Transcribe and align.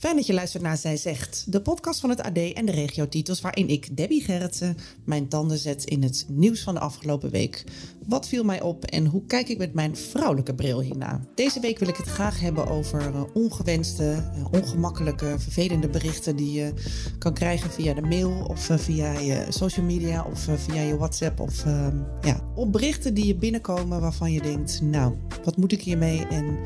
Fijn 0.00 0.16
dat 0.16 0.26
je 0.26 0.34
luistert 0.34 0.62
naar 0.62 0.76
Zij 0.76 0.96
Zegt, 0.96 1.44
de 1.52 1.60
podcast 1.60 2.00
van 2.00 2.10
het 2.10 2.22
AD 2.22 2.38
en 2.38 2.66
de 2.66 2.72
regiotitels 2.72 3.40
waarin 3.40 3.68
ik, 3.68 3.96
Debbie 3.96 4.22
Gerritsen, 4.22 4.76
mijn 5.04 5.28
tanden 5.28 5.58
zet 5.58 5.84
in 5.84 6.02
het 6.02 6.26
nieuws 6.28 6.62
van 6.62 6.74
de 6.74 6.80
afgelopen 6.80 7.30
week. 7.30 7.64
Wat 8.06 8.28
viel 8.28 8.44
mij 8.44 8.60
op 8.60 8.84
en 8.84 9.06
hoe 9.06 9.26
kijk 9.26 9.48
ik 9.48 9.58
met 9.58 9.74
mijn 9.74 9.96
vrouwelijke 9.96 10.54
bril 10.54 10.80
hierna? 10.80 11.20
Deze 11.34 11.60
week 11.60 11.78
wil 11.78 11.88
ik 11.88 11.96
het 11.96 12.06
graag 12.06 12.40
hebben 12.40 12.66
over 12.66 13.00
eh, 13.00 13.22
ongewenste, 13.34 14.12
eh, 14.34 14.44
ongemakkelijke, 14.52 15.34
vervelende 15.38 15.88
berichten 15.88 16.36
die 16.36 16.52
je 16.52 16.72
kan 17.18 17.34
krijgen 17.34 17.70
via 17.70 17.94
de 17.94 18.02
mail 18.02 18.44
of 18.48 18.70
eh, 18.70 18.78
via 18.78 19.18
je 19.18 19.46
social 19.48 19.86
media 19.86 20.24
of 20.24 20.48
via 20.56 20.82
je 20.82 20.96
WhatsApp 20.96 21.40
of 21.40 21.64
eh, 21.64 21.88
ja, 22.20 22.40
op 22.54 22.72
berichten 22.72 23.14
die 23.14 23.26
je 23.26 23.34
binnenkomen 23.34 24.00
waarvan 24.00 24.32
je 24.32 24.42
denkt, 24.42 24.80
nou, 24.82 25.14
wat 25.44 25.56
moet 25.56 25.72
ik 25.72 25.82
hiermee 25.82 26.26
en 26.26 26.58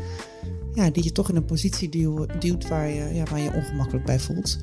ja, 0.74 0.90
die 0.90 1.04
je 1.04 1.12
toch 1.12 1.28
in 1.28 1.36
een 1.36 1.44
positie 1.44 1.88
duw- 1.88 2.26
duwt 2.38 2.68
waar 2.68 2.88
je, 2.88 3.14
ja, 3.14 3.24
waar 3.24 3.40
je 3.40 3.52
ongemakkelijk 3.52 4.04
bij 4.04 4.20
voelt. 4.20 4.58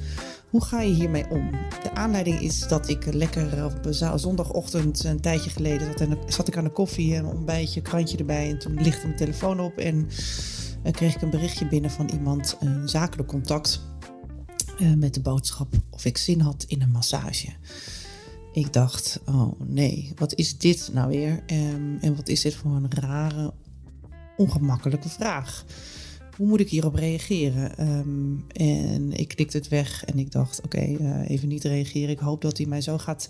Hoe 0.49 0.63
ga 0.63 0.81
je 0.81 0.93
hiermee 0.93 1.29
om? 1.29 1.51
De 1.83 1.93
aanleiding 1.93 2.39
is 2.39 2.67
dat 2.67 2.89
ik 2.89 3.13
lekker 3.13 3.65
op 3.65 3.87
zondagochtend 4.15 5.03
een 5.03 5.21
tijdje 5.21 5.49
geleden 5.49 5.87
zat, 5.87 6.01
en 6.01 6.17
zat 6.27 6.47
ik 6.47 6.57
aan 6.57 6.63
de 6.63 6.69
koffie, 6.69 7.15
een 7.15 7.25
ontbijtje, 7.25 7.81
krantje 7.81 8.17
erbij 8.17 8.49
en 8.49 8.59
toen 8.59 8.81
lichtte 8.81 9.05
mijn 9.05 9.17
telefoon 9.17 9.59
op 9.59 9.77
en 9.77 10.07
eh, 10.83 10.91
kreeg 10.91 11.15
ik 11.15 11.21
een 11.21 11.29
berichtje 11.29 11.67
binnen 11.67 11.91
van 11.91 12.09
iemand, 12.09 12.57
een 12.59 12.89
zakelijk 12.89 13.29
contact, 13.29 13.81
eh, 14.79 14.93
met 14.93 15.13
de 15.13 15.21
boodschap 15.21 15.73
of 15.89 16.05
ik 16.05 16.17
zin 16.17 16.39
had 16.39 16.65
in 16.67 16.81
een 16.81 16.91
massage. 16.91 17.47
Ik 18.53 18.73
dacht, 18.73 19.19
oh 19.25 19.59
nee, 19.59 20.11
wat 20.15 20.35
is 20.35 20.57
dit 20.57 20.89
nou 20.93 21.09
weer? 21.09 21.43
Ehm, 21.45 21.97
en 22.01 22.15
wat 22.15 22.27
is 22.29 22.41
dit 22.41 22.55
voor 22.55 22.71
een 22.71 22.91
rare, 22.91 23.53
ongemakkelijke 24.37 25.09
vraag? 25.09 25.65
Hoe 26.37 26.47
moet 26.47 26.59
ik 26.59 26.69
hierop 26.69 26.95
reageren? 26.95 27.77
Ehm, 27.77 28.35
en 28.47 29.11
ik 29.11 29.27
klikte 29.27 29.57
het 29.57 29.67
weg 29.67 30.05
en 30.05 30.19
ik 30.19 30.31
dacht, 30.31 30.61
oké, 30.63 30.77
eh, 30.77 31.29
even 31.29 31.47
niet 31.47 31.63
reageren. 31.63 32.09
Ik 32.09 32.19
hoop 32.19 32.41
dat 32.41 32.57
hij 32.57 32.65
mij 32.65 32.81
zo 32.81 32.97
gaat 32.97 33.29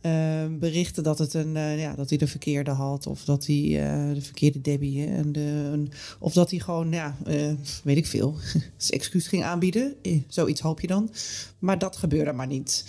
eh, 0.00 0.46
berichten 0.58 1.02
dat, 1.02 1.18
het 1.18 1.34
een, 1.34 1.56
eh, 1.56 1.80
ja, 1.80 1.94
dat 1.94 2.08
hij 2.08 2.18
de 2.18 2.26
verkeerde 2.26 2.70
had. 2.70 3.06
Of 3.06 3.24
dat 3.24 3.46
hij 3.46 3.56
de 4.14 4.20
verkeerde 4.20 4.60
Debbie. 4.60 5.06
En 5.06 5.32
de, 5.32 5.82
of 6.18 6.32
dat 6.32 6.50
hij 6.50 6.58
gewoon, 6.58 6.92
ja, 6.92 7.16
weet 7.84 7.96
ik 7.96 8.06
veel, 8.06 8.34
zijn 8.76 9.00
excuus 9.00 9.26
ging 9.26 9.44
aanbieden. 9.44 9.94
Zoiets 10.28 10.60
hoop 10.60 10.80
je 10.80 10.86
dan. 10.86 11.10
Maar 11.58 11.78
dat 11.78 11.96
gebeurde 11.96 12.32
maar 12.32 12.46
niet. 12.46 12.84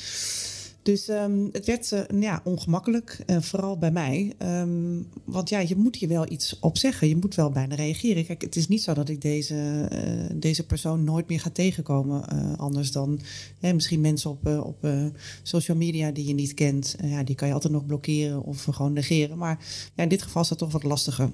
Dus 0.83 1.07
ehm, 1.07 1.47
het 1.51 1.65
werd 1.65 1.91
eh, 1.91 2.21
ja, 2.21 2.41
ongemakkelijk, 2.43 3.23
eh, 3.25 3.41
vooral 3.41 3.77
bij 3.77 3.91
mij. 3.91 4.33
Ehm, 4.37 5.01
want 5.23 5.49
ja, 5.49 5.59
je 5.59 5.75
moet 5.75 5.95
hier 5.95 6.09
wel 6.09 6.31
iets 6.31 6.59
op 6.59 6.77
zeggen. 6.77 7.07
Je 7.07 7.15
moet 7.15 7.35
wel 7.35 7.49
bijna 7.49 7.75
reageren. 7.75 8.25
Kijk, 8.25 8.41
het 8.41 8.55
is 8.55 8.67
niet 8.67 8.83
zo 8.83 8.93
dat 8.93 9.09
ik 9.09 9.21
deze, 9.21 9.87
eh, 9.89 9.99
deze 10.33 10.65
persoon 10.65 11.03
nooit 11.03 11.27
meer 11.27 11.39
ga 11.39 11.49
tegenkomen. 11.49 12.21
anders 12.57 12.91
dan 12.91 13.19
hè, 13.59 13.73
misschien 13.73 14.01
mensen 14.01 14.29
op, 14.29 14.47
op 14.47 14.87
social 15.43 15.77
media 15.77 16.11
die 16.11 16.27
je 16.27 16.33
niet 16.33 16.53
kent. 16.53 16.95
Ja, 17.03 17.23
die 17.23 17.35
kan 17.35 17.47
je 17.47 17.53
altijd 17.53 17.73
nog 17.73 17.85
blokkeren 17.85 18.43
of 18.43 18.63
gewoon 18.63 18.93
negeren. 18.93 19.37
Maar 19.37 19.59
ja, 19.95 20.03
in 20.03 20.09
dit 20.09 20.21
geval 20.21 20.41
is 20.41 20.47
dat 20.47 20.57
toch 20.57 20.71
wat 20.71 20.83
lastiger. 20.83 21.29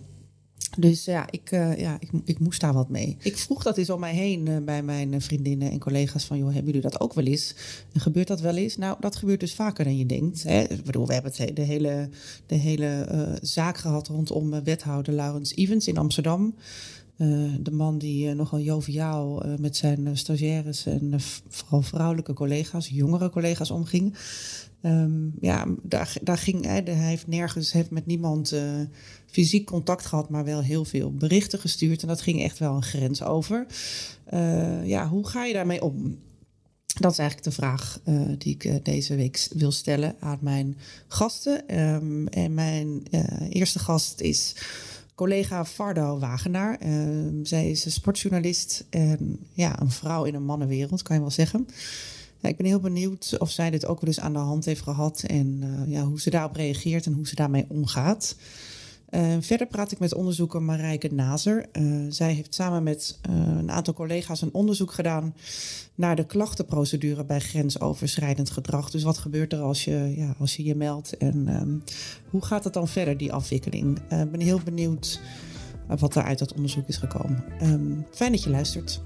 Dus 0.77 1.05
ja, 1.05 1.25
ik, 1.31 1.51
eh, 1.51 1.77
ja 1.77 1.97
ik, 1.99 2.09
ik 2.25 2.39
moest 2.39 2.61
daar 2.61 2.73
wat 2.73 2.89
mee. 2.89 3.17
Ik 3.19 3.37
vroeg 3.37 3.63
dat 3.63 3.77
eens 3.77 3.89
om 3.89 3.99
mij 3.99 4.13
heen 4.13 4.47
eh, 4.47 4.57
bij 4.57 4.83
mijn 4.83 5.13
eh, 5.13 5.19
vriendinnen 5.21 5.71
en 5.71 5.79
collega's 5.79 6.25
van... 6.25 6.37
joh, 6.37 6.47
hebben 6.47 6.65
jullie 6.65 6.81
dat 6.89 6.99
ook 6.99 7.13
wel 7.13 7.25
eens? 7.25 7.55
En 7.93 7.99
gebeurt 8.01 8.27
dat 8.27 8.41
wel 8.41 8.55
eens? 8.55 8.77
Nou, 8.77 8.97
dat 8.99 9.15
gebeurt 9.15 9.39
dus 9.39 9.53
vaker 9.53 9.83
dan 9.83 9.97
je 9.97 10.05
denkt. 10.05 10.43
Hè? 10.43 10.61
Ik 10.61 10.83
bedoel, 10.83 11.07
we 11.07 11.13
hebben 11.13 11.31
het, 11.31 11.39
he- 11.39 11.53
de 11.53 11.61
hele, 11.61 12.09
de 12.45 12.55
hele 12.55 13.37
zaak 13.41 13.77
gehad 13.77 14.07
rondom 14.07 14.63
wethouder 14.63 15.13
Laurens 15.13 15.55
Evans 15.55 15.87
in 15.87 15.97
Amsterdam. 15.97 16.55
Eh, 17.19 17.27
de 17.59 17.71
man 17.71 17.97
die 17.97 18.29
eh, 18.29 18.35
nogal 18.35 18.59
joviaal 18.59 19.43
eh, 19.43 19.57
met 19.57 19.75
zijn 19.75 20.17
stagiaires 20.17 20.85
en 20.85 21.13
vooral 21.49 21.81
vrouwelijke 21.81 22.33
collega's, 22.33 22.87
jongere 22.87 23.29
collega's 23.29 23.71
omging. 23.71 24.15
Ehm, 24.81 25.27
ja, 25.41 25.65
daar, 25.81 26.15
daar 26.21 26.37
ging 26.37 26.65
hij, 26.65 26.81
hij 26.85 26.93
heeft 26.93 27.27
nergens, 27.27 27.71
heeft 27.71 27.91
met 27.91 28.05
niemand 28.05 28.55
fysiek 29.25 29.65
contact 29.65 30.05
gehad, 30.05 30.29
maar 30.29 30.43
wel 30.43 30.61
heel 30.61 30.85
veel 30.85 31.13
berichten 31.13 31.59
gestuurd. 31.59 32.01
En 32.01 32.07
dat 32.07 32.21
ging 32.21 32.41
echt 32.41 32.59
wel 32.59 32.75
een 32.75 32.83
grens 32.83 33.23
over. 33.23 33.65
Ja, 34.83 35.07
hoe 35.07 35.27
ga 35.27 35.45
je 35.45 35.53
daarmee 35.53 35.83
om? 35.83 36.17
Dat 36.99 37.11
is 37.11 37.17
eigenlijk 37.17 37.49
de 37.49 37.61
vraag 37.61 37.99
die 38.37 38.57
ik 38.59 38.85
deze 38.85 39.15
week 39.15 39.47
wil 39.53 39.71
stellen 39.71 40.15
aan 40.19 40.39
mijn 40.41 40.77
gasten. 41.07 41.67
Ehm, 41.67 42.27
en 42.27 42.53
mijn 42.53 43.03
eerste 43.49 43.79
gast 43.79 44.21
is 44.21 44.55
collega 45.19 45.65
Fardo 45.65 46.19
Wagenaar. 46.19 46.77
Ehm, 46.77 47.43
zij 47.43 47.69
is 47.69 47.85
een 47.85 47.91
sportjournalist 47.91 48.85
en 48.89 49.39
ja, 49.53 49.81
een 49.81 49.91
vrouw 49.91 50.23
in 50.23 50.35
een 50.35 50.45
mannenwereld, 50.45 51.01
kan 51.01 51.15
je 51.15 51.21
wel 51.21 51.31
zeggen. 51.31 51.67
Ik 52.41 52.57
ben 52.57 52.65
heel 52.65 52.79
benieuwd 52.79 53.35
of 53.37 53.51
zij 53.51 53.69
dit 53.69 53.85
ook 53.85 54.01
wel 54.01 54.09
eens 54.09 54.19
aan 54.19 54.33
de 54.33 54.39
hand 54.39 54.65
heeft 54.65 54.81
gehad 54.81 55.23
en 55.27 55.59
eh, 55.61 55.91
ja, 55.91 56.03
hoe 56.03 56.21
ze 56.21 56.29
daarop 56.29 56.55
reageert 56.55 57.05
en 57.05 57.13
hoe 57.13 57.27
ze 57.27 57.35
daarmee 57.35 57.65
omgaat. 57.67 58.35
Eh, 59.09 59.35
verder 59.39 59.67
praat 59.67 59.91
ik 59.91 59.99
met 59.99 60.13
onderzoeker 60.13 60.61
Marijke 60.61 61.13
Nazer. 61.13 61.65
Eh, 61.71 61.83
zij 62.09 62.33
heeft 62.33 62.53
samen 62.53 62.83
met 62.83 63.19
eh, 63.21 63.35
een 63.35 63.71
aantal 63.71 63.93
collega's 63.93 64.41
een 64.41 64.53
onderzoek 64.53 64.91
gedaan 64.91 65.35
naar 65.95 66.15
de 66.15 66.25
klachtenprocedure 66.25 67.25
bij 67.25 67.39
grensoverschrijdend 67.39 68.49
gedrag. 68.49 68.89
Dus 68.89 69.03
wat 69.03 69.17
gebeurt 69.17 69.53
er 69.53 69.61
als 69.61 69.83
je 69.83 70.13
ja, 70.15 70.35
als 70.39 70.55
je, 70.55 70.63
je 70.63 70.75
meldt 70.75 71.17
en 71.17 71.47
ehm, 71.47 71.77
hoe 72.29 72.45
gaat 72.45 72.63
het 72.63 72.73
dan 72.73 72.87
verder, 72.87 73.17
die 73.17 73.33
afwikkeling? 73.33 73.97
Ik 73.97 74.31
ben 74.31 74.39
heel 74.39 74.59
benieuwd 74.63 75.21
wat 75.99 76.15
er 76.15 76.23
uit 76.23 76.39
dat 76.39 76.53
onderzoek 76.53 76.87
is 76.87 76.97
gekomen. 76.97 77.43
Ehm, 77.59 78.01
fijn 78.11 78.31
dat 78.31 78.43
je 78.43 78.49
luistert. 78.49 79.01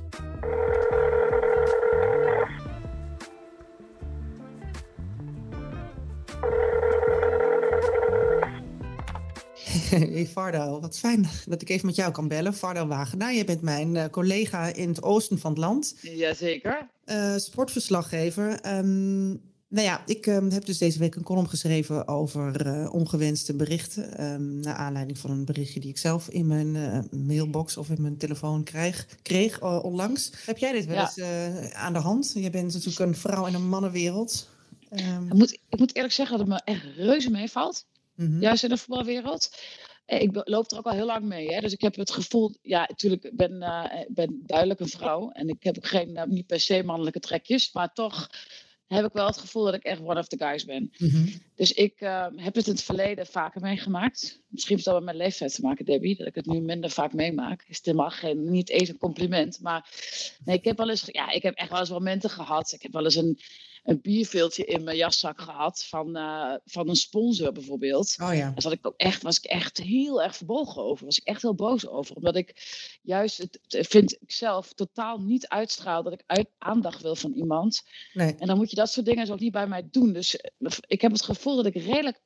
Hey 10.13 10.27
Fardo, 10.27 10.79
wat 10.79 10.97
fijn 10.97 11.27
dat 11.45 11.61
ik 11.61 11.69
even 11.69 11.85
met 11.85 11.95
jou 11.95 12.11
kan 12.11 12.27
bellen. 12.27 12.53
Fardo 12.53 12.87
Wagenaar, 12.87 13.33
je 13.33 13.45
bent 13.45 13.61
mijn 13.61 13.95
eh, 13.95 14.09
collega 14.09 14.73
in 14.73 14.89
het 14.89 15.03
oosten 15.03 15.39
van 15.39 15.51
het 15.51 15.59
land. 15.59 15.95
Jazeker. 16.01 16.89
Eh, 17.05 17.35
sportverslaggever. 17.35 18.59
Ehm, 18.61 19.27
nou 19.67 19.87
ja, 19.87 20.03
ik 20.05 20.27
ehm, 20.27 20.49
heb 20.49 20.65
dus 20.65 20.77
deze 20.77 20.99
week 20.99 21.15
een 21.15 21.23
column 21.23 21.49
geschreven 21.49 22.07
over 22.07 22.65
eh, 22.65 22.93
ongewenste 22.93 23.55
berichten. 23.55 24.17
ehm, 24.17 24.59
naar 24.59 24.75
aanleiding 24.75 25.17
van 25.17 25.31
een 25.31 25.45
berichtje 25.45 25.79
die 25.79 25.89
ik 25.89 25.97
zelf 25.97 26.29
in 26.29 26.47
mijn 26.47 26.71
mailbox 27.11 27.77
of 27.77 27.89
in 27.89 28.01
mijn 28.01 28.17
telefoon 28.17 28.63
krijg, 28.63 29.07
kreeg 29.21 29.61
onlangs. 29.83 30.31
Heb 30.45 30.57
jij 30.57 30.71
dit 30.71 30.85
wel 30.85 30.99
eens 30.99 31.21
aan 31.73 31.93
de 31.93 31.99
hand? 31.99 32.31
Je 32.35 32.49
bent 32.49 32.73
natuurlijk 32.73 32.99
een 32.99 33.15
vrouw 33.15 33.45
in 33.45 33.53
een 33.53 33.69
mannenwereld. 33.69 34.49
Ik 34.89 35.33
moet, 35.33 35.59
ik 35.69 35.79
moet 35.79 35.95
eerlijk 35.95 36.13
zeggen 36.13 36.37
dat 36.37 36.47
het 36.47 36.55
me 36.55 36.73
echt 36.73 36.83
reuze 36.95 37.29
meevalt. 37.29 37.85
Mhm. 38.15 38.41
Juist 38.41 38.63
in 38.63 38.69
de 38.69 38.77
voetbalwereld. 38.77 39.57
Eh, 40.05 40.21
Ik 40.21 40.41
loop 40.43 40.71
er 40.71 40.77
ook 40.77 40.85
al 40.85 40.91
heel 40.91 41.05
lang 41.05 41.25
mee. 41.25 41.53
Hè? 41.53 41.59
Dus 41.59 41.73
ik 41.73 41.81
heb 41.81 41.95
het 41.95 42.11
gevoel, 42.11 42.55
ja, 42.61 42.85
natuurlijk, 42.89 43.23
ik 43.23 43.35
ben, 43.35 43.61
eh, 43.61 43.99
ik 44.01 44.13
ben 44.13 44.43
duidelijk 44.45 44.79
een 44.79 44.87
vrouw. 44.87 45.29
En 45.31 45.49
ik 45.49 45.63
heb 45.63 45.77
ook 45.77 45.87
geen, 45.87 46.15
eh, 46.15 46.25
niet 46.25 46.47
per 46.47 46.59
se 46.59 46.83
mannelijke 46.83 47.19
trekjes. 47.19 47.71
Maar 47.73 47.93
toch 47.93 48.29
heb 48.87 49.05
ik 49.05 49.13
wel 49.13 49.25
het 49.25 49.37
gevoel 49.37 49.63
dat 49.63 49.73
ik 49.73 49.83
echt 49.83 50.01
one 50.01 50.19
of 50.19 50.27
the 50.27 50.37
guys 50.37 50.65
ben. 50.65 50.91
Mhm. 50.97 51.27
Dus 51.55 51.73
ik 51.73 52.01
eh, 52.01 52.25
heb 52.35 52.55
het 52.55 52.67
in 52.67 52.73
het 52.73 52.83
verleden 52.83 53.25
vaker 53.25 53.61
meegemaakt. 53.61 54.41
Misschien 54.47 54.75
heeft 54.75 54.87
dat 54.87 54.95
met 54.95 55.03
mijn 55.03 55.17
leeftijd 55.17 55.55
te 55.55 55.61
maken, 55.61 55.85
Debbie. 55.85 56.15
Dat 56.17 56.27
ik 56.27 56.35
het 56.35 56.45
nu 56.45 56.61
minder 56.61 56.89
vaak 56.89 57.13
meemaak. 57.13 57.63
Is 57.67 57.77
het 57.77 57.85
helemaal 57.85 58.09
geen, 58.09 58.51
niet 58.51 58.69
eens 58.69 58.89
een 58.89 58.97
compliment. 58.97 59.59
Maar 59.61 59.89
nee, 60.45 60.57
ik 60.57 60.63
heb 60.63 60.77
wel 60.77 60.89
eens, 60.89 61.03
ja, 61.05 61.31
ik 61.31 61.43
heb 61.43 61.55
echt 61.55 61.69
wel 61.69 61.79
eens 61.79 61.89
momenten 61.89 62.29
gehad. 62.29 62.71
Ik 62.71 62.81
heb 62.81 62.91
wel 62.93 63.03
eens 63.03 63.15
een, 63.15 63.39
een 63.83 64.01
bierveeltje 64.01 64.65
in 64.65 64.83
mijn 64.83 64.97
jaszak 64.97 65.41
gehad. 65.41 65.83
Van, 65.83 66.15
eh, 66.15 66.53
van 66.65 66.89
een 66.89 66.95
sponsor 66.95 67.51
bijvoorbeeld. 67.51 68.15
Oh 68.21 68.33
ja. 68.33 68.49
Daar 68.49 68.61
zat 68.61 68.71
ik 68.71 68.87
ook 68.87 68.97
echt, 68.97 69.21
was 69.21 69.37
ik 69.37 69.43
echt 69.43 69.77
heel 69.77 70.21
erg 70.23 70.35
verbolgen 70.35 70.83
over. 70.83 71.05
Was 71.05 71.17
ik 71.17 71.27
echt 71.27 71.41
heel 71.41 71.55
boos 71.55 71.87
over. 71.87 72.15
Omdat 72.15 72.35
ik 72.35 72.55
juist, 73.01 73.37
het, 73.37 73.59
vind 73.67 74.17
ik 74.21 74.31
zelf, 74.31 74.73
totaal 74.73 75.17
niet 75.17 75.47
uitstraal 75.47 76.03
dat 76.03 76.13
ik 76.13 76.23
uit, 76.25 76.49
aandacht 76.57 77.01
wil 77.01 77.15
van 77.15 77.33
iemand. 77.33 77.83
Nee. 78.13 78.35
En 78.35 78.47
dan 78.47 78.57
moet 78.57 78.69
je 78.69 78.75
dat 78.75 78.91
soort 78.91 79.05
dingen 79.05 79.25
dus 79.25 79.33
ook 79.33 79.39
niet 79.39 79.51
bij 79.51 79.67
mij 79.67 79.87
doen. 79.91 80.13
Dus 80.13 80.37
eh, 80.37 80.71
ik 80.87 81.01
heb 81.01 81.11
het 81.11 81.23
gevoel 81.23 81.55
dat 81.55 81.65
ik 81.65 81.75
redelijk 81.75 82.21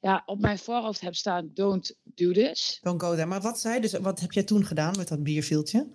ja, 0.00 0.22
op 0.26 0.40
mijn 0.40 0.58
voorhoofd 0.58 1.00
heb 1.00 1.14
staan: 1.14 1.50
don't 1.54 1.96
do 2.02 2.32
this. 2.32 2.78
Don't 2.82 3.02
go 3.02 3.14
there. 3.14 3.26
Maar 3.26 3.40
wat 3.40 3.60
zei 3.60 3.80
dus, 3.80 3.92
wat 3.92 4.20
heb 4.20 4.32
jij 4.32 4.42
toen 4.42 4.64
gedaan 4.64 4.94
met 4.96 5.08
dat 5.08 5.22
bierveeltje? 5.22 5.88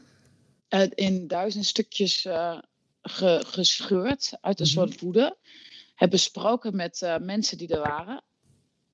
Eh, 0.68 0.88
in 0.90 1.28
duizend 1.28 1.66
stukjes 1.66 2.28
ge- 3.02 3.44
gescheurd 3.48 4.38
uit 4.42 4.60
een 4.60 4.66
Mhm. 4.66 4.76
soort 4.76 5.00
woede. 5.00 5.38
Heb 5.96 6.10
besproken 6.10 6.76
met 6.76 7.02
eh, 7.02 7.18
mensen 7.18 7.58
die 7.58 7.68
er 7.68 7.80
waren. 7.82 8.24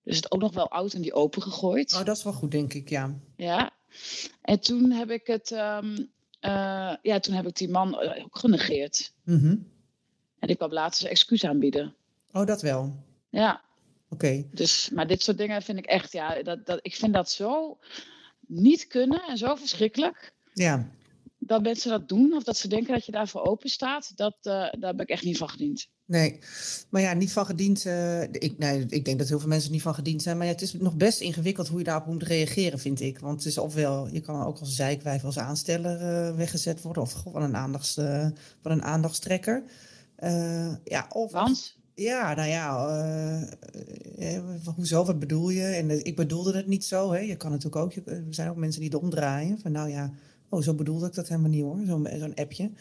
Dus 0.03 0.15
het 0.15 0.31
ook 0.31 0.41
nog 0.41 0.53
wel 0.53 0.69
oud 0.69 0.93
en 0.93 1.01
die 1.01 1.13
open 1.13 1.41
gegooid. 1.41 1.93
Oh, 1.93 2.03
dat 2.05 2.17
is 2.17 2.23
wel 2.23 2.33
goed, 2.33 2.51
denk 2.51 2.73
ik, 2.73 2.89
ja. 2.89 3.15
Ja. 3.35 3.71
En 4.41 4.59
toen 4.59 4.91
heb 4.91 5.09
ik 5.11 5.27
het, 5.27 5.51
ehm, 5.51 5.97
eh, 6.39 6.93
ja, 7.01 7.19
toen 7.19 7.33
heb 7.33 7.47
ik 7.47 7.55
die 7.55 7.69
man 7.69 7.99
eh, 8.01 8.23
ook 8.23 8.37
genegeerd. 8.37 9.13
Mhm. 9.23 9.55
En 10.39 10.47
die 10.47 10.55
kwam 10.55 10.71
later 10.73 10.97
zijn 10.99 11.11
excuus 11.11 11.43
aanbieden. 11.43 11.95
Oh, 12.31 12.45
dat 12.45 12.61
wel. 12.61 13.03
Ja, 13.29 13.61
Oké. 14.09 14.45
dus, 14.51 14.89
maar 14.89 15.07
dit 15.07 15.21
soort 15.21 15.37
dingen 15.37 15.61
vind 15.61 15.77
ik 15.77 15.85
echt, 15.85 16.11
ja, 16.11 16.43
dat, 16.43 16.65
dat, 16.65 16.79
ik 16.81 16.95
vind 16.95 17.13
dat 17.13 17.29
zo 17.31 17.77
niet 18.47 18.87
kunnen 18.87 19.21
en 19.27 19.37
zo 19.37 19.55
verschrikkelijk. 19.55 20.33
Ja. 20.53 20.89
Dat 21.45 21.61
mensen 21.61 21.89
dat 21.91 22.07
doen 22.09 22.33
of 22.33 22.43
dat 22.43 22.57
ze 22.57 22.67
denken 22.67 22.93
dat 22.93 23.05
je 23.05 23.11
daarvoor 23.11 23.41
open 23.41 23.69
staat, 23.69 24.11
dat, 24.15 24.35
eh, 24.41 24.51
daar 24.79 24.95
ben 24.95 24.99
ik 24.99 25.09
echt 25.09 25.23
niet 25.23 25.37
van 25.37 25.49
gediend. 25.49 25.87
Nee, 26.05 26.39
maar 26.89 27.01
ja, 27.01 27.13
niet 27.13 27.31
van 27.31 27.45
gediend. 27.45 27.85
eh, 27.85 28.21
ik, 28.21 28.57
nee, 28.57 28.85
ik 28.89 29.05
denk 29.05 29.19
dat 29.19 29.27
heel 29.27 29.39
veel 29.39 29.47
mensen 29.49 29.71
niet 29.71 29.81
van 29.81 29.93
gediend 29.95 30.21
zijn. 30.21 30.37
Maar 30.37 30.45
ja, 30.45 30.51
het 30.51 30.61
is 30.61 30.73
nog 30.73 30.95
best 30.95 31.19
ingewikkeld 31.21 31.67
hoe 31.67 31.77
je 31.77 31.83
daarop 31.83 32.05
moet 32.07 32.23
reageren, 32.23 32.79
vind 32.79 33.01
ik. 33.01 33.19
Want 33.19 33.37
het 33.37 33.45
is 33.47 33.57
ofwel, 33.57 34.07
je 34.11 34.21
kan 34.21 34.43
ook 34.43 34.59
als 34.59 34.75
zijkwijf 34.75 35.23
als 35.23 35.37
aansteller 35.39 36.01
eh, 36.01 36.35
weggezet 36.35 36.81
worden. 36.81 37.03
Of 37.03 37.11
gewoon 37.11 37.41
een, 37.41 37.55
aandachts, 37.55 37.93
van 38.61 38.71
een 38.71 38.83
aandachtstrekker. 38.83 39.63
Ja, 40.83 41.05
of 41.09 41.31
Want, 41.31 41.75
Ja, 41.95 42.33
nou 42.33 42.49
ja, 42.49 42.87
eh, 44.17 44.39
hoezo, 44.75 45.05
wat 45.05 45.19
bedoel 45.19 45.49
je? 45.49 45.63
En 45.65 46.05
ik 46.05 46.15
bedoelde 46.15 46.55
het 46.55 46.67
niet 46.67 46.85
zo, 46.85 47.11
hè. 47.11 47.19
Je 47.19 47.35
kan 47.35 47.49
natuurlijk 47.51 47.75
ook, 47.83 47.93
je- 47.93 48.03
er 48.05 48.23
zijn 48.29 48.49
ook 48.49 48.55
mensen 48.55 48.81
die 48.81 48.89
het 48.89 49.01
omdraaien. 49.01 49.59
Van 49.59 49.71
nou 49.71 49.89
ja, 49.89 50.11
oh, 50.55 50.61
zo 50.63 50.73
bedoelde 50.73 51.07
ik 51.07 51.13
dat 51.13 51.27
helemaal 51.27 51.49
niet 51.49 51.61
hoor, 51.61 51.79
zo'n 51.85 52.07
zo'n 52.17 52.35
appje. 52.35 52.71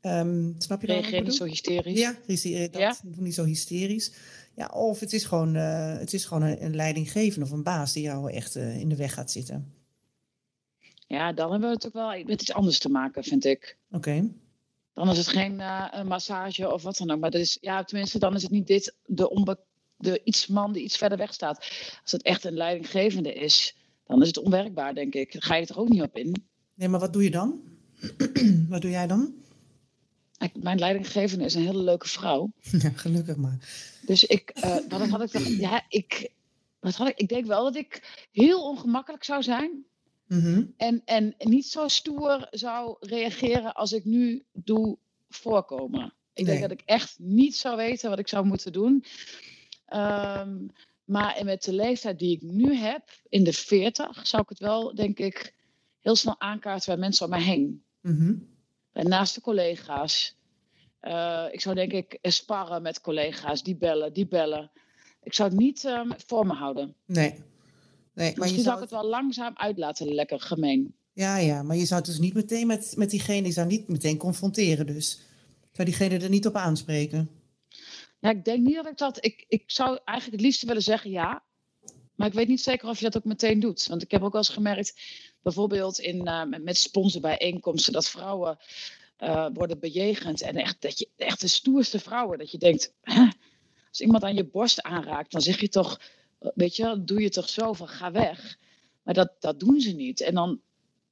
Ehm, 0.00 0.52
snap 0.58 0.80
je 0.80 0.86
reageer 0.86 1.22
niet 1.22 1.34
zo 1.34 1.44
hysterisch. 1.44 1.98
Ja, 1.98 2.14
hysterie, 2.26 2.70
dat, 2.70 2.80
Ja. 2.80 2.96
niet 3.16 3.34
zo 3.34 3.44
hysterisch. 3.44 4.12
Ja, 4.56 4.66
of 4.66 5.00
het 5.00 5.12
is 5.12 5.24
gewoon, 5.24 5.56
eh, 5.56 5.98
het 5.98 6.12
is 6.12 6.24
gewoon 6.24 6.42
een, 6.42 6.64
een 6.64 6.76
leidinggevende 6.76 7.46
of 7.46 7.52
een 7.52 7.62
baas 7.62 7.92
die 7.92 8.02
jou 8.02 8.32
echt 8.32 8.56
eh, 8.56 8.80
in 8.80 8.88
de 8.88 8.96
weg 8.96 9.14
gaat 9.14 9.30
zitten. 9.30 9.74
Ja, 11.06 11.32
dan 11.32 11.50
hebben 11.50 11.68
we 11.68 11.74
het 11.74 11.86
ook 11.86 11.92
wel 11.92 12.24
met 12.24 12.40
iets 12.40 12.52
anders 12.52 12.78
te 12.78 12.88
maken, 12.88 13.24
vind 13.24 13.44
ik. 13.44 13.76
Oké. 13.90 14.28
Dan 14.94 15.10
is 15.10 15.18
het 15.18 15.28
geen 15.28 15.60
eh, 15.60 15.86
een 15.90 16.06
massage 16.06 16.72
of 16.72 16.82
wat 16.82 16.96
dan 16.96 17.10
ook. 17.10 17.20
Maar 17.20 17.30
dat 17.30 17.40
is, 17.40 17.58
ja, 17.60 17.84
tenminste, 17.84 18.18
dan 18.18 18.34
is 18.34 18.42
het 18.42 18.50
niet 18.50 18.66
dit, 18.66 18.94
de, 19.06 19.30
onbe 19.30 19.58
de 19.96 20.20
iets 20.24 20.46
man 20.46 20.72
die 20.72 20.82
iets 20.82 20.96
verder 20.96 21.18
weg 21.18 21.34
staat. 21.34 21.58
Als 22.02 22.12
het 22.12 22.22
echt 22.22 22.44
een 22.44 22.54
leidinggevende 22.54 23.32
is, 23.32 23.76
dan 24.06 24.20
is 24.22 24.26
het 24.26 24.38
onwerkbaar, 24.38 24.94
denk 24.94 25.14
ik. 25.14 25.34
Ga 25.38 25.54
je 25.54 25.60
er 25.60 25.66
toch 25.66 25.78
ook 25.78 25.88
niet 25.88 26.02
op 26.02 26.16
in. 26.16 26.46
Nee, 26.76 26.88
maar 26.88 27.00
wat 27.00 27.12
doe 27.12 27.22
je 27.22 27.30
dan? 27.30 27.60
wat 28.68 28.80
doe 28.82 28.90
jij 28.90 29.06
dan? 29.06 29.34
Mijn 30.52 30.78
leidinggevende 30.78 31.44
is 31.44 31.54
een 31.54 31.66
hele 31.66 31.82
leuke 31.82 32.08
vrouw. 32.08 32.50
ja, 32.82 32.90
gelukkig 32.90 33.36
maar. 33.36 33.58
Dus 34.06 34.24
ik, 34.24 34.50
eh, 34.50 34.76
wat 34.88 35.08
had 35.08 35.22
ik 35.22 35.30
toch, 35.30 35.48
ja, 35.68 35.84
ik, 35.88 36.30
wat 36.80 36.94
had 36.94 37.08
ik, 37.08 37.16
ik 37.16 37.28
denk 37.28 37.46
wel 37.46 37.64
dat 37.64 37.76
ik 37.76 38.26
heel 38.32 38.68
ongemakkelijk 38.68 39.24
zou 39.24 39.42
zijn. 39.42 39.84
Mhm. 40.26 40.64
En, 40.76 41.02
en 41.04 41.34
niet 41.38 41.66
zo 41.66 41.88
stoer 41.88 42.46
zou 42.50 42.96
reageren 43.00 43.74
als 43.74 43.92
ik 43.92 44.04
nu 44.04 44.44
doe 44.52 44.98
voorkomen. 45.28 46.14
Ik 46.34 46.44
denk 46.44 46.60
dat 46.60 46.70
ik 46.70 46.82
echt 46.84 47.16
niet 47.18 47.56
zou 47.56 47.76
weten 47.76 48.10
wat 48.10 48.18
ik 48.18 48.28
zou 48.28 48.46
moeten 48.46 48.72
doen. 48.72 49.04
Ehm, 49.86 50.66
maar 51.04 51.40
met 51.44 51.64
de 51.64 51.72
leeftijd 51.72 52.18
die 52.18 52.36
ik 52.36 52.42
nu 52.42 52.74
heb, 52.74 53.02
in 53.28 53.44
de 53.44 53.52
40, 53.52 54.26
zou 54.26 54.42
ik 54.42 54.48
het 54.48 54.58
wel, 54.58 54.94
denk 54.94 55.18
ik, 55.18 55.54
heel 56.06 56.16
snel 56.16 56.40
aankaarten 56.40 56.86
bij 56.92 56.96
mensen 56.96 57.24
om 57.24 57.30
mij 57.30 57.42
heen. 57.42 57.82
Mhm. 58.00 58.34
Bij 58.92 59.02
naaste 59.02 59.40
collega's. 59.40 60.36
Eh, 61.00 61.46
ik 61.50 61.60
zou 61.60 61.74
denk 61.74 61.92
ik 61.92 62.18
sparren 62.22 62.82
met 62.82 63.00
collega's, 63.00 63.62
die 63.62 63.76
bellen, 63.76 64.12
die 64.12 64.26
bellen. 64.26 64.70
Ik 65.22 65.34
zou 65.34 65.48
het 65.48 65.58
niet 65.58 65.84
ehm, 65.84 66.10
voor 66.26 66.46
me 66.46 66.52
houden. 66.52 66.94
Nee. 67.04 67.30
nee 67.30 67.36
maar 68.14 68.24
je 68.24 68.34
Misschien 68.36 68.62
zou 68.62 68.62
zou 68.62 68.74
ik 68.74 68.82
het 68.82 68.90
het, 68.90 69.00
wel 69.00 69.10
langzaam 69.10 69.52
uitlaten, 69.56 70.14
lekker 70.14 70.40
gemeen. 70.40 70.94
ja, 71.12 71.36
ja, 71.36 71.62
maar 71.62 71.76
je 71.76 71.86
zou 71.86 72.00
het 72.00 72.08
dus 72.08 72.18
niet 72.18 72.34
meteen 72.34 72.66
met, 72.66 72.94
met 72.96 73.10
diegene, 73.10 73.46
je 73.46 73.52
zou 73.52 73.66
niet 73.66 73.88
meteen 73.88 74.16
confronteren 74.16 74.86
dus. 74.86 75.20
Zou 75.72 75.88
diegene 75.88 76.18
er 76.18 76.28
niet 76.28 76.46
op 76.46 76.54
aanspreken? 76.54 77.30
Ja, 78.18 78.30
ik 78.30 78.44
denk 78.44 78.66
niet 78.66 78.74
dat 78.74 78.86
ik 78.86 78.98
dat. 78.98 79.24
Ik, 79.24 79.44
ik 79.48 79.62
zou 79.66 79.98
eigenlijk 80.04 80.36
het 80.38 80.46
liefst 80.46 80.64
willen 80.64 80.82
zeggen 80.82 81.10
ja. 81.10 81.42
Maar 82.16 82.26
ik 82.26 82.32
weet 82.34 82.48
niet 82.48 82.60
zeker 82.60 82.88
of 82.88 82.98
je 82.98 83.04
dat 83.04 83.16
ook 83.16 83.24
meteen 83.24 83.60
doet. 83.60 83.86
Want 83.86 84.02
ik 84.02 84.10
heb 84.10 84.22
ook 84.22 84.32
wel 84.32 84.40
eens 84.40 84.50
gemerkt, 84.50 84.94
bijvoorbeeld 85.42 85.98
in, 85.98 86.26
eh, 86.26 86.42
met- 86.44 86.76
sponsorbijeenkomsten, 86.76 87.92
dat 87.92 88.08
vrouwen 88.08 88.58
eh, 89.16 89.46
worden 89.52 89.78
bejegend. 89.78 90.40
En 90.42 90.56
echt, 90.56 90.82
dat 90.82 90.98
je, 90.98 91.08
echt 91.16 91.40
de 91.40 91.48
stoerste 91.48 91.98
vrouwen. 91.98 92.38
Dat 92.38 92.50
je 92.50 92.58
denkt, 92.58 92.92
"Hè? 93.02 93.26
als 93.88 94.00
iemand 94.00 94.22
aan 94.22 94.34
je 94.34 94.44
borst 94.44 94.82
aanraakt, 94.82 95.32
dan 95.32 95.40
zeg 95.40 95.60
je 95.60 95.68
toch, 95.68 96.00
weet 96.54 96.76
je, 96.76 97.02
doe 97.04 97.20
je 97.20 97.28
toch 97.28 97.48
zo 97.48 97.72
van 97.72 97.88
ga 97.88 98.12
weg. 98.12 98.58
Maar 99.02 99.14
dat, 99.14 99.32
dat 99.40 99.60
doen 99.60 99.80
ze 99.80 99.92
niet. 99.92 100.20
En 100.20 100.34
dan, 100.34 100.60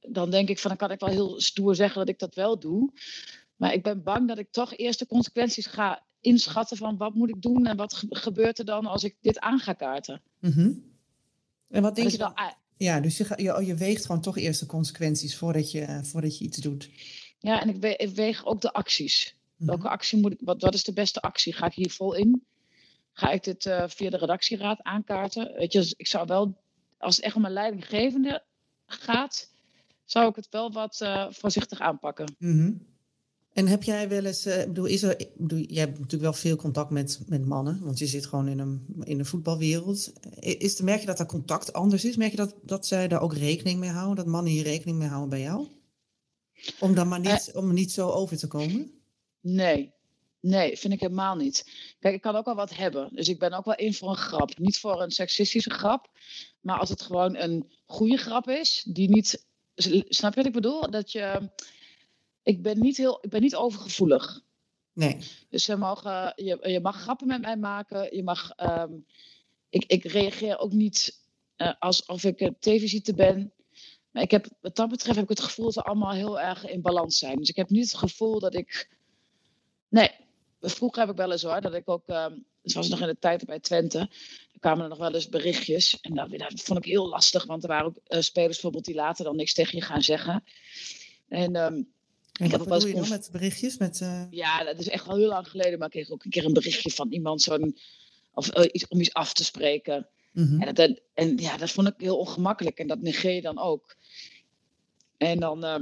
dan 0.01 0.29
denk 0.29 0.49
ik 0.49 0.59
van, 0.59 0.69
dan 0.69 0.79
kan 0.79 0.91
ik 0.91 0.99
wel 0.99 1.09
heel 1.09 1.41
stoer 1.41 1.75
zeggen 1.75 1.99
dat 1.99 2.09
ik 2.09 2.19
dat 2.19 2.35
wel 2.35 2.59
doe. 2.59 2.91
Maar 3.55 3.73
ik 3.73 3.83
ben 3.83 4.03
bang 4.03 4.27
dat 4.27 4.37
ik 4.37 4.51
toch 4.51 4.75
eerst 4.77 4.99
de 4.99 5.05
consequenties 5.07 5.65
ga 5.65 6.03
inschatten 6.21 6.77
van 6.77 6.97
wat 6.97 7.13
moet 7.13 7.29
ik 7.29 7.41
doen 7.41 7.65
en 7.65 7.77
wat 7.77 7.93
ge- 7.93 8.07
gebeurt 8.09 8.59
er 8.59 8.65
dan 8.65 8.85
als 8.85 9.03
ik 9.03 9.15
dit 9.21 9.39
aan 9.39 9.59
ga 9.59 9.73
kaarten. 9.73 10.21
Mhm. 10.39 10.71
En 11.75 11.81
wat 11.81 11.95
denk 11.95 12.09
je 12.09 12.17
dan? 12.17 12.33
Ja, 12.77 12.99
dus 12.99 13.17
je, 13.17 13.33
je, 13.35 13.55
oh, 13.57 13.61
je 13.65 13.75
weegt 13.75 14.05
gewoon 14.05 14.21
toch 14.21 14.37
eerst 14.37 14.59
de 14.59 14.65
consequenties 14.65 15.37
voordat 15.37 15.71
je, 15.71 15.99
voordat 16.03 16.37
je 16.37 16.45
iets 16.45 16.57
doet. 16.57 16.89
ja, 17.39 17.61
en 17.61 17.69
ik, 17.69 17.75
we- 17.81 17.95
ik 17.95 18.09
weeg 18.15 18.45
ook 18.45 18.61
de 18.61 18.73
acties. 18.73 19.35
Mhm. 19.55 19.69
Welke 19.69 19.89
actie 19.89 20.19
moet 20.19 20.31
ik, 20.31 20.39
wat, 20.43 20.61
wat 20.61 20.73
is 20.73 20.83
de 20.83 20.93
beste 20.93 21.21
actie? 21.21 21.53
Ga 21.53 21.65
ik 21.65 21.73
hier 21.73 21.91
vol 21.91 22.13
in? 22.13 22.45
Ga 23.13 23.31
ik 23.31 23.43
dit 23.43 23.65
eh, 23.65 23.83
via 23.87 24.09
de 24.09 24.17
redactieraad 24.17 24.79
aankaarten? 24.83 25.53
Weet 25.53 25.71
je, 25.73 25.79
dus 25.79 25.93
ik 25.97 26.07
zou 26.07 26.25
wel, 26.27 26.57
als 26.97 27.15
het 27.15 27.25
echt 27.25 27.35
om 27.35 27.45
een 27.45 27.51
leidinggevende 27.51 28.43
gaat, 28.85 29.49
zou 30.05 30.29
ik 30.29 30.35
het 30.35 30.47
wel 30.49 30.71
wat 30.71 31.01
eh, 31.01 31.27
voorzichtig 31.31 31.79
aanpakken. 31.79 32.35
Mhm. 32.39 32.71
En 33.55 33.67
heb 33.67 33.83
jij 33.83 34.09
wel 34.09 34.25
eens, 34.25 34.45
eh, 34.45 34.61
ik 34.61 34.67
bedoel, 34.67 34.85
is 34.85 35.03
er, 35.03 35.27
bedoel, 35.37 35.59
jij 35.59 35.79
hebt 35.79 35.93
natuurlijk 35.93 36.21
wel 36.21 36.33
veel 36.33 36.55
contact 36.55 36.89
met, 36.89 37.19
met 37.25 37.45
mannen, 37.45 37.79
want 37.83 37.99
je 37.99 38.05
zit 38.05 38.25
gewoon 38.25 38.47
in 38.47 38.59
een, 38.59 38.85
in 39.03 39.17
de 39.17 39.25
voetbalwereld. 39.25 40.13
Is, 40.39 40.81
merk 40.81 40.99
je 40.99 41.05
dat 41.05 41.17
dat 41.17 41.27
contact 41.27 41.73
anders 41.73 42.05
is? 42.05 42.15
Merk 42.15 42.31
je 42.31 42.37
dat, 42.37 42.55
dat 42.61 42.85
zij 42.85 43.07
daar 43.07 43.21
ook 43.21 43.33
rekening 43.33 43.79
mee 43.79 43.89
houden, 43.89 44.15
dat 44.15 44.25
mannen 44.25 44.51
hier 44.51 44.63
rekening 44.63 44.97
mee 44.97 45.07
houden 45.07 45.29
bij 45.29 45.41
jou? 45.41 45.67
Om 46.79 46.95
dan 46.95 47.07
maar 47.07 47.19
niet, 47.19 47.51
om 47.53 47.67
er 47.67 47.73
niet 47.73 47.91
zo 47.91 48.09
over 48.09 48.37
te 48.37 48.47
komen? 48.47 48.91
Nee, 49.41 49.93
nee, 50.39 50.77
vind 50.77 50.93
ik 50.93 50.99
helemaal 50.99 51.35
niet. 51.35 51.65
Kijk, 51.99 52.15
ik 52.15 52.21
kan 52.21 52.35
ook 52.35 52.45
wel 52.45 52.55
wat 52.55 52.75
hebben. 52.75 53.09
Dus 53.13 53.29
ik 53.29 53.39
ben 53.39 53.53
ook 53.53 53.65
wel 53.65 53.75
in 53.75 53.93
voor 53.93 54.09
een 54.09 54.15
grap. 54.15 54.57
Niet 54.57 54.79
voor 54.79 55.01
een 55.01 55.11
seksistische 55.11 55.69
grap. 55.69 56.09
Maar 56.61 56.79
als 56.79 56.89
het 56.89 57.01
gewoon 57.01 57.35
een 57.35 57.71
goede 57.85 58.17
grap 58.17 58.49
is, 58.49 58.85
die 58.87 59.09
niet. 59.09 59.45
Snap 60.07 60.31
je 60.31 60.35
wat 60.35 60.45
ik 60.45 60.53
bedoel? 60.53 60.91
Dat 60.91 61.11
je. 61.11 61.49
Ik 62.45 62.61
ben 62.61 62.79
niet, 62.79 62.97
heel, 62.97 63.17
ik 63.21 63.29
ben 63.29 63.41
niet 63.41 63.55
overgevoelig. 63.55 64.41
Nee. 64.93 65.17
Dus 65.49 65.63
ze 65.63 65.77
mogen, 65.77 66.33
je, 66.35 66.69
je 66.69 66.79
mag 66.79 67.01
grappen 67.01 67.27
met 67.27 67.41
mij 67.41 67.57
maken. 67.57 68.15
Je 68.15 68.23
mag. 68.23 68.51
ehm, 68.55 68.93
ik, 69.69 69.83
ik 69.85 70.03
reageer 70.03 70.57
ook 70.59 70.71
niet 70.71 71.21
eh, 71.55 71.73
alsof 71.79 72.23
ik 72.23 72.39
een 72.39 72.55
tv-ziete 72.59 73.13
ben. 73.13 73.53
Maar 74.11 74.23
ik 74.23 74.31
heb, 74.31 74.47
wat 74.61 74.75
dat 74.75 74.89
betreft 74.89 75.15
heb 75.15 75.23
ik 75.23 75.37
het 75.37 75.39
gevoel 75.47 75.65
dat 75.65 75.73
we 75.75 75.81
allemaal 75.83 76.11
heel 76.11 76.39
erg 76.39 76.65
in 76.67 76.81
balans 76.81 77.17
zijn. 77.17 77.37
Dus 77.37 77.49
ik 77.49 77.55
heb 77.55 77.69
niet 77.69 77.91
het 77.91 77.99
gevoel 77.99 78.39
dat 78.39 78.55
ik. 78.55 78.89
Nee, 79.89 80.11
vroeger 80.61 81.01
heb 81.01 81.11
ik 81.11 81.17
wel 81.17 81.31
eens 81.31 81.43
hoor, 81.43 81.61
dat 81.61 81.73
ik 81.73 81.89
ook. 81.89 82.07
ehm, 82.07 82.37
het 82.61 82.73
was 82.73 82.89
nog 82.89 83.01
in 83.01 83.07
de 83.07 83.19
tijd 83.19 83.45
bij 83.45 83.59
Twente. 83.59 83.99
Er 84.51 84.59
kwamen 84.59 84.83
er 84.83 84.89
nog 84.89 84.97
wel 84.97 85.13
eens 85.13 85.29
berichtjes. 85.29 85.99
En 86.01 86.13
dat, 86.13 86.29
dat 86.29 86.61
vond 86.61 86.79
ik 86.79 86.85
heel 86.85 87.07
lastig, 87.07 87.45
want 87.45 87.63
er 87.63 87.69
waren 87.69 87.85
ook 87.85 87.97
eh, 88.03 88.21
spelers 88.21 88.53
bijvoorbeeld 88.53 88.85
die 88.85 88.95
later 88.95 89.25
dan 89.25 89.35
niks 89.35 89.53
tegen 89.53 89.77
je 89.77 89.83
gaan 89.83 90.01
zeggen. 90.01 90.43
En 91.27 91.55
ehm, 91.55 91.83
En 92.39 92.49
heb 92.49 92.51
wat 92.51 92.61
ook 92.61 92.65
wel 92.67 92.75
eens 92.75 92.85
bedoel 92.85 93.01
je 93.03 93.09
dan 93.09 93.17
conf- 93.17 93.31
met 93.31 93.41
berichtjes? 93.41 93.77
Met, 93.77 94.01
eh, 94.01 94.23
ja, 94.29 94.63
dat 94.63 94.79
is 94.79 94.87
echt 94.89 95.07
al 95.07 95.15
heel 95.15 95.27
lang 95.27 95.47
geleden. 95.47 95.79
Maar 95.79 95.87
ik 95.87 95.93
kreeg 95.93 96.09
ook 96.09 96.23
een 96.23 96.31
keer 96.31 96.45
een 96.45 96.53
berichtje 96.53 96.91
van 96.91 97.11
iemand 97.11 97.41
zo'n, 97.41 97.77
of, 98.33 98.49
eh, 98.49 98.69
iets, 98.71 98.87
om 98.87 98.99
iets 98.99 99.13
af 99.13 99.33
te 99.33 99.43
spreken. 99.43 100.07
mhm. 100.31 100.61
En, 100.61 100.73
dat, 100.73 100.99
en 101.13 101.37
ja, 101.37 101.57
dat 101.57 101.71
vond 101.71 101.87
ik 101.87 101.93
heel 101.97 102.17
ongemakkelijk. 102.17 102.77
En 102.77 102.87
dat 102.87 103.01
negeer 103.01 103.31
je 103.31 103.41
dan 103.41 103.59
ook. 103.59 103.95
En 105.17 105.39
dan, 105.39 105.63
eh, 105.63 105.79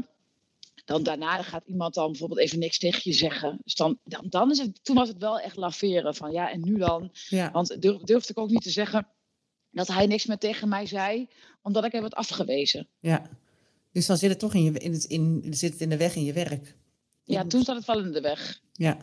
dan 0.85 1.03
daarna 1.03 1.41
gaat 1.43 1.63
iemand 1.65 1.93
dan 1.93 2.11
bijvoorbeeld 2.11 2.39
even 2.39 2.59
niks 2.59 2.77
tegen 2.77 3.01
je 3.03 3.13
zeggen. 3.17 3.59
Dus 3.63 3.75
dan, 3.75 3.99
dan, 4.03 4.25
dan 4.29 4.51
is 4.51 4.57
het, 4.57 4.83
toen 4.83 4.95
was 4.95 5.07
het 5.07 5.17
wel 5.17 5.39
echt 5.39 5.55
laveren 5.57 6.15
van 6.15 6.31
ja, 6.31 6.51
en 6.51 6.61
nu 6.61 6.77
dan? 6.77 7.11
ja. 7.29 7.51
Want 7.51 7.81
durf, 7.81 8.01
durfde 8.01 8.31
ik 8.31 8.37
ook 8.37 8.49
niet 8.49 8.63
te 8.63 8.69
zeggen 8.69 9.07
dat 9.71 9.87
hij 9.87 10.05
niks 10.07 10.25
meer 10.25 10.37
tegen 10.37 10.69
mij 10.69 10.85
zei, 10.85 11.27
omdat 11.61 11.85
ik 11.85 11.91
hem 11.91 12.01
had 12.01 12.15
afgewezen. 12.15 12.87
ja. 12.99 13.29
Dus 13.93 14.05
dan 14.05 14.17
zit 14.17 14.29
het 14.29 14.39
toch 14.39 14.53
in, 14.53 14.63
je, 14.63 14.71
in, 14.71 14.91
het, 14.91 15.03
in, 15.03 15.45
zit 15.49 15.71
het 15.71 15.81
in 15.81 15.89
de 15.89 15.97
weg 15.97 16.15
in 16.15 16.23
je 16.23 16.33
werk. 16.33 16.75
Ja, 17.23 17.45
toen 17.45 17.63
zat 17.63 17.75
het 17.75 17.85
wel 17.85 17.99
in 17.99 18.11
de 18.11 18.21
weg. 18.21 18.61
Ja. 18.71 18.97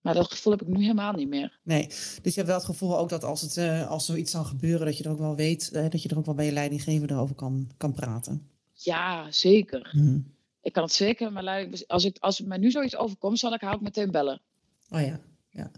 Maar 0.00 0.14
dat 0.14 0.30
gevoel 0.30 0.52
heb 0.52 0.62
ik 0.62 0.68
nu 0.68 0.80
helemaal 0.80 1.12
niet 1.12 1.28
meer. 1.28 1.58
Nee, 1.62 1.86
dus 1.86 2.20
je 2.22 2.30
hebt 2.34 2.46
wel 2.46 2.56
het 2.56 2.64
gevoel 2.64 2.98
ook 2.98 3.08
dat 3.08 3.24
als, 3.24 3.40
het, 3.40 3.56
eh, 3.56 3.90
als 3.90 4.06
zoiets 4.06 4.30
zou 4.30 4.44
gebeuren, 4.44 4.86
dat 4.86 4.98
je 4.98 5.04
er 5.04 5.10
ook 5.10 5.18
wel 5.18 5.36
weet, 5.36 5.70
eh, 5.70 5.88
dat 5.88 6.02
je 6.02 6.08
er 6.08 6.18
ook 6.18 6.24
wel 6.24 6.34
bij 6.34 6.44
je 6.44 6.52
leidinggevende 6.52 7.14
over 7.14 7.34
kan, 7.34 7.70
kan 7.76 7.92
praten. 7.92 8.50
Ja, 8.72 9.32
zeker. 9.32 9.90
Mhm. 9.92 10.18
Ik 10.60 10.72
kan 10.72 10.82
het 10.82 10.92
zeker, 10.92 11.32
maar 11.32 11.42
leiding, 11.42 11.84
als, 11.86 12.04
ik, 12.04 12.16
als 12.18 12.40
mij 12.40 12.58
nu 12.58 12.70
zoiets 12.70 12.96
overkomt, 12.96 13.38
zal 13.38 13.54
ik 13.54 13.60
haar 13.60 13.74
ook 13.74 13.80
meteen 13.80 14.10
bellen. 14.10 14.40
Oh 14.90 15.00
ja, 15.00 15.20
Maar 15.50 15.70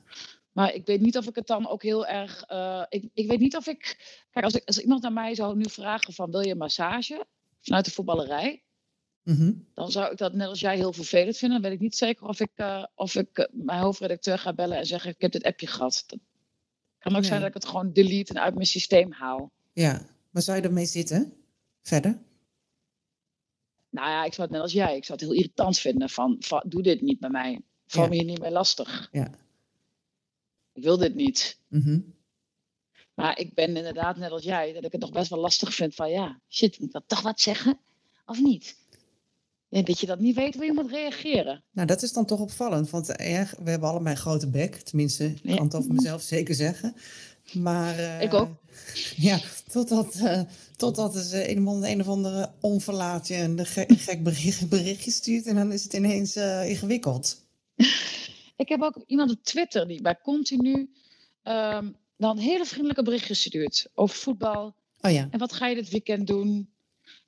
Maar 0.53 0.75
ik 0.75 0.87
weet 0.87 1.01
niet 1.01 1.17
of 1.17 1.27
ik 1.29 1.35
het 1.35 1.47
dan 1.47 1.69
ook 1.69 1.83
heel 1.83 2.07
erg. 2.07 2.43
eh, 2.43 2.83
ik, 2.89 3.09
ik 3.15 3.29
weet 3.29 3.41
niet 3.41 3.57
of 3.57 3.67
ik. 3.67 3.97
Kijk, 4.31 4.45
als, 4.45 4.55
ik, 4.55 4.63
als 4.65 4.79
iemand 4.79 5.03
naar 5.03 5.13
mij 5.13 5.35
zou 5.35 5.57
nu 5.57 5.65
vragen: 5.71 6.13
van 6.13 6.31
wil 6.31 6.41
je 6.41 6.51
een 6.51 6.57
massage 6.57 7.27
vanuit 7.61 7.85
de 7.85 7.91
voetballerij? 7.91 8.63
Mhm. 9.23 9.53
Dan 9.75 9.91
zou 9.91 10.13
ik 10.13 10.19
dat 10.19 10.33
net 10.33 10.49
als 10.49 10.61
jij 10.61 10.77
heel 10.77 10.93
vervelend 10.93 11.37
vinden. 11.37 11.61
Dan 11.63 11.71
weet 11.71 11.79
ik 11.79 11.85
niet 11.85 11.97
zeker 11.97 12.27
of 12.27 12.41
ik, 12.41 12.51
eh, 12.55 12.85
of 12.95 13.15
ik 13.15 13.39
eh, 13.39 13.47
mijn 13.53 13.81
hoofdredacteur 13.81 14.39
ga 14.39 14.53
bellen 14.53 14.79
en 14.79 14.87
zeggen: 14.87 15.11
Ik 15.11 15.21
heb 15.21 15.33
dit 15.33 15.43
appje 15.45 15.67
gehad. 15.67 16.05
Dat 16.07 16.19
kan 16.99 17.17
ook 17.17 17.25
zijn 17.25 17.39
dat 17.41 17.49
ik 17.49 17.55
het 17.55 17.67
gewoon 17.67 17.93
delete 17.93 18.33
en 18.35 18.41
uit 18.41 18.55
mijn 18.55 18.67
systeem 18.67 19.13
haal. 19.13 19.53
Ja, 19.73 20.07
maar 20.31 20.43
zou 20.43 20.57
je 20.59 20.63
ermee 20.63 20.87
zitten? 20.87 21.33
Verder? 21.83 22.19
Nou 23.91 24.09
ja, 24.09 24.25
ik 24.25 24.33
zou 24.35 24.43
het 24.47 24.51
net 24.57 24.61
als 24.65 24.73
jij. 24.73 24.97
Ik 24.97 25.05
zou 25.05 25.19
het 25.19 25.29
heel 25.29 25.37
irritant 25.37 25.79
vinden 25.79 26.09
van, 26.09 26.37
van 26.39 26.65
doe 26.67 26.83
dit 26.83 27.01
niet 27.01 27.19
bij 27.21 27.31
mij. 27.31 27.61
Val 27.87 28.03
Ja. 28.03 28.09
me 28.09 28.15
hier 28.15 28.25
niet 28.25 28.41
mee 28.41 28.51
lastig. 28.51 29.09
Ja. 29.13 29.31
Ik 30.73 30.83
wil 30.83 30.97
dit 30.99 31.15
niet. 31.15 31.61
Mhm. 31.69 32.01
Maar 33.19 33.39
ik 33.39 33.55
ben 33.55 33.77
inderdaad 33.77 34.17
net 34.17 34.31
als 34.31 34.43
jij, 34.43 34.73
dat 34.73 34.85
ik 34.85 34.93
het 34.93 35.01
nog 35.01 35.13
best 35.13 35.31
wel 35.31 35.39
lastig 35.39 35.75
vind 35.75 35.95
van 35.95 36.11
ja, 36.11 36.41
shit, 36.49 36.79
moet 36.79 36.87
ik 36.89 36.93
dat 36.93 37.05
toch 37.07 37.21
wat 37.21 37.41
zeggen? 37.41 37.79
Of 38.27 38.41
niet? 38.41 38.77
Dat 39.69 40.01
je 40.01 40.07
dat 40.07 40.19
niet 40.19 40.35
weet 40.37 40.55
hoe 40.55 40.65
je 40.65 40.73
moet 40.73 40.91
reageren. 40.91 41.65
Nou, 41.71 41.87
dat 41.87 42.03
is 42.03 42.13
dan 42.13 42.27
toch 42.27 42.41
opvallend, 42.41 42.91
want 42.91 43.09
eh, 43.17 43.41
we 43.63 43.71
hebben 43.71 43.89
allebei 43.89 44.15
een 44.15 44.21
grote 44.21 44.51
bek. 44.51 44.75
Tenminste, 44.75 45.25
ik 45.43 45.57
kan 45.57 45.65
het 45.65 45.75
over 45.75 45.93
mezelf 45.95 46.23
zeker 46.37 46.55
zeggen. 46.55 46.95
Maar, 47.53 47.99
eh, 47.99 48.21
Ik 48.23 48.35
ook. 48.35 48.49
Ja, 49.17 49.39
totdat, 49.73 50.15
eh 50.15 50.41
totdat 50.77 51.17
ze 51.17 51.51
een, 51.51 51.69
of- 51.69 51.83
een 51.83 52.01
of 52.01 52.09
andere 52.09 52.51
onverlaat 52.61 53.29
je 53.29 53.35
een 53.37 53.67
ge- 53.67 53.85
een 53.91 53.99
gek 53.99 54.23
bericht, 54.23 54.69
berichtje 54.69 55.11
stuurt 55.11 55.47
en 55.47 55.55
dan 55.55 55.73
is 55.73 55.83
het 55.83 55.93
ineens 55.93 56.37
ingewikkeld. 56.37 57.41
Ik 58.57 58.69
heb 58.69 58.83
ook 58.83 59.03
iemand 59.07 59.31
op 59.31 59.43
Twitter 59.45 59.89
die 59.89 60.03
bij 60.03 60.19
continu 60.23 60.91
ehm, 61.43 61.91
dan 62.19 62.39
hele 62.39 62.65
vriendelijke 62.65 63.03
berichtjes 63.03 63.41
stuurt 63.41 63.87
over 63.95 64.17
voetbal. 64.17 64.75
Oh 65.01 65.11
ja, 65.11 65.29
En 65.31 65.39
wat 65.39 65.53
ga 65.53 65.67
je 65.67 65.75
dit 65.75 65.89
weekend 65.89 66.27
doen? 66.27 66.71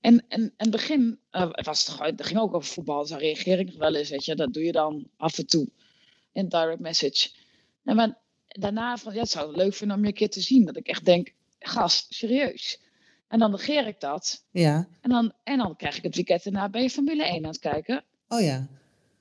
En 0.00 0.24
en, 0.28 0.42
en 0.42 0.52
het 0.56 0.70
begin 0.70 1.18
eh, 1.30 1.48
het 1.50 1.66
was 1.66 1.98
het, 1.98 2.26
ging 2.26 2.40
ook 2.40 2.54
over 2.54 2.72
voetbal. 2.72 3.00
Dus 3.00 3.10
daar 3.10 3.20
reageer 3.20 3.58
ik 3.58 3.66
nog 3.66 3.76
wel 3.76 3.94
eens, 3.94 4.10
weet 4.10 4.24
je. 4.24 4.34
Dat 4.34 4.52
doe 4.52 4.64
je 4.64 4.72
dan 4.72 5.08
af 5.16 5.38
en 5.38 5.46
toe 5.46 5.68
in 6.32 6.48
direct 6.48 6.80
message. 6.80 7.30
En 7.84 7.96
maar 7.96 8.18
daarna 8.46 8.96
van, 8.96 9.14
ja, 9.14 9.20
het 9.20 9.30
zou 9.30 9.46
het 9.46 9.56
leuk 9.56 9.74
vinden 9.74 9.96
om 9.96 10.02
je 10.02 10.08
een 10.08 10.14
keer 10.14 10.30
te 10.30 10.40
zien. 10.40 10.64
Dat 10.64 10.76
ik 10.76 10.86
echt 10.86 11.04
denk, 11.04 11.34
gast, 11.58 12.14
serieus. 12.14 12.80
En 13.28 13.38
dan 13.38 13.50
negeer 13.50 13.86
ik 13.86 14.00
dat. 14.00 14.44
ja, 14.50 14.88
En 15.00 15.10
dan, 15.10 15.32
en 15.44 15.58
dan 15.58 15.76
krijg 15.76 15.96
ik 15.96 16.02
het 16.02 16.14
weekend 16.14 16.42
daarna 16.44 16.68
bij 16.68 16.82
je 16.82 16.90
Formule 16.90 17.24
1 17.24 17.36
aan 17.36 17.50
het 17.50 17.58
kijken. 17.58 18.04
oh 18.28 18.40
ja. 18.40 18.54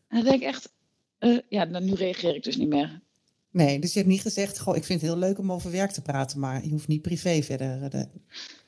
En 0.08 0.16
dan 0.18 0.24
denk 0.24 0.42
ik 0.42 0.48
echt, 0.48 0.74
eh, 1.18 1.38
ja, 1.50 1.64
nou, 1.64 1.84
nu 1.84 1.94
reageer 1.94 2.36
ik 2.36 2.44
dus 2.44 2.58
niet 2.58 2.70
meer. 2.70 3.02
Nee, 3.52 3.80
dus 3.80 3.94
je 3.94 4.00
hebt 4.00 4.12
niet 4.12 4.22
gezegd, 4.22 4.60
goh, 4.60 4.76
ik 4.76 4.84
vind 4.84 5.02
het 5.02 5.10
heel 5.10 5.20
leuk 5.20 5.38
om 5.40 5.52
over 5.52 5.72
werk 5.72 5.92
te 5.92 6.02
praten, 6.02 6.40
maar 6.40 6.64
je 6.64 6.70
hoeft 6.70 6.88
niet 6.88 7.02
privé 7.02 7.42
verder. 7.44 7.84
eh, 7.84 7.90
de- 7.90 8.10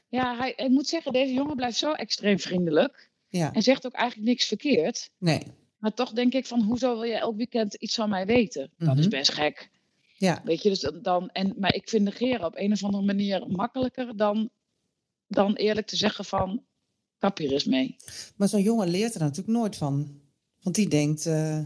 Ja, 0.09 0.37
hij, 0.37 0.53
ik 0.55 0.69
moet 0.69 0.87
zeggen, 0.87 1.13
deze 1.13 1.33
jongen 1.33 1.55
blijft 1.55 1.77
zo 1.77 1.91
extreem 1.91 2.39
vriendelijk. 2.39 3.09
ja, 3.27 3.53
En 3.53 3.61
zegt 3.61 3.85
ook 3.85 3.93
eigenlijk 3.93 4.29
niks 4.29 4.45
verkeerd. 4.45 5.09
nee, 5.17 5.41
Maar 5.77 5.93
toch 5.93 6.11
denk 6.11 6.33
ik 6.33 6.45
van, 6.45 6.61
hoezo 6.63 6.93
wil 6.93 7.03
je 7.03 7.17
elk 7.17 7.35
weekend 7.37 7.73
iets 7.73 7.95
van 7.95 8.09
mij 8.09 8.25
weten? 8.25 8.71
Dat 8.77 8.97
is 8.97 9.07
Mhm. 9.07 9.15
best 9.15 9.31
gek. 9.33 9.69
ja. 10.17 10.41
Weet 10.45 10.61
je, 10.63 10.69
dus 10.69 10.79
dan- 10.79 11.01
dan, 11.01 11.29
en, 11.29 11.53
maar 11.59 11.73
ik 11.73 11.89
vind 11.89 12.03
negeren 12.03 12.45
op 12.45 12.55
een 12.57 12.71
of 12.71 12.83
andere 12.83 13.03
manier 13.03 13.47
makkelijker 13.47 14.17
dan, 14.17 14.49
dan 15.27 15.55
eerlijk 15.55 15.87
te 15.87 15.95
zeggen 15.95 16.25
van, 16.25 16.63
kap 17.17 17.37
hier 17.37 17.51
eens 17.51 17.65
mee. 17.65 17.95
Maar 18.35 18.47
zo'n 18.47 18.61
jongen 18.61 18.87
leert 18.87 19.13
er 19.13 19.19
natuurlijk 19.19 19.57
nooit 19.57 19.75
van. 19.75 20.19
Want 20.61 20.75
die 20.75 20.87
denkt, 20.89 21.25
eh, 21.25 21.59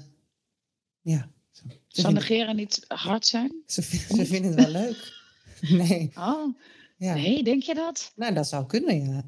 ja, 1.02 1.32
vinden, 1.90 2.14
negeren 2.14 2.56
niet 2.56 2.86
hard 2.88 3.26
zijn? 3.26 3.62
ze, 3.68 3.82
vi- 3.82 4.16
ze 4.16 4.26
vinden 4.26 4.52
het 4.52 4.72
wel 4.72 4.82
leuk. 4.82 5.14
Nee, 5.70 6.12
Oh, 6.18 6.58
ja. 6.98 7.14
nee, 7.14 7.44
denk 7.44 7.64
je 7.64 7.74
dat? 7.74 8.12
Nou, 8.16 8.34
dat 8.34 8.48
zou 8.48 8.66
kunnen, 8.66 9.10
ja. 9.12 9.24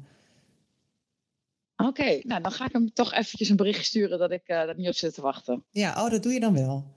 Oké, 1.76 2.20
nou 2.22 2.42
dan 2.42 2.52
ga 2.52 2.64
ik 2.66 2.72
hem 2.72 2.92
toch 2.92 3.12
eventjes 3.12 3.48
een 3.48 3.56
bericht 3.56 3.84
sturen 3.86 4.18
dat 4.18 4.30
ik 4.30 4.42
eh 4.46 4.66
dat 4.66 4.76
niet 4.76 4.88
op 4.88 4.94
zit 4.94 5.14
te 5.14 5.20
wachten. 5.20 5.64
Ja, 5.70 6.04
oh, 6.04 6.10
dat 6.10 6.22
doe 6.22 6.32
je 6.32 6.40
dan 6.40 6.54
wel. 6.54 6.92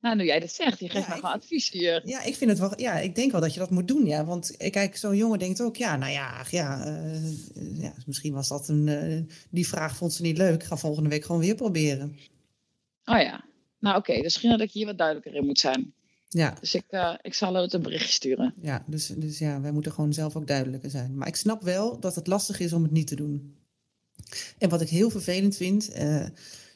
Nou, 0.00 0.16
nu 0.16 0.24
jij 0.24 0.40
dit 0.40 0.52
zegt, 0.52 0.78
je 0.80 0.88
geeft 0.88 1.06
Ja, 1.06 1.12
ik- 1.14 1.18
gewoon 1.20 1.34
advies 1.34 1.70
hier. 1.70 2.08
Ja, 2.08 2.22
ik 2.22 2.34
vind 2.34 2.50
het 2.50 2.58
wel. 2.58 2.80
Ja, 2.80 2.98
ik 2.98 3.14
denk 3.14 3.32
wel 3.32 3.40
dat 3.40 3.52
je 3.52 3.58
dat 3.58 3.70
moet 3.70 3.88
doen, 3.88 4.06
ja. 4.06 4.24
Want 4.24 4.56
eh, 4.56 4.70
kijk, 4.70 4.96
zo'n 4.96 5.16
jongen 5.16 5.38
denkt 5.38 5.60
ook, 5.60 5.76
ja, 5.76 5.96
nou 5.96 6.12
ja, 6.12 6.38
ach, 6.38 6.50
ja, 6.50 6.84
eh, 6.84 7.78
ja 7.80 7.92
misschien 8.06 8.32
was 8.32 8.48
dat 8.48 8.68
een. 8.68 9.30
die 9.50 9.68
vraag 9.68 9.96
vond 9.96 10.12
ze 10.12 10.22
niet 10.22 10.36
leuk. 10.38 10.54
Ik 10.54 10.64
ga 10.68 10.76
volgende 10.76 11.08
week 11.08 11.24
gewoon 11.24 11.40
weer 11.40 11.54
proberen. 11.54 12.18
Oh 13.04 13.20
ja, 13.20 13.44
nou 13.78 13.96
oké, 13.96 14.12
dus 14.12 14.22
misschien 14.22 14.50
dat 14.50 14.60
ik 14.60 14.70
hier 14.70 14.86
wat 14.86 14.98
duidelijker 14.98 15.34
in 15.34 15.46
moet 15.46 15.58
zijn. 15.58 15.94
Ja, 16.28 16.56
Dus 16.60 16.74
ik, 16.74 16.84
eh, 16.88 17.14
ik 17.22 17.34
zal 17.34 17.54
het 17.54 17.72
een 17.72 17.82
berichtje 17.82 18.12
sturen. 18.12 18.54
ja 18.60 18.84
dus, 18.86 19.06
dus 19.06 19.38
ja, 19.38 19.60
wij 19.60 19.72
moeten 19.72 19.92
gewoon 19.92 20.12
zelf 20.12 20.36
ook 20.36 20.46
duidelijker 20.46 20.90
zijn. 20.90 21.16
Maar 21.16 21.28
ik 21.28 21.36
snap 21.36 21.62
wel 21.62 22.00
dat 22.00 22.14
het 22.14 22.26
lastig 22.26 22.60
is 22.60 22.72
om 22.72 22.82
het 22.82 22.92
niet 22.92 23.06
te 23.06 23.16
doen. 23.16 23.56
En 24.58 24.68
wat 24.68 24.80
ik 24.80 24.88
heel 24.88 25.10
vervelend 25.10 25.56
vind, 25.56 25.88
eh, 25.88 26.26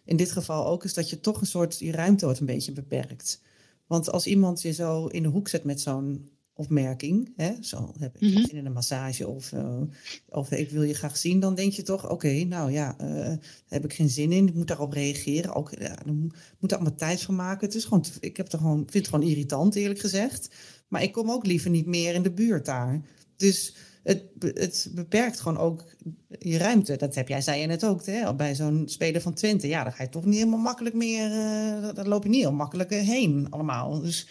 in 0.04 0.16
dit 0.16 0.32
geval 0.32 0.66
ook, 0.66 0.84
is 0.84 0.94
dat 0.94 1.10
je 1.10 1.20
toch 1.20 1.40
een 1.40 1.46
soort 1.46 1.78
je 1.78 1.92
ruimte 1.92 2.24
wordt 2.24 2.40
een 2.40 2.46
beetje 2.46 2.72
beperkt. 2.72 3.40
Want 3.86 4.10
als 4.10 4.26
iemand 4.26 4.62
je 4.62 4.72
zo 4.72 5.06
in 5.06 5.22
de 5.22 5.28
hoek 5.28 5.48
zet 5.48 5.64
met 5.64 5.80
zo'n 5.80 6.28
opmerking, 6.60 7.32
hè, 7.36 7.52
zo 7.60 7.92
heb 7.98 8.14
ik 8.18 8.20
Mhm. 8.20 8.44
zin 8.46 8.56
in 8.56 8.66
een 8.66 8.72
massage 8.72 9.28
of, 9.28 9.52
eh, 9.52 9.80
of 10.28 10.50
ik 10.50 10.70
wil 10.70 10.82
je 10.82 10.94
graag 10.94 11.16
zien, 11.16 11.40
dan 11.40 11.54
denk 11.54 11.72
je 11.72 11.82
toch, 11.82 12.10
oké, 12.10 12.44
nou 12.44 12.72
ja, 12.72 12.94
eh, 12.98 13.08
daar 13.08 13.38
heb 13.68 13.84
ik 13.84 13.92
geen 13.92 14.08
zin 14.10 14.32
in, 14.32 14.48
ik 14.48 14.54
moet 14.54 14.68
daarop 14.68 14.92
reageren. 14.92 15.54
Ook, 15.54 15.70
ja, 15.78 15.94
dan 16.04 16.18
mo- 16.18 16.28
moet 16.58 16.70
er 16.70 16.76
allemaal 16.78 16.96
tijd 16.96 17.22
voor 17.22 17.34
maken. 17.34 17.66
Het 17.66 17.76
is 17.76 17.84
gewoon, 17.84 18.04
ik 18.20 18.36
heb 18.36 18.52
er 18.52 18.58
gewoon, 18.58 18.76
vind 18.78 18.92
het 19.06 19.08
gewoon 19.14 19.28
irritant, 19.30 19.74
eerlijk 19.74 20.00
gezegd. 20.00 20.48
Maar 20.88 21.02
ik 21.02 21.12
kom 21.12 21.30
ook 21.30 21.46
liever 21.46 21.70
niet 21.70 21.86
meer 21.86 22.14
in 22.14 22.22
de 22.22 22.32
buurt 22.32 22.64
daar. 22.64 23.00
Dus 23.36 23.74
het, 24.02 24.22
het 24.38 24.90
beperkt 24.94 25.40
gewoon 25.40 25.58
ook 25.58 25.84
je 26.38 26.58
ruimte. 26.58 26.96
Dat 26.96 27.14
heb 27.14 27.28
jij, 27.28 27.40
zei 27.40 27.60
je 27.60 27.66
net 27.66 27.84
ook, 27.84 28.06
hè? 28.06 28.34
bij 28.34 28.54
zo'n 28.54 28.82
speler 28.86 29.20
van 29.20 29.34
Twente. 29.34 29.68
Ja, 29.68 29.82
dan 29.84 29.92
ga 29.92 30.02
je 30.02 30.08
toch 30.08 30.24
niet 30.24 30.38
helemaal 30.38 30.58
makkelijk 30.58 30.94
meer, 30.94 31.24
eh 31.30 31.94
daar 31.94 32.08
loop 32.08 32.22
je 32.22 32.28
niet 32.28 32.40
heel 32.40 32.52
makkelijk 32.52 32.90
eh, 32.90 33.00
heen 33.00 33.46
allemaal. 33.50 34.00
Dus 34.00 34.26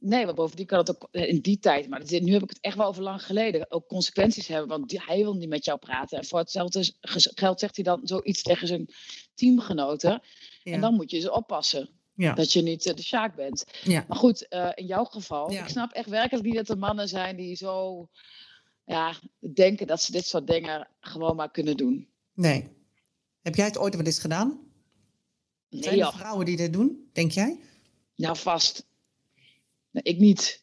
Nee, 0.00 0.24
maar 0.24 0.34
bovendien 0.34 0.66
kan 0.66 0.78
het 0.78 0.90
ook 0.90 1.08
eh, 1.10 1.28
in 1.28 1.40
die 1.40 1.58
tijd, 1.58 1.88
maar 1.88 2.04
dit- 2.06 2.22
nu 2.22 2.32
heb 2.32 2.42
ik 2.42 2.48
het 2.48 2.60
echt 2.60 2.76
wel 2.76 2.86
over 2.86 3.02
lang 3.02 3.22
geleden, 3.22 3.70
ook 3.70 3.86
consequenties 3.88 4.46
hebben. 4.46 4.68
Want 4.68 4.88
die, 4.88 5.00
hij 5.02 5.16
wil 5.16 5.34
niet 5.34 5.48
met 5.48 5.64
jou 5.64 5.78
praten. 5.78 6.18
En 6.18 6.24
voor 6.24 6.38
hetzelfde 6.38 6.92
geld 7.34 7.60
zegt 7.60 7.74
hij 7.76 7.84
dan 7.84 8.00
zoiets 8.02 8.42
tegen 8.42 8.66
zijn 8.66 8.88
teamgenoten. 9.34 10.22
ja. 10.62 10.72
En 10.72 10.80
dan 10.80 10.94
moet 10.94 11.10
je 11.10 11.20
ze 11.20 11.32
oppassen 11.32 11.88
ja. 12.14 12.32
dat 12.34 12.52
je 12.52 12.62
niet 12.62 12.86
eh, 12.86 12.94
de 12.94 13.02
Sjaak 13.02 13.34
bent. 13.36 13.64
ja. 13.82 14.04
Maar 14.08 14.18
goed, 14.18 14.48
eh, 14.48 14.68
in 14.74 14.86
jouw 14.86 15.04
geval, 15.04 15.50
ik 15.52 15.68
snap 15.68 15.92
echt 15.92 16.08
werkelijk 16.08 16.46
niet 16.46 16.54
dat 16.56 16.68
er 16.68 16.78
mannen 16.78 17.08
zijn 17.08 17.36
die 17.36 17.56
zo 17.56 18.08
ja, 18.84 19.14
denken 19.54 19.86
dat 19.86 20.02
ze 20.02 20.12
dit 20.12 20.26
soort 20.26 20.46
dingen 20.46 20.88
gewoon 21.00 21.36
maar 21.36 21.50
kunnen 21.50 21.76
doen. 21.76 22.08
Nee. 22.34 22.68
Heb 23.42 23.54
jij 23.54 23.64
het 23.66 23.78
ooit 23.78 23.96
wel 23.96 24.04
eens 24.04 24.18
gedaan? 24.18 24.68
Nee, 25.68 25.82
Zijn 25.82 25.94
er 25.94 26.00
joh. 26.00 26.16
vrouwen 26.16 26.44
die 26.46 26.56
dit 26.56 26.72
doen, 26.72 27.08
denk 27.12 27.30
jij? 27.32 27.60
Nou, 28.16 28.36
vast. 28.36 28.86
Nee, 29.90 30.02
ik 30.02 30.18
niet. 30.18 30.62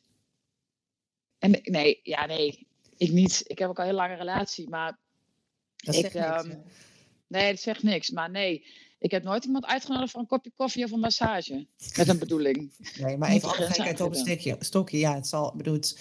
En 1.39 1.59
nee, 1.63 1.99
ja, 2.03 2.25
nee, 2.25 2.67
ik 2.97 3.11
niet. 3.11 3.43
Ik 3.47 3.59
heb 3.59 3.69
ook 3.69 3.77
al 3.77 3.83
een 3.83 3.89
heel 3.89 3.99
lange 3.99 4.15
relatie, 4.15 4.69
maar 4.69 4.99
Dat 5.75 5.95
Ik, 5.95 6.01
zegt 6.01 6.13
niks, 6.13 6.25
ehm, 6.27 6.59
nee, 7.27 7.51
dat 7.51 7.61
zegt 7.61 7.83
niks. 7.83 8.09
Maar 8.09 8.29
nee, 8.31 8.65
ik 8.99 9.11
heb 9.11 9.23
nooit 9.23 9.45
iemand 9.45 9.65
uitgenodigd 9.65 10.11
voor 10.11 10.21
een 10.21 10.27
kopje 10.27 10.51
koffie 10.55 10.83
of 10.83 10.91
een 10.91 10.99
massage. 10.99 11.67
Met 11.97 12.07
een 12.07 12.19
bedoeling. 12.19 12.71
Nee, 12.99 13.17
maar 13.17 13.29
even 13.35 13.49
gekheid 13.49 14.01
op 14.01 14.15
een 14.15 14.55
stokje. 14.59 14.97
Ja, 14.97 15.15
het 15.15 15.27
zal, 15.27 15.47
ik 15.51 15.57
bedoel, 15.57 15.73
het, 15.73 15.99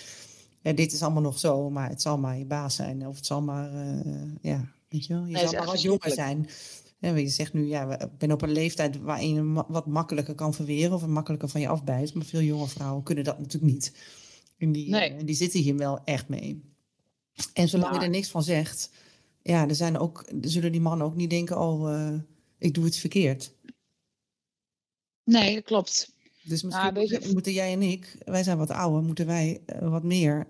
ja, 0.63 0.73
dit 0.73 0.93
is 0.93 1.03
allemaal 1.03 1.23
nog 1.23 1.39
zo, 1.39 1.71
maar 1.71 1.89
het 1.89 2.03
zal 2.03 2.19
maar 2.19 2.39
je 2.39 2.45
baas 2.45 2.75
zijn. 2.75 3.07
Of 3.07 3.17
het 3.17 3.27
zal 3.27 3.43
maar, 3.43 3.73
eh, 3.75 4.31
ja, 4.41 4.73
weet 4.89 5.07
je 5.07 5.15
wel. 5.15 5.25
Je 5.27 5.33
Nee, 5.33 5.43
zal 5.43 5.53
maar 5.53 5.67
wat 5.67 5.83
jonger 5.83 6.11
zijn. 6.11 6.49
Je 6.99 7.29
zegt 7.29 7.53
nu, 7.53 7.67
ja, 7.67 7.99
ik 7.99 8.19
ben 8.19 8.33
op 8.33 8.43
een 8.43 8.53
leeftijd 8.53 9.01
waarin 9.01 9.35
je 9.35 9.65
wat 9.69 9.87
makkelijker 9.87 10.35
kan 10.35 10.55
verweren 10.55 10.93
of 10.93 11.07
makkelijker 11.07 11.49
van 11.49 11.61
je 11.61 11.69
afbijt. 11.69 12.15
Maar 12.15 12.25
veel 12.25 12.41
jonge 12.41 12.69
vrouwen 12.69 13.03
kunnen 13.03 13.25
dat 13.25 13.39
natuurlijk 13.39 13.73
niet. 13.73 13.93
En 14.59 14.73
die, 14.73 14.91
Nee. 14.91 15.11
eh, 15.11 15.25
die 15.27 15.35
zitten 15.35 15.61
hier 15.61 15.77
wel 15.77 16.05
echt 16.05 16.29
mee. 16.29 16.75
En 17.53 17.69
zolang 17.69 17.97
je 17.97 18.03
er 18.03 18.11
niks 18.11 18.29
van 18.29 18.43
zegt, 18.43 18.91
ja, 19.43 19.69
er 19.69 19.75
zijn 19.75 19.99
ook, 19.99 20.25
er 20.43 20.51
zullen 20.51 20.73
die 20.73 20.81
mannen 20.81 21.07
ook 21.07 21.17
niet 21.17 21.31
denken, 21.31 21.61
oh, 21.61 21.95
eh, 21.95 22.21
ik 22.59 22.75
doe 22.75 22.85
het 22.85 22.97
verkeerd. 22.97 23.55
Nee, 25.25 25.55
dat 25.55 25.65
klopt. 25.65 26.15
Dus 26.43 26.63
misschien 26.63 27.33
moeten, 27.33 27.53
jij 27.53 27.73
en 27.73 27.83
ik, 27.83 28.17
wij 28.25 28.43
zijn 28.43 28.59
wat 28.59 28.71
ouder, 28.71 29.03
moeten 29.03 29.27
wij 29.27 29.63
eh, 29.67 29.89
wat 29.91 30.03
meer, 30.03 30.49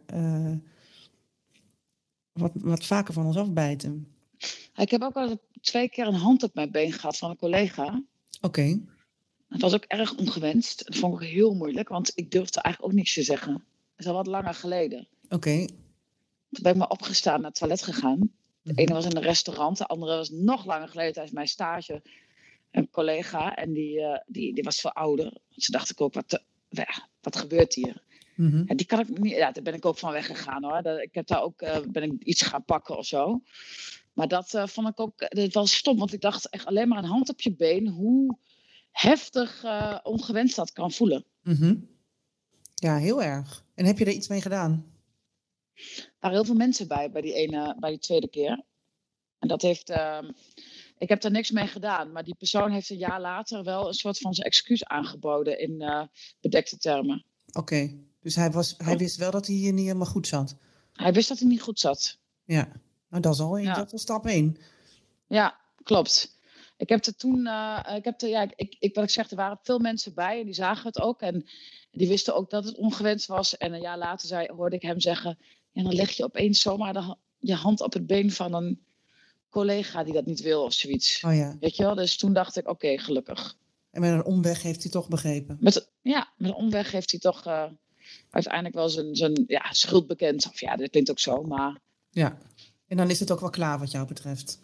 wat, 2.33 2.53
wat 2.55 2.85
vaker 2.85 3.15
van 3.15 3.27
ons 3.27 3.37
afbijten. 3.37 4.09
Ik 4.75 4.91
heb 4.91 5.03
ook 5.03 5.15
al 5.15 5.41
twee 5.67 5.89
keer 5.89 6.07
een 6.07 6.15
hand 6.15 6.43
op 6.43 6.55
mijn 6.55 6.71
been 6.71 6.93
gehad 6.93 7.17
van 7.17 7.31
een 7.31 7.37
collega. 7.37 8.03
Oké, 8.41 8.81
Het 9.49 9.61
was 9.61 9.75
ook 9.75 9.85
erg 9.85 10.15
ongewenst. 10.17 10.85
Dat 10.87 10.97
vond 10.97 11.21
ik 11.23 11.29
heel 11.29 11.55
moeilijk, 11.55 11.89
want 11.89 12.13
ik 12.15 12.31
durfde 12.31 12.61
eigenlijk 12.61 12.93
ook 12.93 12.99
niks 12.99 13.15
te 13.15 13.23
zeggen. 13.23 13.53
Dat 13.53 13.63
is 13.97 14.07
al 14.07 14.15
wat 14.15 14.27
langer 14.27 14.55
geleden. 14.55 15.09
oké. 15.29 15.67
Toen 16.51 16.63
ben 16.63 16.73
ik 16.73 16.79
maar 16.79 16.89
opgestaan 16.91 17.41
naar 17.41 17.51
het 17.51 17.59
toilet 17.59 17.83
gegaan. 17.83 18.19
De 18.63 18.73
Mhm. 18.73 18.81
ene 18.81 18.93
was 18.95 19.05
in 19.05 19.17
een 19.17 19.23
restaurant, 19.23 19.79
de 19.79 19.87
andere 19.87 20.17
was 20.17 20.31
nog 20.31 20.65
langer 20.67 20.89
geleden 20.89 21.13
tijdens 21.13 21.35
mijn 21.35 21.49
stage. 21.49 22.03
Een 22.71 22.91
collega, 22.91 23.55
en 23.57 23.73
die, 23.73 24.01
eh, 24.01 24.21
die, 24.27 24.55
die 24.55 24.63
was 24.65 24.81
veel 24.81 24.93
ouder. 24.93 25.33
Ze 25.51 25.71
dacht 25.71 25.91
ik 25.91 26.01
ook, 26.01 26.15
wat, 26.15 26.43
wat 27.21 27.37
gebeurt 27.37 27.75
hier? 27.75 28.03
Mhm. 28.35 28.63
Ja, 28.67 28.75
die 28.75 28.87
kan 28.87 29.01
ik 29.01 29.19
niet, 29.19 29.33
ja, 29.33 29.53
daar 29.53 29.63
ben 29.63 29.75
ik 29.75 29.85
ook 29.85 29.99
van 29.99 30.13
weggegaan 30.13 30.65
hoor. 30.65 31.01
Ik 31.01 31.15
heb 31.15 31.27
daar 31.27 31.43
ook, 31.43 31.61
eh, 31.63 31.79
ben 31.89 32.03
ik 32.03 32.23
iets 32.23 32.43
gaan 32.43 32.65
pakken 32.65 32.97
of 32.99 33.07
zo. 33.07 33.41
Maar 34.17 34.29
dat 34.29 34.55
eh, 34.55 34.67
vond 34.67 34.89
ik 34.89 35.01
ook 35.01 35.29
dat 35.29 35.53
was 35.53 35.77
stom, 35.77 35.99
want 35.99 36.13
ik 36.13 36.21
dacht 36.21 36.49
echt 36.49 36.67
alleen 36.67 36.89
maar 36.89 36.99
een 36.99 37.05
hand 37.05 37.29
op 37.29 37.41
je 37.41 37.55
been, 37.55 37.89
hoe 37.89 38.39
heftig 38.91 39.65
eh, 39.65 39.99
ongewenst 40.03 40.57
dat 40.57 40.73
kan 40.73 40.93
voelen. 40.93 41.25
Mhm. 41.43 41.77
Ja, 42.75 42.97
heel 42.97 43.23
erg. 43.23 43.65
En 43.75 43.85
heb 43.85 43.99
je 43.99 44.05
er 44.05 44.13
iets 44.13 44.29
mee 44.29 44.41
gedaan? 44.41 44.87
Er 45.75 46.15
waren 46.21 46.37
heel 46.37 46.47
veel 46.47 46.55
mensen 46.55 46.89
bij, 46.89 47.11
bij 47.11 47.21
die, 47.23 47.35
ene, 47.35 47.77
bij 47.79 47.91
die 47.91 47.99
tweede 47.99 48.29
keer. 48.29 48.65
En 49.39 49.49
dat 49.49 49.63
heeft, 49.63 49.91
ehm, 49.91 50.31
ik 50.99 51.09
heb 51.09 51.21
daar 51.21 51.31
niks 51.31 51.51
mee 51.51 51.67
gedaan, 51.67 52.13
maar 52.13 52.25
die 52.25 52.35
persoon 52.35 52.71
heeft 52.71 52.91
een 52.91 52.97
jaar 52.97 53.21
later 53.21 53.65
wel 53.65 53.87
een 53.89 53.95
soort 53.95 54.19
van 54.19 54.35
zijn 54.35 54.47
excuus 54.47 54.85
aangeboden 54.85 55.61
in 55.61 55.81
eh, 55.81 56.03
bedekte 56.41 56.77
termen. 56.77 57.25
Oké, 57.53 57.99
dus 58.21 58.35
hij, 58.35 58.51
was, 58.51 58.75
hij 58.77 58.97
wist 58.97 59.17
wel 59.17 59.31
dat 59.31 59.47
hij 59.47 59.57
hier 59.57 59.73
niet 59.73 59.87
helemaal 59.87 60.07
goed 60.07 60.27
zat. 60.27 60.57
Hij 60.93 61.13
wist 61.13 61.29
dat 61.29 61.39
hij 61.39 61.49
niet 61.49 61.63
goed 61.63 61.81
zat. 61.81 62.19
Ja, 62.45 62.73
dat 63.21 63.35
is 63.35 63.41
al, 63.41 63.57
Ja. 63.57 63.75
dat 63.75 63.93
is 63.93 64.01
stap 64.01 64.27
één. 64.27 64.57
Ja, 65.27 65.57
klopt. 65.83 66.35
Ik 66.77 66.89
heb 66.89 67.05
er 67.05 67.17
toen, 67.17 67.47
eh, 67.47 67.95
ik 67.97 68.05
heb 68.05 68.21
er, 68.23 68.29
ja, 68.29 68.49
ik, 68.57 68.77
ik, 68.79 68.95
wat 68.95 69.05
ik 69.05 69.11
zeg, 69.11 69.31
er 69.31 69.37
waren 69.37 69.59
veel 69.63 69.79
mensen 69.79 70.15
bij 70.15 70.39
en 70.39 70.45
die 70.45 70.55
zagen 70.55 70.87
het 70.87 71.01
ook. 71.01 71.21
En 71.21 71.47
die 71.91 72.09
wisten 72.09 72.35
ook 72.35 72.51
dat 72.51 72.65
het 72.65 72.77
ongewenst 72.77 73.27
was. 73.27 73.57
En 73.57 73.73
een 73.73 73.81
jaar 73.81 73.99
later 73.99 74.29
zei, 74.29 74.49
hoorde 74.57 74.77
ik 74.77 74.83
hem 74.83 75.01
zeggen, 75.01 75.39
ja, 75.73 75.83
dan 75.83 75.95
leg 75.95 76.11
je 76.11 76.25
opeens 76.25 76.61
zomaar 76.61 76.93
de, 76.93 77.17
je 77.39 77.55
hand 77.55 77.81
op 77.81 77.93
het 77.93 78.07
been 78.07 78.33
van 78.33 78.55
een 78.55 78.85
collega 79.49 80.05
die 80.05 80.13
dat 80.13 80.27
niet 80.27 80.41
wil 80.41 80.63
of 80.63 80.73
zoiets. 80.73 81.23
Oh 81.25 81.35
ja, 81.35 81.57
Weet 81.61 81.77
je 81.77 81.83
wel? 81.83 81.95
Dus 81.95 82.17
toen 82.17 82.33
dacht 82.33 82.57
ik, 82.57 82.69
oké, 82.69 82.99
gelukkig. 82.99 83.57
en 83.91 84.01
met 84.01 84.11
een 84.11 84.25
omweg 84.25 84.63
heeft 84.63 84.83
hij 84.83 84.93
toch 84.93 85.09
begrepen. 85.09 85.57
Met, 85.61 85.91
ja, 86.03 86.33
met 86.37 86.51
een 86.51 86.57
omweg 86.57 86.93
heeft 86.93 87.11
hij 87.11 87.21
toch 87.21 87.47
eh, 87.47 87.65
uiteindelijk 88.31 88.75
wel 88.75 88.89
zijn, 88.89 89.17
zijn 89.17 89.45
ja, 89.47 89.73
schuld 89.73 90.07
bekend. 90.07 90.47
Of 90.49 90.61
ja, 90.61 90.77
dat 90.77 90.91
klinkt 90.91 91.11
ook 91.11 91.19
zo, 91.19 91.43
maar 91.43 91.79
Ja, 92.11 92.39
en 92.87 92.97
dan 92.97 93.11
is 93.11 93.21
het 93.21 93.31
ook 93.31 93.41
wel 93.41 93.51
klaar 93.51 93.79
wat 93.79 93.91
jou 93.91 94.07
betreft. 94.07 94.63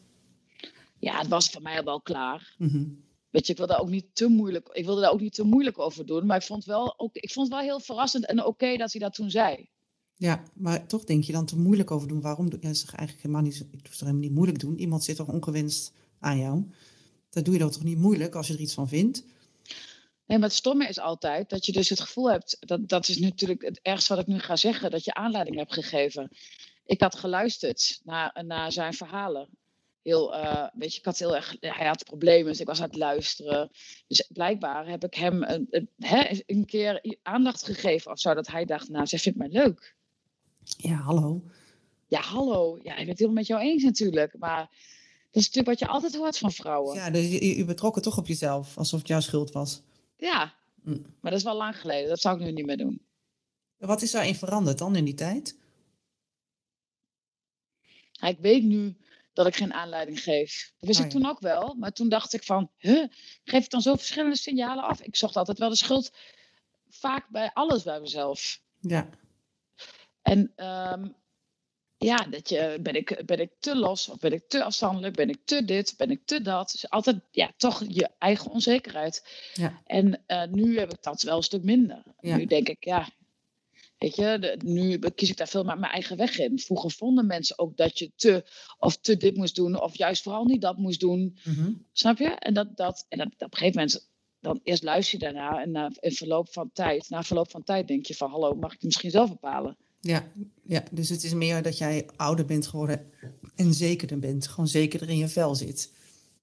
ja, 0.98 1.18
het 1.18 1.28
was 1.28 1.50
voor 1.50 1.62
mij 1.62 1.84
wel 1.84 2.00
klaar. 2.00 2.54
Mhm. 2.58 2.84
Weet 3.30 3.46
je, 3.46 3.52
ik 3.52 3.58
wilde 3.58 3.72
daar 3.72 3.82
ook 3.82 3.88
niet 3.88 4.06
te 4.12 4.28
moeilijk, 4.28 4.68
ik 4.72 4.84
wilde 4.84 5.00
daar 5.00 5.12
ook 5.12 5.20
niet 5.20 5.34
te 5.34 5.44
moeilijk 5.44 5.78
over 5.78 6.06
doen. 6.06 6.26
Maar 6.26 6.36
ik 6.36 6.42
vond, 6.42 6.64
wel 6.64 6.98
ook, 6.98 7.14
ik 7.16 7.32
vond 7.32 7.46
het 7.46 7.56
wel 7.56 7.66
heel 7.66 7.80
verrassend 7.80 8.26
en 8.26 8.44
oké 8.44 8.76
dat 8.76 8.92
hij 8.92 9.00
dat 9.00 9.14
toen 9.14 9.30
zei. 9.30 9.68
Ja, 10.16 10.42
maar 10.54 10.86
toch 10.86 11.04
denk 11.04 11.24
je 11.24 11.32
dan 11.32 11.46
te 11.46 11.58
moeilijk 11.58 11.90
over 11.90 12.08
doen. 12.08 12.20
Waarom 12.20 12.50
doe 12.50 12.58
je 12.60 12.74
zeg 12.74 12.94
eigenlijk 12.94 13.26
helemaal 13.26 13.42
niet, 13.42 13.60
ik 13.60 13.70
doe 13.70 13.80
het 13.82 14.00
helemaal 14.00 14.20
niet 14.20 14.32
moeilijk 14.32 14.58
doen. 14.58 14.78
Iemand 14.78 15.04
zit 15.04 15.16
toch 15.16 15.28
ongewenst 15.28 15.92
aan 16.18 16.38
jou. 16.38 16.64
Dat 17.30 17.44
doe 17.44 17.54
je 17.54 17.60
dan 17.60 17.70
toch 17.70 17.82
niet 17.82 17.98
moeilijk 17.98 18.34
als 18.34 18.46
je 18.46 18.54
er 18.54 18.60
iets 18.60 18.74
van 18.74 18.88
vindt. 18.88 19.24
Nee, 20.26 20.38
maar 20.38 20.48
het 20.48 20.56
stomme 20.56 20.88
is 20.88 20.98
altijd 20.98 21.50
dat 21.50 21.66
je 21.66 21.72
dus 21.72 21.88
het 21.88 22.00
gevoel 22.00 22.30
hebt, 22.30 22.56
dat, 22.60 22.88
dat 22.88 23.08
is 23.08 23.18
natuurlijk 23.18 23.62
het 23.62 23.80
ergste 23.82 24.14
wat 24.14 24.22
ik 24.22 24.28
nu 24.28 24.38
ga 24.38 24.56
zeggen, 24.56 24.90
dat 24.90 25.04
je 25.04 25.14
aanleiding 25.14 25.56
hebt 25.56 25.72
gegeven. 25.72 26.30
Ik 26.92 27.00
had 27.00 27.14
geluisterd 27.14 28.00
naar, 28.04 28.42
naar 28.44 28.72
zijn 28.72 28.92
verhalen. 28.94 29.48
Heel, 30.02 30.34
eh, 30.34 30.68
weet 30.74 30.92
je, 30.92 30.98
ik 30.98 31.04
had 31.04 31.18
heel 31.18 31.36
erg, 31.36 31.56
hij 31.60 31.86
had 31.86 32.04
problemen, 32.04 32.46
dus 32.46 32.60
ik 32.60 32.66
was 32.66 32.80
aan 32.80 32.88
het 32.88 32.96
luisteren. 32.96 33.70
Dus 34.06 34.28
blijkbaar 34.32 34.88
heb 34.88 35.04
ik 35.04 35.14
hem 35.14 35.42
een, 35.42 35.66
een, 35.70 35.88
hè, 35.98 36.42
een 36.46 36.64
keer 36.64 37.16
aandacht 37.22 37.62
gegeven 37.62 38.10
of 38.10 38.20
zo, 38.20 38.34
dat 38.34 38.46
hij 38.46 38.64
dacht, 38.64 38.88
nou, 38.88 39.06
zij 39.06 39.18
vindt 39.18 39.38
mij 39.38 39.48
leuk. 39.48 39.94
Ja, 40.64 40.94
hallo. 40.94 41.42
Ja, 42.08 42.20
hallo, 42.20 42.78
ja, 42.82 42.90
ik 42.90 42.98
ben 42.98 43.08
het 43.08 43.18
helemaal 43.18 43.38
met 43.38 43.46
jou 43.46 43.60
eens 43.62 43.82
natuurlijk, 43.82 44.38
maar 44.38 44.60
dat 45.30 45.42
is 45.42 45.46
natuurlijk 45.46 45.66
wat 45.66 45.78
je 45.78 45.86
altijd 45.86 46.16
hoort 46.16 46.38
van 46.38 46.52
vrouwen. 46.52 46.94
Ja, 46.96 47.10
dus 47.10 47.30
je, 47.30 47.56
je 47.56 47.64
betrok 47.64 47.94
het 47.94 48.04
toch 48.04 48.18
op 48.18 48.26
jezelf, 48.26 48.78
alsof 48.78 48.98
het 48.98 49.08
jouw 49.08 49.20
schuld 49.20 49.52
was. 49.52 49.82
Ja, 50.16 50.54
Mm. 50.82 51.02
maar 51.20 51.30
dat 51.30 51.40
is 51.40 51.46
wel 51.46 51.56
lang 51.56 51.80
geleden, 51.80 52.08
dat 52.08 52.20
zou 52.20 52.38
ik 52.38 52.44
nu 52.44 52.52
niet 52.52 52.66
meer 52.66 52.76
doen. 52.76 53.00
Wat 53.76 54.02
is 54.02 54.10
daarin 54.10 54.34
veranderd 54.34 54.78
dan 54.78 54.96
in 54.96 55.04
die 55.04 55.14
tijd? 55.14 55.56
Ja, 58.22 58.28
ik 58.28 58.38
weet 58.40 58.62
nu 58.62 58.96
dat 59.32 59.46
ik 59.46 59.56
geen 59.56 59.72
aanleiding 59.72 60.22
geef. 60.22 60.72
Dat 60.78 60.88
wist 60.88 61.00
Oh 61.00 61.06
ik 61.06 61.12
ja. 61.12 61.18
toen 61.18 61.28
ook 61.30 61.40
wel. 61.40 61.74
Maar 61.74 61.92
toen 61.92 62.08
dacht 62.08 62.32
ik 62.32 62.42
van, 62.42 62.70
huh, 62.78 63.04
geef 63.44 63.64
ik 63.64 63.70
dan 63.70 63.80
zo 63.80 63.94
verschillende 63.94 64.36
signalen 64.36 64.84
af? 64.84 65.00
Ik 65.00 65.16
zocht 65.16 65.36
altijd 65.36 65.58
wel 65.58 65.68
de 65.68 65.76
schuld 65.76 66.12
vaak 66.88 67.28
bij 67.28 67.50
alles 67.52 67.82
bij 67.82 68.00
mezelf. 68.00 68.60
Ja, 68.80 69.08
En 70.22 70.52
ehm, 70.56 71.08
ja, 71.98 72.16
dat 72.16 72.48
je, 72.48 72.78
ben, 72.80 72.94
ik, 72.94 73.22
ben 73.26 73.40
ik 73.40 73.50
te 73.58 73.76
los 73.76 74.08
of 74.08 74.18
ben 74.18 74.32
ik 74.32 74.48
te 74.48 74.64
afstandelijk? 74.64 75.14
Ben 75.14 75.28
ik 75.28 75.40
te 75.44 75.64
dit? 75.64 75.94
Ben 75.96 76.10
ik 76.10 76.20
te 76.24 76.42
dat? 76.42 76.70
Dus 76.70 76.90
altijd 76.90 77.20
ja, 77.30 77.52
toch 77.56 77.82
je 77.88 78.10
eigen 78.18 78.50
onzekerheid. 78.50 79.24
Ja. 79.54 79.80
En 79.84 80.22
eh, 80.26 80.44
nu 80.44 80.78
heb 80.78 80.92
ik 80.92 81.02
dat 81.02 81.22
wel 81.22 81.36
een 81.36 81.42
stuk 81.42 81.62
minder. 81.62 82.02
Ja. 82.20 82.36
Nu 82.36 82.46
denk 82.46 82.68
ik, 82.68 82.84
ja, 82.84 83.08
weet 84.02 84.16
je, 84.16 84.38
de- 84.40 84.58
nu 84.64 84.98
kies 84.98 85.30
ik 85.30 85.36
daar 85.36 85.48
veel 85.48 85.64
meer 85.64 85.78
mijn 85.78 85.92
eigen 85.92 86.16
weg 86.16 86.38
in. 86.38 86.58
Vroeger 86.58 86.90
vonden 86.90 87.26
mensen 87.26 87.58
ook 87.58 87.76
dat 87.76 87.98
je 87.98 88.10
te 88.16 88.44
of 88.78 88.96
te 88.96 89.16
dit 89.16 89.36
moest 89.36 89.54
doen 89.54 89.80
of 89.80 89.96
juist 89.96 90.22
vooral 90.22 90.44
niet 90.44 90.60
dat 90.60 90.76
moest 90.76 91.00
doen. 91.00 91.38
Mhm. 91.44 91.72
Snap 91.92 92.18
je? 92.18 92.28
En, 92.28 92.54
dat, 92.54 92.76
dat, 92.76 93.06
en 93.08 93.18
dat, 93.18 93.26
op 93.26 93.40
een 93.40 93.56
gegeven 93.58 93.80
moment, 93.80 94.10
dan 94.40 94.60
eerst 94.62 94.82
luister 94.82 95.18
je 95.18 95.24
daarna 95.24 95.62
en 95.62 95.70
na 95.70 95.90
in 96.00 96.12
verloop 96.12 96.52
van 96.52 96.70
tijd, 96.72 97.08
na 97.08 97.22
verloop 97.22 97.50
van 97.50 97.64
tijd 97.64 97.88
denk 97.88 98.06
je 98.06 98.14
van, 98.14 98.30
hallo, 98.30 98.54
mag 98.54 98.68
ik 98.70 98.76
het 98.76 98.84
misschien 98.84 99.10
zelf 99.10 99.28
bepalen? 99.30 99.76
ja, 100.00 100.32
ja, 100.64 100.82
dus 100.90 101.08
het 101.08 101.24
is 101.24 101.34
meer 101.34 101.62
dat 101.62 101.78
jij 101.78 102.06
ouder 102.16 102.44
bent 102.44 102.66
geworden 102.66 103.10
en 103.56 103.74
zekerder 103.74 104.18
bent. 104.18 104.48
Gewoon 104.48 104.68
zekerder 104.68 105.08
in 105.08 105.16
je 105.16 105.28
vel 105.28 105.54
zit. 105.54 105.92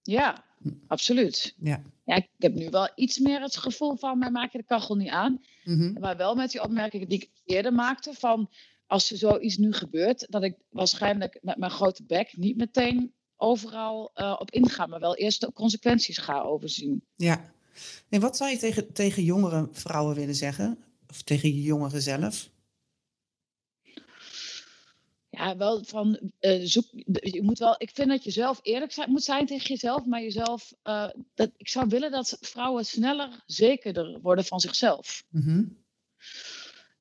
Ja, 0.04 0.46
absoluut. 0.88 1.56
Ja. 1.58 1.82
Ja, 2.06 2.16
ik 2.16 2.28
heb 2.38 2.54
nu 2.54 2.70
wel 2.70 2.90
iets 2.96 3.20
meer 3.20 3.42
het 3.42 3.58
gevoel 3.58 3.96
van, 3.96 4.18
mij 4.18 4.32
maak 4.32 4.52
je 4.52 4.58
de 4.58 4.64
kachel 4.64 4.96
niet 4.96 5.10
aan. 5.10 5.42
Mhm. 5.64 6.00
Maar 6.00 6.18
wel 6.18 6.36
met 6.36 6.52
die 6.52 6.64
opmerkingen 6.64 7.10
die 7.10 7.22
ik 7.22 7.30
eerder 7.46 7.74
maakte 7.74 8.14
van, 8.14 8.50
als 8.88 9.12
er 9.12 9.18
zoiets 9.18 9.58
nu 9.58 9.74
gebeurt, 9.74 10.26
dat 10.30 10.44
ik 10.44 10.56
waarschijnlijk 10.70 11.40
met 11.42 11.58
mijn 11.58 11.72
grote 11.72 12.04
bek 12.04 12.38
niet 12.38 12.58
meteen 12.58 13.14
overal 13.36 14.12
eh, 14.14 14.36
op 14.40 14.52
inga, 14.52 14.86
maar 14.86 15.00
wel 15.00 15.16
eerst 15.16 15.42
de 15.42 15.54
consequenties 15.54 16.18
ga 16.18 16.42
overzien. 16.42 17.04
Ja. 17.16 17.52
En 18.10 18.22
wat 18.22 18.38
zou 18.38 18.50
je 18.50 18.58
tegen, 18.58 18.94
tegen 18.94 19.24
jongere 19.24 19.68
vrouwen 19.72 20.16
willen 20.16 20.36
zeggen? 20.36 20.78
Of 21.10 21.22
tegen 21.22 21.50
je 21.50 21.62
jongeren 21.62 22.02
zelf? 22.02 22.50
Ja, 25.40 25.58
wel 25.58 25.84
van 25.84 26.20
eh, 26.40 26.60
zoek. 26.64 26.86
Je 27.22 27.42
moet 27.44 27.60
wel. 27.60 27.76
Ik 27.78 27.90
vind 27.94 28.10
dat 28.10 28.24
je 28.24 28.32
zelf 28.32 28.60
eerlijk 28.62 28.92
zijn, 28.92 29.12
moet 29.12 29.24
zijn 29.24 29.46
tegen 29.46 29.68
jezelf, 29.68 30.06
maar 30.06 30.22
jezelf. 30.22 30.74
eh, 30.84 31.10
dat, 31.36 31.52
ik 31.58 31.68
zou 31.68 31.88
willen 31.88 32.12
dat 32.12 32.38
vrouwen 32.42 32.86
sneller 32.86 33.44
zekerder 33.46 34.20
worden 34.22 34.46
van 34.46 34.60
zichzelf. 34.60 35.24
Mhm. 35.30 35.64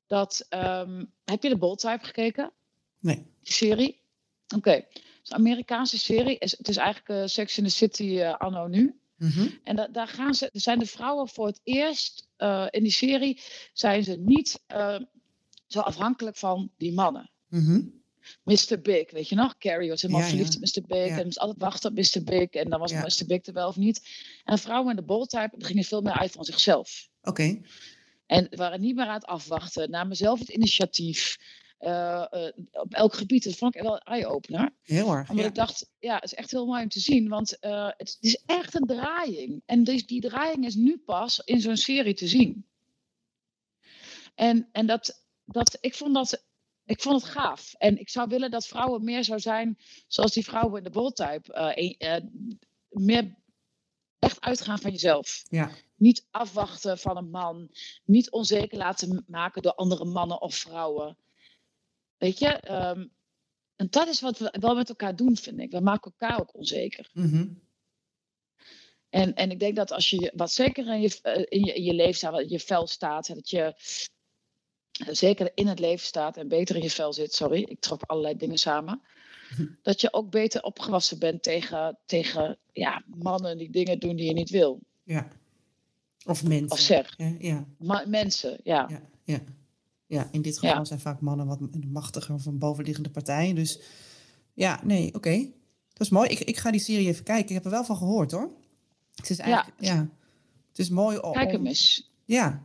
Dat, 0.07 0.45
ehm, 0.49 1.05
heb 1.25 1.43
je 1.43 1.49
de 1.49 1.57
Bold 1.57 1.79
Type 1.79 2.05
gekeken? 2.05 2.51
Nee. 2.99 3.15
Die 3.41 3.53
serie? 3.53 4.01
Oké. 4.55 4.71
Het 4.71 4.91
is 5.23 5.29
een 5.29 5.37
Amerikaanse 5.37 5.97
serie. 5.97 6.37
Is- 6.37 6.57
Het 6.57 6.67
is 6.67 6.77
eigenlijk 6.77 7.09
eh, 7.21 7.27
Sex 7.27 7.57
in 7.57 7.63
the 7.63 7.69
City 7.69 8.21
anno 8.23 8.67
nu. 8.67 8.99
Mhm. 9.15 9.47
En 9.63 9.75
da- 9.75 9.87
daar 9.87 10.07
gaan 10.07 10.33
ze, 10.33 10.49
er 10.53 10.61
zijn 10.61 10.79
de 10.79 10.85
vrouwen 10.85 11.27
voor 11.27 11.47
het 11.47 11.59
eerst 11.63 12.27
in 12.69 12.83
die 12.83 12.91
serie 12.91 13.41
zijn 13.73 14.03
ze 14.03 14.15
niet 14.17 14.63
zo 15.67 15.79
afhankelijk 15.79 16.37
van 16.37 16.71
die 16.77 16.93
mannen. 16.93 17.31
Mhm. 17.47 17.81
Mr. 18.43 18.79
Big, 18.81 19.11
weet 19.11 19.29
je 19.29 19.35
nog? 19.35 19.57
Carrie 19.57 19.89
was 19.89 20.01
helemaal 20.01 20.21
Ja, 20.23 20.27
verliefd 20.29 20.53
ja. 20.53 20.59
op 20.59 20.83
Mr. 20.83 20.87
Big 20.95 21.17
en 21.17 21.23
moest 21.25 21.39
altijd 21.39 21.59
wachten 21.59 21.89
op 21.89 21.95
Mr. 21.97 22.23
Big 22.23 22.49
en 22.49 22.69
dan 22.69 22.79
was. 22.79 22.91
Mr. 22.93 23.25
Big 23.27 23.45
er 23.45 23.53
wel 23.53 23.67
of 23.67 23.75
niet. 23.75 24.07
En 24.43 24.57
vrouwen 24.59 24.89
in 24.89 24.95
de 24.95 25.03
bold 25.03 25.29
type 25.29 25.49
die 25.57 25.65
gingen 25.67 25.83
veel 25.83 26.01
meer 26.01 26.13
uit 26.19 26.31
van 26.31 26.43
zichzelf. 26.43 27.09
Oké. 27.21 27.61
En 28.25 28.47
waren 28.55 28.81
niet 28.81 28.95
meer 28.95 29.05
aan 29.05 29.13
het 29.13 29.25
afwachten, 29.25 29.89
namen 29.89 30.15
zelf 30.15 30.39
het 30.39 30.49
initiatief. 30.49 31.37
eh, 31.79 32.25
eh, 32.31 32.53
op 32.71 32.93
elk 32.93 33.13
gebied. 33.13 33.43
Dat 33.43 33.55
vond 33.55 33.75
ik 33.75 33.81
wel 33.81 33.93
een 33.93 33.99
eye-opener. 34.13 34.69
Heel 34.81 35.11
erg. 35.13 35.29
Omdat 35.29 35.43
Ja. 35.45 35.49
ik 35.49 35.55
dacht, 35.55 35.89
ja, 35.99 36.15
het 36.15 36.23
is 36.23 36.33
echt 36.33 36.51
heel 36.51 36.65
mooi 36.65 36.83
om 36.83 36.89
te 36.89 36.99
zien. 36.99 37.27
Want 37.29 37.59
eh, 37.59 37.85
het, 37.97 37.97
het 37.97 38.17
is 38.19 38.41
echt 38.45 38.75
een 38.75 38.85
draaiing. 38.87 39.61
En 39.65 39.83
dus 39.83 40.05
die 40.05 40.21
draaiing 40.21 40.65
is 40.65 40.75
nu 40.75 40.97
pas 40.97 41.39
in 41.45 41.61
zo'n 41.61 41.77
serie 41.77 42.13
te 42.13 42.27
zien. 42.27 42.65
En, 44.35 44.69
en 44.71 44.85
dat, 44.85 45.25
dat, 45.45 45.77
ik, 45.81 45.95
vond 45.95 46.13
dat, 46.13 46.45
ik 46.89 47.01
vond 47.01 47.21
het 47.21 47.31
gaaf. 47.31 47.73
En 47.77 47.99
ik 47.99 48.09
zou 48.09 48.27
willen 48.29 48.51
dat 48.51 48.67
vrouwen 48.67 49.03
meer 49.03 49.23
zou 49.23 49.39
zijn 49.39 49.77
zoals 50.07 50.33
die 50.33 50.43
vrouwen 50.43 50.77
in 50.77 50.83
de 50.83 50.89
boldtype. 50.89 51.53
eh, 51.53 52.15
eh, 52.15 52.23
meer 52.89 53.35
echt 54.19 54.41
uitgaan 54.41 54.79
van 54.79 54.91
jezelf. 54.91 55.43
Ja. 55.49 55.71
Niet 55.95 56.27
afwachten 56.31 56.97
van 56.97 57.17
een 57.17 57.29
man. 57.29 57.69
Niet 58.05 58.31
onzeker 58.31 58.77
laten 58.77 59.23
maken 59.27 59.61
door 59.61 59.73
andere 59.73 60.05
mannen 60.05 60.41
of 60.41 60.55
vrouwen. 60.55 61.17
Weet 62.17 62.39
je? 62.39 62.47
ehm, 62.47 63.07
en 63.75 63.87
dat 63.89 64.07
is 64.07 64.21
wat 64.21 64.37
we 64.37 64.55
wel 64.59 64.75
met 64.75 64.89
elkaar 64.89 65.15
doen, 65.15 65.35
vind 65.37 65.59
ik. 65.59 65.71
We 65.71 65.79
maken 65.79 66.13
elkaar 66.17 66.39
ook 66.39 66.55
onzeker. 66.55 67.09
Mhm. 67.13 67.47
En, 69.09 69.33
en 69.33 69.51
ik 69.51 69.59
denk 69.59 69.75
dat 69.75 69.91
als 69.91 70.09
je 70.09 70.31
wat 70.35 70.51
zeker 70.51 70.87
in 70.87 71.01
je, 71.01 71.19
eh, 71.21 71.45
in 71.47 71.65
je, 71.65 71.73
in 71.73 71.83
je 71.83 71.93
leven 71.93 72.13
staat, 72.15 72.39
in 72.39 72.49
je 72.49 72.59
vel 72.59 72.87
staat, 72.87 73.27
dat 73.27 73.49
je 73.49 73.73
zeker 75.07 75.51
in 75.55 75.67
het 75.67 75.79
leven 75.79 76.05
staat 76.05 76.37
en 76.37 76.47
beter 76.47 76.75
in 76.75 76.81
je 76.81 76.89
vel 76.89 77.13
zit, 77.13 77.33
sorry, 77.33 77.61
ik 77.61 77.79
trok 77.79 78.01
allerlei 78.01 78.37
dingen 78.37 78.57
samen, 78.57 79.01
dat 79.81 80.01
je 80.01 80.13
ook 80.13 80.29
beter 80.29 80.63
opgewassen 80.63 81.19
bent 81.19 81.43
tegen, 81.43 81.97
tegen 82.05 82.57
ja, 82.71 83.03
mannen 83.05 83.57
die 83.57 83.69
dingen 83.69 83.99
doen 83.99 84.15
die 84.15 84.25
je 84.25 84.33
niet 84.33 84.49
wil. 84.49 84.79
Ja. 85.03 85.27
Of 86.25 86.43
mensen. 86.43 86.71
Of 86.71 86.79
zeg. 86.79 87.13
Ja, 87.17 87.35
ja, 87.39 87.65
Ma- 87.77 88.05
mensen, 88.07 88.59
ja. 88.63 88.85
ja, 88.89 89.01
ja. 89.23 89.39
Ja, 90.05 90.27
in 90.31 90.41
dit 90.41 90.59
geval 90.59 90.75
Ja. 90.77 90.85
zijn 90.85 90.99
vaak 90.99 91.21
mannen 91.21 91.47
wat 91.47 91.59
machtiger 91.85 92.35
een 92.45 92.57
bovenliggende 92.57 93.09
partij. 93.09 93.53
Dus 93.53 93.79
ja, 94.53 94.79
nee, 94.83 95.13
oké. 95.13 95.37
Dat 95.93 96.07
is 96.07 96.09
mooi. 96.09 96.29
Ik, 96.29 96.39
ik 96.39 96.57
ga 96.57 96.71
die 96.71 96.79
serie 96.79 97.07
even 97.07 97.23
kijken. 97.23 97.47
Ik 97.47 97.53
heb 97.53 97.65
er 97.65 97.71
wel 97.71 97.83
van 97.83 97.97
gehoord 97.97 98.31
hoor. 98.31 98.51
Het 99.15 99.29
is 99.29 99.37
eigenlijk, 99.37 99.81
ja. 99.81 100.09
Het 100.69 100.79
is 100.79 100.89
mooi 100.89 101.17
om... 101.17 101.31
Kijk 101.33 101.51
hem 101.51 101.65
eens. 101.67 102.11
Ja. 102.25 102.63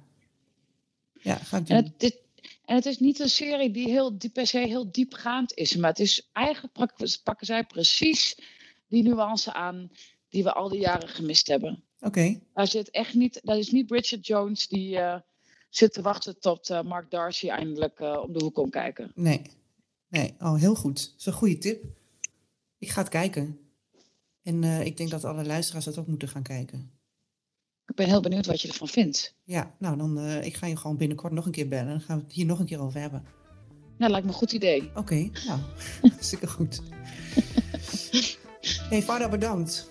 Ja, 1.13 1.35
ga 1.35 1.57
ik 1.57 1.67
doen. 1.67 1.77
En 1.77 1.85
het, 1.85 2.01
dit, 2.01 2.23
en 2.65 2.75
het 2.75 2.87
is 2.87 2.99
niet 2.99 3.19
een 3.19 3.29
serie 3.29 3.71
die 3.71 3.89
heel 3.89 4.19
diep, 4.19 4.33
per 4.33 4.47
se 4.47 4.59
heel 4.59 4.93
diepgaand 4.93 5.55
is. 5.55 5.77
Maar 5.77 5.91
het 5.91 5.99
is 5.99 6.29
eigenlijk 6.33 6.75
pakken, 7.23 7.47
zij 7.47 7.65
precies 7.65 8.39
die 8.89 9.03
nuance 9.03 9.53
aan 9.53 9.91
die 10.29 10.43
we 10.43 10.53
al 10.53 10.69
die 10.69 10.81
jaren 10.81 11.09
gemist 11.09 11.47
hebben. 11.47 11.85
Oké. 12.01 12.41
Daar 12.55 12.67
zit 12.67 12.91
echt 12.91 13.15
niet, 13.15 13.41
dat 13.43 13.57
is 13.57 13.71
niet 13.71 13.87
Bridget 13.87 14.27
Jones 14.27 14.69
die 14.69 14.99
eh, 14.99 15.21
zit 15.69 15.93
te 15.93 16.03
wachten 16.03 16.39
tot 16.41 16.71
eh, 16.71 16.83
Mark 16.83 17.11
Darcy 17.11 17.49
eindelijk 17.49 18.01
eh, 18.01 18.23
om 18.23 18.33
de 18.33 18.45
hoek 18.45 18.55
komt 18.55 18.71
kijken. 18.71 19.13
Nee. 19.15 19.43
Nee, 20.09 20.35
oh, 20.39 20.55
heel 20.55 20.75
goed. 20.75 21.11
Dat 21.11 21.15
is 21.19 21.27
een 21.27 21.33
goede 21.33 21.59
tip. 21.59 21.85
Ik 22.79 22.91
ga 22.91 23.01
het 23.01 23.09
kijken. 23.09 23.59
En 24.43 24.63
ik 24.65 24.97
denk 24.97 25.11
dat 25.11 25.25
alle 25.25 25.45
luisteraars 25.45 25.85
dat 25.85 25.99
ook 25.99 26.07
moeten 26.07 26.29
gaan 26.29 26.43
kijken. 26.43 26.94
Ik 27.87 27.95
ben 27.95 28.07
heel 28.07 28.21
benieuwd 28.21 28.47
wat 28.47 28.61
je 28.61 28.69
ervan 28.69 28.89
vindt. 28.89 29.35
Ja, 29.45 29.75
nou 29.79 29.97
dan 29.97 30.19
eh, 30.19 30.45
ik 30.45 30.57
ga 30.57 30.67
je 30.67 30.77
gewoon 30.77 30.97
binnenkort 30.97 31.33
nog 31.33 31.47
een 31.47 31.53
keer 31.53 31.69
bellen. 31.69 31.89
Dan 31.89 32.01
gaan 32.01 32.17
we 32.17 32.25
het 32.25 32.33
hier 32.33 32.47
nog 32.47 32.59
een 32.59 32.67
keer 32.67 32.81
over 32.81 33.01
hebben. 33.01 33.25
Nou, 33.99 34.11
lijkt 34.11 34.27
me 34.27 34.33
een 34.33 34.39
goed 34.39 34.53
idee. 34.53 34.91
Oké, 34.95 35.31
nou, 35.47 35.61
hartstikke 36.11 36.47
goed. 36.47 36.83
hey, 38.91 39.29
bedankt. 39.31 39.91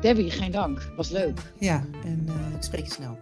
Debbie, 0.00 0.30
geen 0.30 0.50
dank. 0.50 0.92
Was 0.96 1.10
leuk. 1.10 1.52
Ja, 1.58 1.86
en 2.04 2.24
eh, 2.28 2.54
ik 2.56 2.62
spreek 2.62 2.84
je 2.84 2.92
snel. 2.92 3.18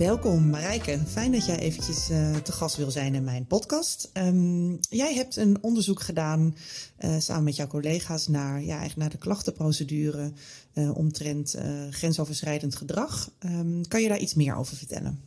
Welkom 0.00 0.50
Marijke, 0.50 0.98
fijn 1.06 1.32
dat 1.32 1.46
jij 1.46 1.58
eventjes 1.58 2.10
eh, 2.10 2.36
te 2.36 2.52
gast 2.52 2.76
wil 2.76 2.90
zijn 2.90 3.14
in 3.14 3.24
mijn 3.24 3.46
podcast. 3.46 4.10
Ehm, 4.12 4.70
jij 4.80 5.14
hebt 5.14 5.36
een 5.36 5.58
onderzoek 5.60 6.00
gedaan 6.00 6.54
eh, 6.96 7.18
samen 7.18 7.44
met 7.44 7.56
jouw 7.56 7.66
collega's 7.66 8.28
naar, 8.28 8.62
ja, 8.62 8.78
eigenlijk 8.78 8.96
naar 8.96 9.10
de 9.10 9.18
klachtenprocedure 9.18 10.32
eh, 10.72 10.96
omtrent 10.96 11.58
grensoverschrijdend 11.90 12.76
gedrag. 12.76 13.30
Ehm, 13.38 13.82
kan 13.88 14.02
je 14.02 14.08
daar 14.08 14.18
iets 14.18 14.34
meer 14.34 14.54
over 14.54 14.76
vertellen? 14.76 15.20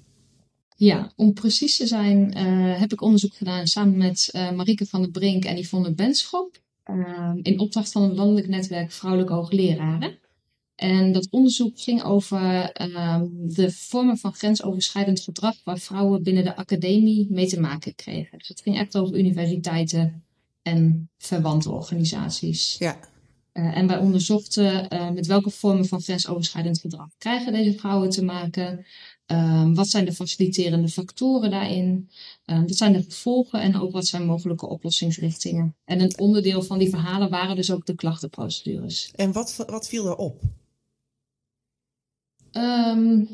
Ja, 0.75 1.11
om 1.15 1.33
precies 1.33 1.77
te 1.77 1.87
zijn 1.87 2.37
heb 2.77 2.91
ik 2.91 3.01
onderzoek 3.01 3.33
gedaan 3.33 3.67
samen 3.67 3.97
met 3.97 4.29
Marieke 4.33 4.85
van 4.85 5.01
der 5.01 5.11
Brink 5.11 5.45
en 5.45 5.57
Yvonne 5.57 5.93
Benschop. 5.93 6.61
eh, 6.83 7.31
in 7.41 7.59
opdracht 7.59 7.91
van 7.91 8.03
het 8.03 8.17
landelijk 8.17 8.47
netwerk 8.47 8.91
Vrouwelijke 8.91 9.33
Hoogleraren. 9.33 10.21
En 10.75 11.11
dat 11.11 11.27
onderzoek 11.29 11.79
ging 11.79 12.03
over 12.03 12.71
ehm, 12.71 13.25
de 13.31 13.71
vormen 13.71 14.17
van 14.17 14.33
grensoverschrijdend 14.33 15.19
gedrag 15.19 15.55
waar 15.63 15.79
vrouwen 15.79 16.23
binnen 16.23 16.43
de 16.43 16.55
academie 16.55 17.27
mee 17.29 17.47
te 17.47 17.59
maken 17.59 17.95
kregen. 17.95 18.37
Dus 18.37 18.47
het 18.47 18.61
ging 18.61 18.77
echt 18.77 18.97
over 18.97 19.17
universiteiten 19.17 20.23
en 20.61 21.09
verwante 21.17 21.71
organisaties. 21.71 22.75
Ja, 22.79 22.97
Eh, 23.53 23.77
en 23.77 23.87
wij 23.87 23.97
onderzochten 23.97 24.89
eh, 24.89 25.09
met 25.09 25.27
welke 25.27 25.49
vormen 25.49 25.85
van 25.85 26.01
grensoverschrijdend 26.01 26.79
gedrag 26.79 27.07
krijgen 27.17 27.53
deze 27.53 27.77
vrouwen 27.77 28.09
te 28.09 28.23
maken. 28.23 28.85
Ehm, 29.25 29.73
wat 29.73 29.87
zijn 29.87 30.05
de 30.05 30.13
faciliterende 30.13 30.87
factoren 30.87 31.51
daarin? 31.51 32.09
Ehm, 32.45 32.61
wat 32.61 32.75
zijn 32.75 32.93
de 32.93 33.03
gevolgen 33.03 33.61
en 33.61 33.75
ook 33.79 33.91
wat 33.91 34.05
zijn 34.07 34.25
mogelijke 34.25 34.67
oplossingsrichtingen? 34.67 35.75
En 35.85 35.99
een 36.01 36.19
onderdeel 36.19 36.61
van 36.61 36.79
die 36.79 36.89
verhalen 36.89 37.29
waren 37.29 37.55
dus 37.55 37.71
ook 37.71 37.85
de 37.85 37.95
klachtenprocedures. 37.95 39.11
en 39.15 39.31
wat, 39.31 39.63
wat 39.67 39.87
viel 39.87 40.05
erop? 40.07 40.41
Ehm, 42.53 43.25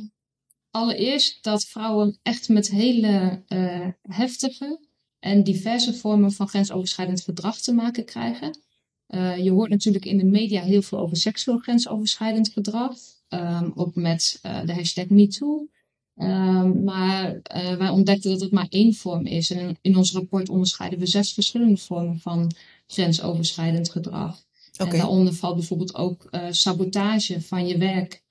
allereerst 0.71 1.43
dat 1.43 1.65
vrouwen 1.65 2.19
echt 2.23 2.49
met 2.49 2.69
hele 2.69 3.43
eh, 3.47 3.87
heftige 4.01 4.87
en 5.19 5.43
diverse 5.43 5.93
vormen 5.93 6.31
van 6.31 6.47
grensoverschrijdend 6.47 7.21
gedrag 7.21 7.61
te 7.61 7.73
maken 7.73 8.05
krijgen. 8.05 8.59
Eh, 9.07 9.37
je 9.37 9.51
hoort 9.51 9.69
natuurlijk 9.69 10.05
in 10.05 10.17
de 10.17 10.25
media 10.25 10.61
heel 10.61 10.81
veel 10.81 10.99
over 10.99 11.17
seksueel 11.17 11.57
grensoverschrijdend 11.57 12.49
gedrag, 12.49 12.97
ehm, 13.27 13.69
ook 13.75 13.95
met 13.95 14.39
eh, 14.41 14.65
de 14.65 14.73
hashtag 14.73 15.07
MeToo. 15.07 15.67
Ehm, 16.15 16.83
maar 16.83 17.39
wij 17.77 17.89
ontdekten 17.89 18.31
dat 18.31 18.41
het 18.41 18.51
maar 18.51 18.67
één 18.69 18.93
vorm 18.93 19.25
is. 19.25 19.51
En 19.51 19.77
in, 19.81 19.97
ons 19.97 20.11
rapport 20.11 20.49
onderscheiden 20.49 20.99
we 20.99 21.05
zes 21.05 21.33
verschillende 21.33 21.77
vormen 21.77 22.19
van 22.19 22.51
grensoverschrijdend 22.87 23.89
gedrag. 23.89 24.43
En 24.77 24.89
daaronder 24.89 25.33
valt 25.33 25.55
bijvoorbeeld 25.55 25.95
ook 25.95 26.29
sabotage 26.49 27.41
van 27.41 27.67
je 27.67 27.77
werk, 27.77 28.23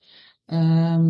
ehm, 0.49 1.09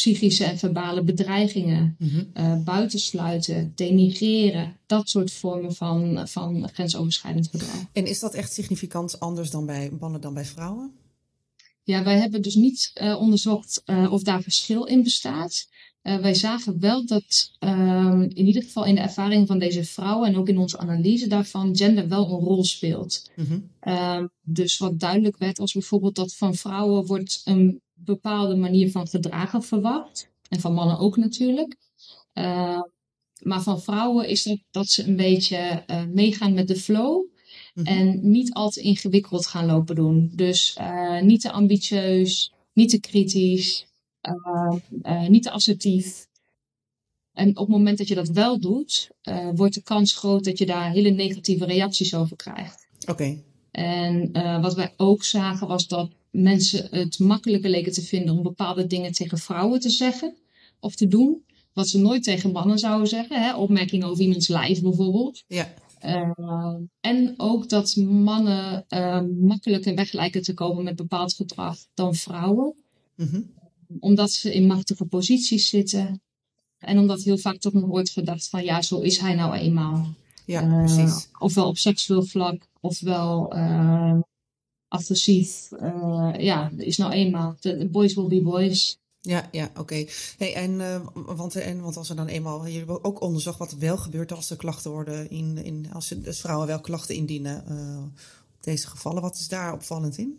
psychische 0.00 0.44
en 0.44 0.58
verbale 0.58 1.02
bedreigingen, 1.02 1.96
eh, 2.32 2.62
buitensluiten, 2.62 3.72
denigreren, 3.74 4.76
dat 4.86 5.08
soort 5.08 5.32
vormen 5.32 5.74
van, 5.74 6.28
van 6.28 6.68
grensoverschrijdend 6.72 7.48
gedrag. 7.48 7.84
En 7.92 8.06
is 8.06 8.20
dat 8.20 8.34
echt 8.34 8.52
significant 8.52 9.20
anders 9.20 9.50
dan 9.50 9.66
bij 9.66 9.90
mannen 10.00 10.20
dan 10.20 10.34
bij 10.34 10.44
vrouwen? 10.44 10.92
Ja, 11.82 12.02
wij 12.04 12.18
hebben 12.18 12.42
dus 12.42 12.54
niet 12.54 12.90
eh, 12.94 13.20
onderzocht 13.20 13.82
eh, 13.84 14.12
of 14.12 14.22
daar 14.22 14.42
verschil 14.42 14.84
in 14.84 15.02
bestaat. 15.02 15.68
Wij 16.02 16.34
zagen 16.34 16.80
wel 16.80 17.06
dat 17.06 17.50
ehm, 17.58 18.22
in 18.22 18.46
ieder 18.46 18.62
geval 18.62 18.84
in 18.84 18.94
de 18.94 19.00
ervaring 19.00 19.46
van 19.46 19.58
deze 19.58 19.84
vrouwen 19.84 20.28
en 20.28 20.36
ook 20.36 20.48
in 20.48 20.58
onze 20.58 20.78
analyse 20.78 21.26
daarvan 21.26 21.76
gender 21.76 22.08
wel 22.08 22.24
een 22.24 22.44
rol 22.44 22.64
speelt. 22.64 23.30
Mhm. 23.36 23.58
Ehm, 23.80 24.26
dus 24.42 24.78
wat 24.78 25.00
duidelijk 25.00 25.38
werd 25.38 25.58
was 25.58 25.72
bijvoorbeeld 25.72 26.14
dat 26.14 26.34
van 26.34 26.54
vrouwen 26.54 27.06
wordt 27.06 27.40
een 27.44 27.80
bepaalde 28.04 28.56
manier 28.56 28.90
van 28.90 29.08
gedragen 29.08 29.62
verwacht. 29.62 30.30
En 30.48 30.60
van 30.60 30.74
mannen 30.74 30.98
ook 30.98 31.16
natuurlijk. 31.16 31.76
Ehm, 32.32 32.80
maar 33.42 33.62
van 33.62 33.82
vrouwen 33.82 34.28
is 34.28 34.44
het 34.44 34.62
dat 34.70 34.88
ze 34.88 35.06
een 35.06 35.16
beetje 35.16 35.56
eh, 35.56 36.04
meegaan 36.04 36.54
met 36.54 36.68
de 36.68 36.76
flow. 36.76 37.24
Mhm. 37.74 37.86
En 37.86 38.30
niet 38.30 38.52
al 38.52 38.70
te 38.70 38.80
ingewikkeld 38.80 39.46
gaan 39.46 39.66
lopen 39.66 39.94
doen. 39.94 40.32
Dus 40.34 40.74
eh, 40.76 41.20
niet 41.20 41.40
te 41.40 41.50
ambitieus, 41.50 42.52
niet 42.72 42.90
te 42.90 43.00
kritisch, 43.00 43.86
ehm, 44.20 44.78
eh, 45.02 45.28
niet 45.28 45.42
te 45.42 45.50
assertief. 45.50 46.28
En 47.32 47.48
op 47.48 47.56
het 47.56 47.76
moment 47.76 47.98
dat 47.98 48.08
je 48.08 48.14
dat 48.14 48.28
wel 48.28 48.60
doet, 48.60 49.10
wordt 49.54 49.74
de 49.74 49.82
kans 49.82 50.14
groot 50.14 50.44
dat 50.44 50.58
je 50.58 50.66
daar 50.66 50.90
hele 50.90 51.10
negatieve 51.10 51.64
reacties 51.64 52.14
over 52.14 52.36
krijgt. 52.36 52.88
Oké, 53.06 53.42
En 53.70 54.32
wat 54.62 54.74
wij 54.74 54.94
ook 54.96 55.24
zagen 55.24 55.66
was 55.66 55.86
dat 55.86 56.10
mensen 56.30 56.86
het 56.90 57.18
makkelijker 57.18 57.70
leken 57.70 57.92
te 57.92 58.02
vinden 58.02 58.36
om 58.36 58.42
bepaalde 58.42 58.86
dingen 58.86 59.12
tegen 59.12 59.38
vrouwen 59.38 59.80
te 59.80 59.90
zeggen 59.90 60.36
of 60.80 60.94
te 60.94 61.08
doen. 61.08 61.44
Wat 61.72 61.88
ze 61.88 61.98
nooit 61.98 62.22
tegen 62.22 62.52
mannen 62.52 62.78
zouden 62.78 63.08
zeggen. 63.08 63.42
Hè? 63.42 63.54
Opmerkingen 63.56 64.08
over 64.08 64.22
iemands 64.22 64.48
lijf 64.48 64.82
bijvoorbeeld. 64.82 65.44
ja. 65.46 65.74
Uh, 66.04 66.74
en 67.00 67.34
ook 67.36 67.68
dat 67.68 67.96
mannen 67.96 68.84
uh, 68.88 69.20
makkelijker 69.40 69.94
weg 69.94 70.12
lijken 70.12 70.42
te 70.42 70.54
komen 70.54 70.84
met 70.84 70.96
bepaald 70.96 71.34
gedrag 71.34 71.78
dan 71.94 72.14
vrouwen. 72.14 72.74
Mhm. 73.16 73.40
Omdat 73.98 74.30
ze 74.30 74.54
in 74.54 74.66
machtige 74.66 75.04
posities 75.04 75.68
zitten. 75.68 76.22
En 76.78 76.98
omdat 76.98 77.22
heel 77.22 77.38
vaak 77.38 77.56
toch 77.56 77.72
nog 77.72 77.86
wordt 77.86 78.10
gedacht 78.10 78.48
van 78.48 78.64
ja, 78.64 78.82
zo 78.82 79.00
is 79.00 79.18
hij 79.18 79.34
nou 79.34 79.54
eenmaal. 79.54 80.14
Ja, 80.46 80.62
Uh, 80.62 80.84
precies. 80.84 81.28
Ofwel 81.38 81.66
op 81.66 81.78
seksueel 81.78 82.22
vlak, 82.22 82.66
ofwel 82.80 83.52
agressief. 84.90 85.68
Uh, 85.82 86.32
ja, 86.38 86.70
is 86.76 86.96
nou 86.96 87.12
eenmaal. 87.12 87.56
Boys 87.90 88.14
will 88.14 88.26
be 88.26 88.42
boys. 88.42 88.98
Ja, 89.20 89.48
ja, 89.52 89.70
oké. 89.76 90.04
Hey, 90.38 90.54
en, 90.54 90.70
uh, 90.70 91.06
want, 91.14 91.56
en, 91.56 91.80
want 91.80 91.96
als 91.96 92.10
er 92.10 92.16
dan 92.16 92.26
eenmaal, 92.26 92.62
jullie 92.62 92.78
hebben 92.78 93.04
ook 93.04 93.20
onderzocht 93.20 93.58
wat 93.58 93.72
er 93.72 93.78
wel 93.78 93.96
gebeurt 93.96 94.32
als 94.32 94.50
er 94.50 94.56
klachten 94.56 94.90
worden 94.90 95.30
in, 95.30 95.64
in 95.64 95.86
als, 95.92 96.14
als 96.26 96.40
vrouwen 96.40 96.66
wel 96.66 96.80
klachten 96.80 97.14
indienen 97.14 97.64
uh, 97.68 98.02
op 98.56 98.64
deze 98.64 98.86
gevallen. 98.86 99.22
Wat 99.22 99.34
is 99.34 99.48
daar 99.48 99.72
opvallend 99.72 100.18
in? 100.18 100.38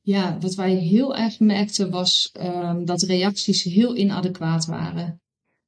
Ja, 0.00 0.38
wat 0.40 0.54
wij 0.54 0.74
heel 0.74 1.16
erg 1.16 1.40
merkten 1.40 1.90
was 1.90 2.32
um, 2.40 2.84
dat 2.84 3.02
reacties 3.02 3.62
heel 3.62 3.96
inadequaat 3.96 4.66
waren. 4.66 5.20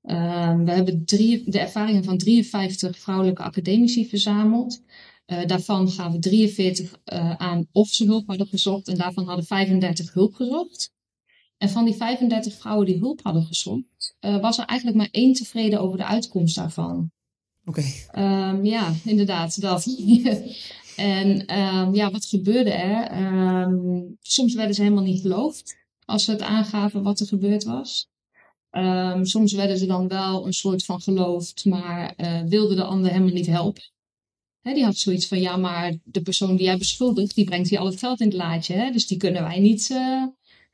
Um, 0.03 0.65
we 0.65 0.71
hebben 0.71 1.05
drie, 1.05 1.51
de 1.51 1.59
ervaringen 1.59 2.05
van 2.05 2.19
53 2.19 2.99
vrouwelijke 2.99 3.43
academici 3.43 4.09
verzameld. 4.09 4.81
Uh, 5.27 5.47
daarvan 5.47 5.91
gaven 5.91 6.21
43 6.21 7.01
uh, 7.05 7.35
aan 7.35 7.67
of 7.73 7.89
ze 7.89 8.05
hulp 8.05 8.27
hadden 8.27 8.47
gezocht 8.47 8.89
en 8.89 8.97
daarvan 8.97 9.27
hadden 9.27 9.45
35 9.45 10.13
hulp 10.13 10.35
gezocht. 10.35 10.93
En 11.59 11.69
van 11.69 11.85
die 11.85 11.95
35 11.95 12.55
vrouwen 12.55 12.87
die 12.87 12.99
hulp 12.99 13.21
hadden 13.23 13.45
gezocht, 13.45 14.17
uh, 14.21 14.41
was 14.41 14.59
er 14.59 14.65
eigenlijk 14.65 14.99
maar 14.99 15.09
één 15.11 15.33
tevreden 15.33 15.81
over 15.81 15.99
de 15.99 16.05
uitkomst 16.05 16.55
daarvan. 16.55 17.11
Oké. 17.65 17.85
Okay. 18.11 18.51
Um, 18.51 18.65
ja, 18.65 18.93
inderdaad, 19.05 19.61
dat. 19.61 19.87
en 20.97 21.59
um, 21.59 21.95
ja, 21.95 22.11
wat 22.11 22.25
gebeurde 22.25 22.73
er? 22.73 23.23
Um, 23.63 24.17
soms 24.21 24.55
werden 24.55 24.75
ze 24.75 24.83
helemaal 24.83 25.05
niet 25.05 25.21
geloofd 25.21 25.77
als 26.05 26.25
ze 26.25 26.31
het 26.31 26.43
aangaven 26.43 27.03
wat 27.03 27.21
er 27.21 27.27
gebeurd 27.27 27.65
was. 27.65 28.09
soms 29.23 29.53
werden 29.53 29.79
ze 29.79 29.87
dan 29.87 30.09
wel 30.09 30.47
een 30.47 30.53
soort 30.53 30.85
van 30.85 31.01
geloofd, 31.01 31.65
maar 31.65 32.15
wilden 32.49 32.77
de 32.77 32.85
ander 32.85 33.11
helemaal 33.11 33.35
niet 33.35 33.47
helpen. 33.47 33.83
Hè, 34.67 34.75
die 34.75 34.85
had 34.85 34.97
zoiets 34.97 35.27
van, 35.27 35.41
ja, 35.41 35.57
maar 35.57 35.95
de 36.05 36.23
persoon 36.23 36.57
die 36.57 36.65
jij 36.67 36.77
beschuldigt, 36.77 37.35
die 37.35 37.45
brengt 37.45 37.69
hier 37.69 37.79
al 37.79 37.87
het 37.87 37.99
geld 37.99 38.21
in 38.21 38.27
het 38.27 38.37
laadje. 38.37 38.75
Hè? 38.75 38.91
Dus 38.91 39.07
die 39.07 39.17
kunnen 39.19 39.43
wij 39.43 39.59
niet, 39.59 39.89
uh, 39.91 40.25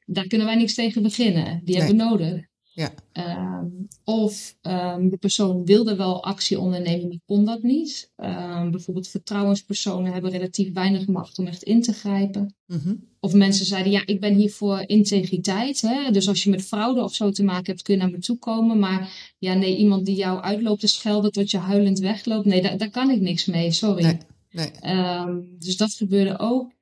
daar 0.06 0.26
kunnen 0.26 0.46
wij 0.46 0.56
niks 0.56 0.74
tegen 0.74 1.02
beginnen. 1.02 1.60
Die 1.64 1.76
hebben 1.76 1.96
we 1.96 2.02
nodig. 2.02 2.51
Ja. 2.74 2.92
Um, 3.12 3.88
of 4.04 4.56
um, 4.62 5.10
de 5.10 5.16
persoon 5.16 5.64
wilde 5.64 5.96
wel 5.96 6.24
actie 6.24 6.58
ondernemen, 6.58 7.08
maar 7.08 7.18
kon 7.24 7.44
dat 7.44 7.62
niet. 7.62 8.10
Um, 8.16 8.70
bijvoorbeeld 8.70 9.08
vertrouwenspersonen 9.08 10.12
hebben 10.12 10.30
relatief 10.30 10.72
weinig 10.72 11.06
macht 11.06 11.38
om 11.38 11.46
echt 11.46 11.62
in 11.62 11.82
te 11.82 11.92
grijpen. 11.92 12.54
Mm 12.66 12.80
-hmm. 12.84 13.10
Of 13.20 13.32
mensen 13.32 13.66
zeiden, 13.66 13.92
ja, 13.92 14.02
ik 14.06 14.20
ben 14.20 14.34
hier 14.34 14.50
voor 14.50 14.82
integriteit. 14.86 15.80
Hè? 15.80 16.10
Dus 16.10 16.28
als 16.28 16.44
je 16.44 16.50
met 16.50 16.64
fraude 16.64 17.02
of 17.02 17.14
zo 17.14 17.30
te 17.30 17.44
maken 17.44 17.66
hebt, 17.66 17.82
kun 17.82 17.94
je 17.94 18.00
naar 18.00 18.10
me 18.10 18.18
toe 18.18 18.38
komen. 18.38 18.78
Maar 18.78 19.34
ja, 19.38 19.54
nee, 19.54 19.76
iemand 19.76 20.06
die 20.06 20.16
jou 20.16 20.40
uitloopt 20.40 20.80
te 20.80 20.86
schelden 20.86 21.32
tot 21.32 21.50
je 21.50 21.58
huilend 21.58 21.98
wegloopt. 21.98 22.46
Nee, 22.46 22.62
daar, 22.62 22.78
daar 22.78 22.90
kan 22.90 23.10
ik 23.10 23.20
niks 23.20 23.46
mee, 23.46 23.72
sorry. 23.72 24.02
Nee, 24.02 24.18
nee. 24.50 25.56
dus 25.58 25.76
dat 25.76 25.92
gebeurde 25.92 26.38
ook. 26.38 26.72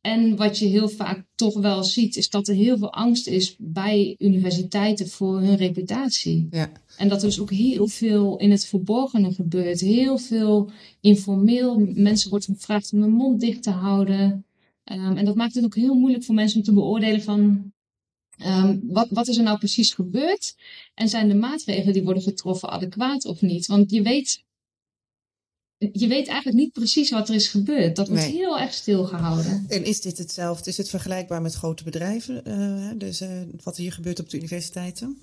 En 0.00 0.36
wat 0.36 0.58
je 0.58 0.66
heel 0.66 0.88
vaak 0.88 1.26
toch 1.34 1.60
wel 1.60 1.84
ziet, 1.84 2.16
is 2.16 2.30
dat 2.30 2.48
er 2.48 2.54
heel 2.54 2.78
veel 2.78 2.92
angst 2.92 3.26
is 3.26 3.56
bij 3.58 4.14
universiteiten 4.18 5.08
voor 5.08 5.40
hun 5.40 5.56
reputatie. 5.56 6.46
Ja. 6.50 6.72
En 6.96 7.08
dat 7.08 7.22
er 7.22 7.28
dus 7.28 7.40
ook 7.40 7.50
heel 7.50 7.86
veel 7.86 8.36
in 8.36 8.50
het 8.50 8.66
verborgene 8.66 9.32
gebeurt. 9.32 9.80
Heel 9.80 10.18
veel 10.18 10.70
informeel. 11.00 11.78
Mensen 11.94 12.30
worden 12.30 12.54
gevraagd 12.54 12.92
om 12.92 13.00
hun 13.00 13.10
mond 13.10 13.40
dicht 13.40 13.62
te 13.62 13.70
houden. 13.70 14.44
Um, 14.92 15.16
en 15.16 15.24
dat 15.24 15.34
maakt 15.34 15.54
het 15.54 15.64
ook 15.64 15.74
heel 15.74 15.94
moeilijk 15.94 16.24
voor 16.24 16.34
mensen 16.34 16.58
om 16.58 16.64
te 16.64 16.72
beoordelen 16.72 17.22
van 17.22 17.72
um, 18.46 18.80
wat, 18.86 19.08
wat 19.10 19.28
is 19.28 19.36
er 19.36 19.42
nou 19.42 19.58
precies 19.58 19.92
gebeurd? 19.92 20.56
En 20.94 21.08
zijn 21.08 21.28
de 21.28 21.34
maatregelen 21.34 21.92
die 21.92 22.04
worden 22.04 22.22
getroffen 22.22 22.70
adequaat 22.70 23.24
of 23.24 23.40
niet? 23.40 23.66
Want 23.66 23.90
je 23.90 24.02
weet 24.02 24.44
je 25.78 26.06
weet 26.06 26.26
eigenlijk 26.26 26.56
niet 26.56 26.72
precies 26.72 27.10
wat 27.10 27.28
er 27.28 27.34
is 27.34 27.48
gebeurd. 27.48 27.96
Dat 27.96 28.08
wordt 28.08 28.22
Nee. 28.22 28.32
heel 28.32 28.58
erg 28.58 28.72
stilgehouden. 28.72 29.64
En 29.68 29.84
is 29.84 30.00
dit 30.00 30.18
hetzelfde? 30.18 30.70
Is 30.70 30.76
het 30.76 30.88
vergelijkbaar 30.88 31.42
met 31.42 31.54
grote 31.54 31.84
bedrijven? 31.84 32.44
eh, 32.44 32.90
dus 32.96 33.20
eh, 33.20 33.40
wat 33.62 33.76
hier 33.76 33.92
gebeurt 33.92 34.20
op 34.20 34.28
de 34.30 34.36
universiteiten? 34.36 35.18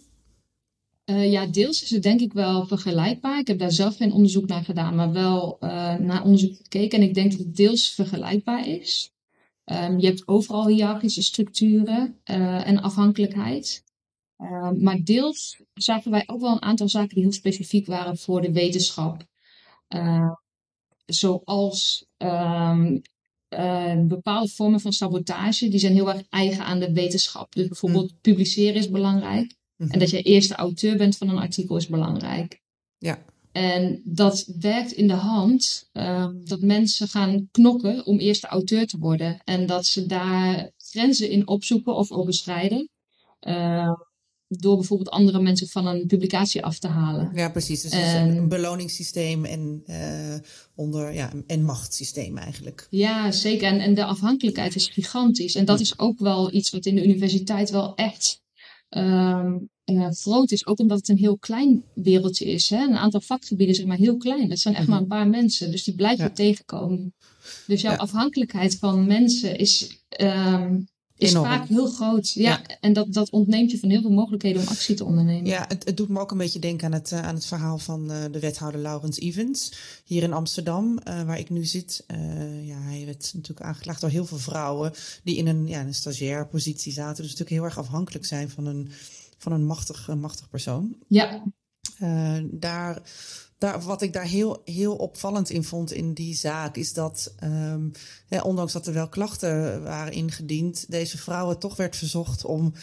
Eh, 1.05 1.31
ja, 1.31 1.45
deels 1.45 1.83
is 1.83 1.89
het 1.89 2.03
denk 2.03 2.19
ik 2.21 2.33
wel 2.33 2.67
vergelijkbaar. 2.67 3.39
Ik 3.39 3.47
heb 3.47 3.59
daar 3.59 3.71
zelf 3.71 3.95
geen 3.95 4.11
onderzoek 4.11 4.47
naar 4.47 4.63
gedaan, 4.63 4.95
maar 4.95 5.11
wel 5.11 5.57
naar 5.99 6.23
onderzoek 6.23 6.55
gekeken. 6.55 6.99
En 6.99 7.07
ik 7.07 7.13
denk 7.13 7.31
dat 7.31 7.39
het 7.39 7.55
deels 7.55 7.89
vergelijkbaar 7.89 8.67
is. 8.67 9.11
Ehm, 9.63 9.97
je 9.99 10.07
hebt 10.07 10.27
overal 10.27 10.67
hiërarchische 10.67 11.21
structuren 11.23 12.15
en 12.23 12.81
afhankelijkheid. 12.81 13.83
Ehm, 14.37 14.83
maar 14.83 14.99
deels 15.03 15.61
zagen 15.73 16.11
wij 16.11 16.23
ook 16.25 16.41
wel 16.41 16.51
een 16.51 16.61
aantal 16.61 16.89
zaken 16.89 17.15
die 17.15 17.23
heel 17.23 17.31
specifiek 17.33 17.85
waren 17.87 18.17
voor 18.17 18.41
de 18.41 18.51
wetenschap. 18.51 19.25
Eh, 19.87 20.31
zoals 21.05 22.05
ehm, 22.17 22.97
eh, 23.47 23.99
bepaalde 24.01 24.49
vormen 24.49 24.79
van 24.79 24.93
sabotage, 24.93 25.67
die 25.69 25.79
zijn 25.79 25.93
heel 25.93 26.09
erg 26.13 26.23
eigen 26.29 26.65
aan 26.65 26.79
de 26.79 26.93
wetenschap. 26.93 27.53
Dus 27.53 27.67
bijvoorbeeld 27.67 28.21
publiceren 28.21 28.75
is 28.75 28.89
belangrijk. 28.89 29.55
Mhm. 29.77 29.91
En 29.91 29.99
dat 29.99 30.09
je 30.09 30.21
eerste 30.21 30.55
auteur 30.55 30.97
bent 30.97 31.17
van 31.17 31.29
een 31.29 31.37
artikel 31.37 31.77
is 31.77 31.87
belangrijk. 31.87 32.61
Ja. 32.97 33.25
En 33.51 34.01
dat 34.03 34.45
werkt 34.59 34.91
in 34.91 35.07
de 35.07 35.13
hand 35.13 35.89
ehm, 35.91 36.33
dat 36.45 36.61
mensen 36.61 37.07
gaan 37.07 37.47
knokken 37.51 38.05
om 38.05 38.19
eerste 38.19 38.47
auteur 38.47 38.87
te 38.87 38.97
worden. 38.97 39.41
En 39.43 39.65
dat 39.65 39.85
ze 39.85 40.05
daar 40.05 40.71
grenzen 40.77 41.29
in 41.29 41.47
opzoeken 41.47 41.95
of 41.95 42.11
overschrijden. 42.11 42.89
eh, 43.39 43.91
door 44.47 44.75
bijvoorbeeld 44.75 45.09
andere 45.09 45.41
mensen 45.41 45.67
van 45.67 45.85
een 45.87 46.05
publicatie 46.07 46.63
af 46.63 46.79
te 46.79 46.87
halen. 46.87 47.31
Ja, 47.33 47.49
precies. 47.49 47.81
Dus 47.81 47.91
En- 47.91 48.37
een 48.37 48.47
beloningssysteem 48.47 49.45
en, 49.45 49.81
eh, 49.85 50.35
onder, 50.75 51.13
ja, 51.13 51.31
en 51.47 51.63
machtssysteem 51.63 52.37
eigenlijk. 52.37 52.87
Ja, 52.89 53.31
zeker. 53.31 53.67
En, 53.67 53.79
en 53.79 53.93
de 53.93 54.05
afhankelijkheid 54.05 54.75
is 54.75 54.87
gigantisch. 54.87 55.55
En 55.55 55.65
dat 55.65 55.79
is 55.79 55.99
ook 55.99 56.19
wel 56.19 56.53
iets 56.53 56.69
wat 56.71 56.85
in 56.85 56.95
de 56.95 57.03
universiteit 57.03 57.69
wel 57.69 57.95
echt 57.95 58.43
ehm, 58.89 59.57
eh, 59.83 60.07
groot 60.11 60.51
is. 60.51 60.65
Ook 60.67 60.79
omdat 60.79 60.97
het 60.97 61.09
een 61.09 61.17
heel 61.17 61.37
klein 61.37 61.83
wereldje 61.93 62.45
is. 62.45 62.69
Hè? 62.69 62.83
Een 62.83 62.97
aantal 62.97 63.21
vakgebieden 63.21 63.75
zeg 63.75 63.85
maar 63.85 63.97
heel 63.97 64.17
klein. 64.17 64.49
Dat 64.49 64.59
zijn 64.59 64.75
echt 64.75 64.87
maar 64.87 64.99
een 65.01 65.07
paar 65.07 65.27
mensen. 65.27 65.71
Dus 65.71 65.83
die 65.83 65.95
blijf 65.95 66.17
je 66.17 66.23
Ja. 66.23 66.29
tegenkomen. 66.29 67.13
Dus 67.67 67.81
jouw 67.81 67.91
Ja. 67.91 67.97
afhankelijkheid 67.97 68.75
van 68.75 69.05
mensen 69.05 69.57
is, 69.57 69.99
ehm, 70.09 70.79
is 71.17 71.29
Enorm. 71.29 71.45
vaak 71.45 71.67
heel 71.67 71.87
groot. 71.87 72.31
Ja, 72.31 72.49
Ja. 72.49 72.77
En 72.79 72.93
dat, 72.93 73.13
dat 73.13 73.29
ontneemt 73.29 73.71
je 73.71 73.79
van 73.79 73.89
heel 73.89 74.01
veel 74.01 74.11
mogelijkheden 74.11 74.61
om 74.61 74.67
actie 74.67 74.95
te 74.95 75.05
ondernemen. 75.05 75.45
Ja, 75.45 75.65
het, 75.67 75.85
het 75.85 75.97
doet 75.97 76.09
me 76.09 76.19
ook 76.19 76.31
een 76.31 76.37
beetje 76.37 76.59
denken 76.59 76.85
aan 76.85 76.93
het, 76.93 77.11
eh, 77.11 77.21
aan 77.21 77.35
het 77.35 77.45
verhaal 77.45 77.77
van 77.77 78.11
eh, 78.11 78.23
de 78.31 78.39
wethouder 78.39 78.81
Laurens 78.81 79.19
Evans 79.19 79.73
hier 80.05 80.23
in 80.23 80.33
Amsterdam, 80.33 80.97
eh, 80.97 81.23
waar 81.23 81.39
ik 81.39 81.49
nu 81.49 81.65
zit. 81.65 82.03
Ja, 82.61 82.79
hij 82.79 83.03
werd 83.05 83.31
natuurlijk 83.33 83.67
aangeklaagd 83.67 84.01
door 84.01 84.09
heel 84.09 84.25
veel 84.25 84.37
vrouwen 84.37 84.91
die 85.23 85.35
in 85.35 85.47
een, 85.47 85.67
ja, 85.67 85.81
een 85.81 85.93
stagiair 85.93 86.47
positie 86.47 86.93
zaten. 86.93 87.23
Dus 87.23 87.31
natuurlijk 87.31 87.49
heel 87.49 87.63
erg 87.63 87.77
afhankelijk 87.77 88.25
zijn 88.25 88.49
van 88.49 88.65
een, 88.65 88.89
van 89.37 89.51
een 89.51 89.65
machtig, 89.65 90.07
een 90.07 90.19
machtig 90.19 90.49
persoon. 90.49 90.95
ja. 91.07 91.43
Daar, 92.51 93.01
wat 93.83 94.01
ik 94.01 94.13
daar 94.13 94.25
heel, 94.25 94.61
heel 94.65 94.95
opvallend 94.95 95.49
in 95.49 95.63
vond 95.63 95.91
in 95.91 96.13
die 96.13 96.35
zaak, 96.35 96.75
is 96.75 96.93
dat, 96.93 97.33
ehm, 97.39 97.87
ondanks 98.41 98.73
dat 98.73 98.87
er 98.87 98.93
wel 98.93 99.09
klachten 99.09 99.83
waren 99.83 100.13
ingediend, 100.13 100.85
deze 100.89 101.17
vrouwen 101.17 101.59
toch 101.59 101.75
werd 101.75 101.95
verzocht 101.95 102.45
om 102.45 102.73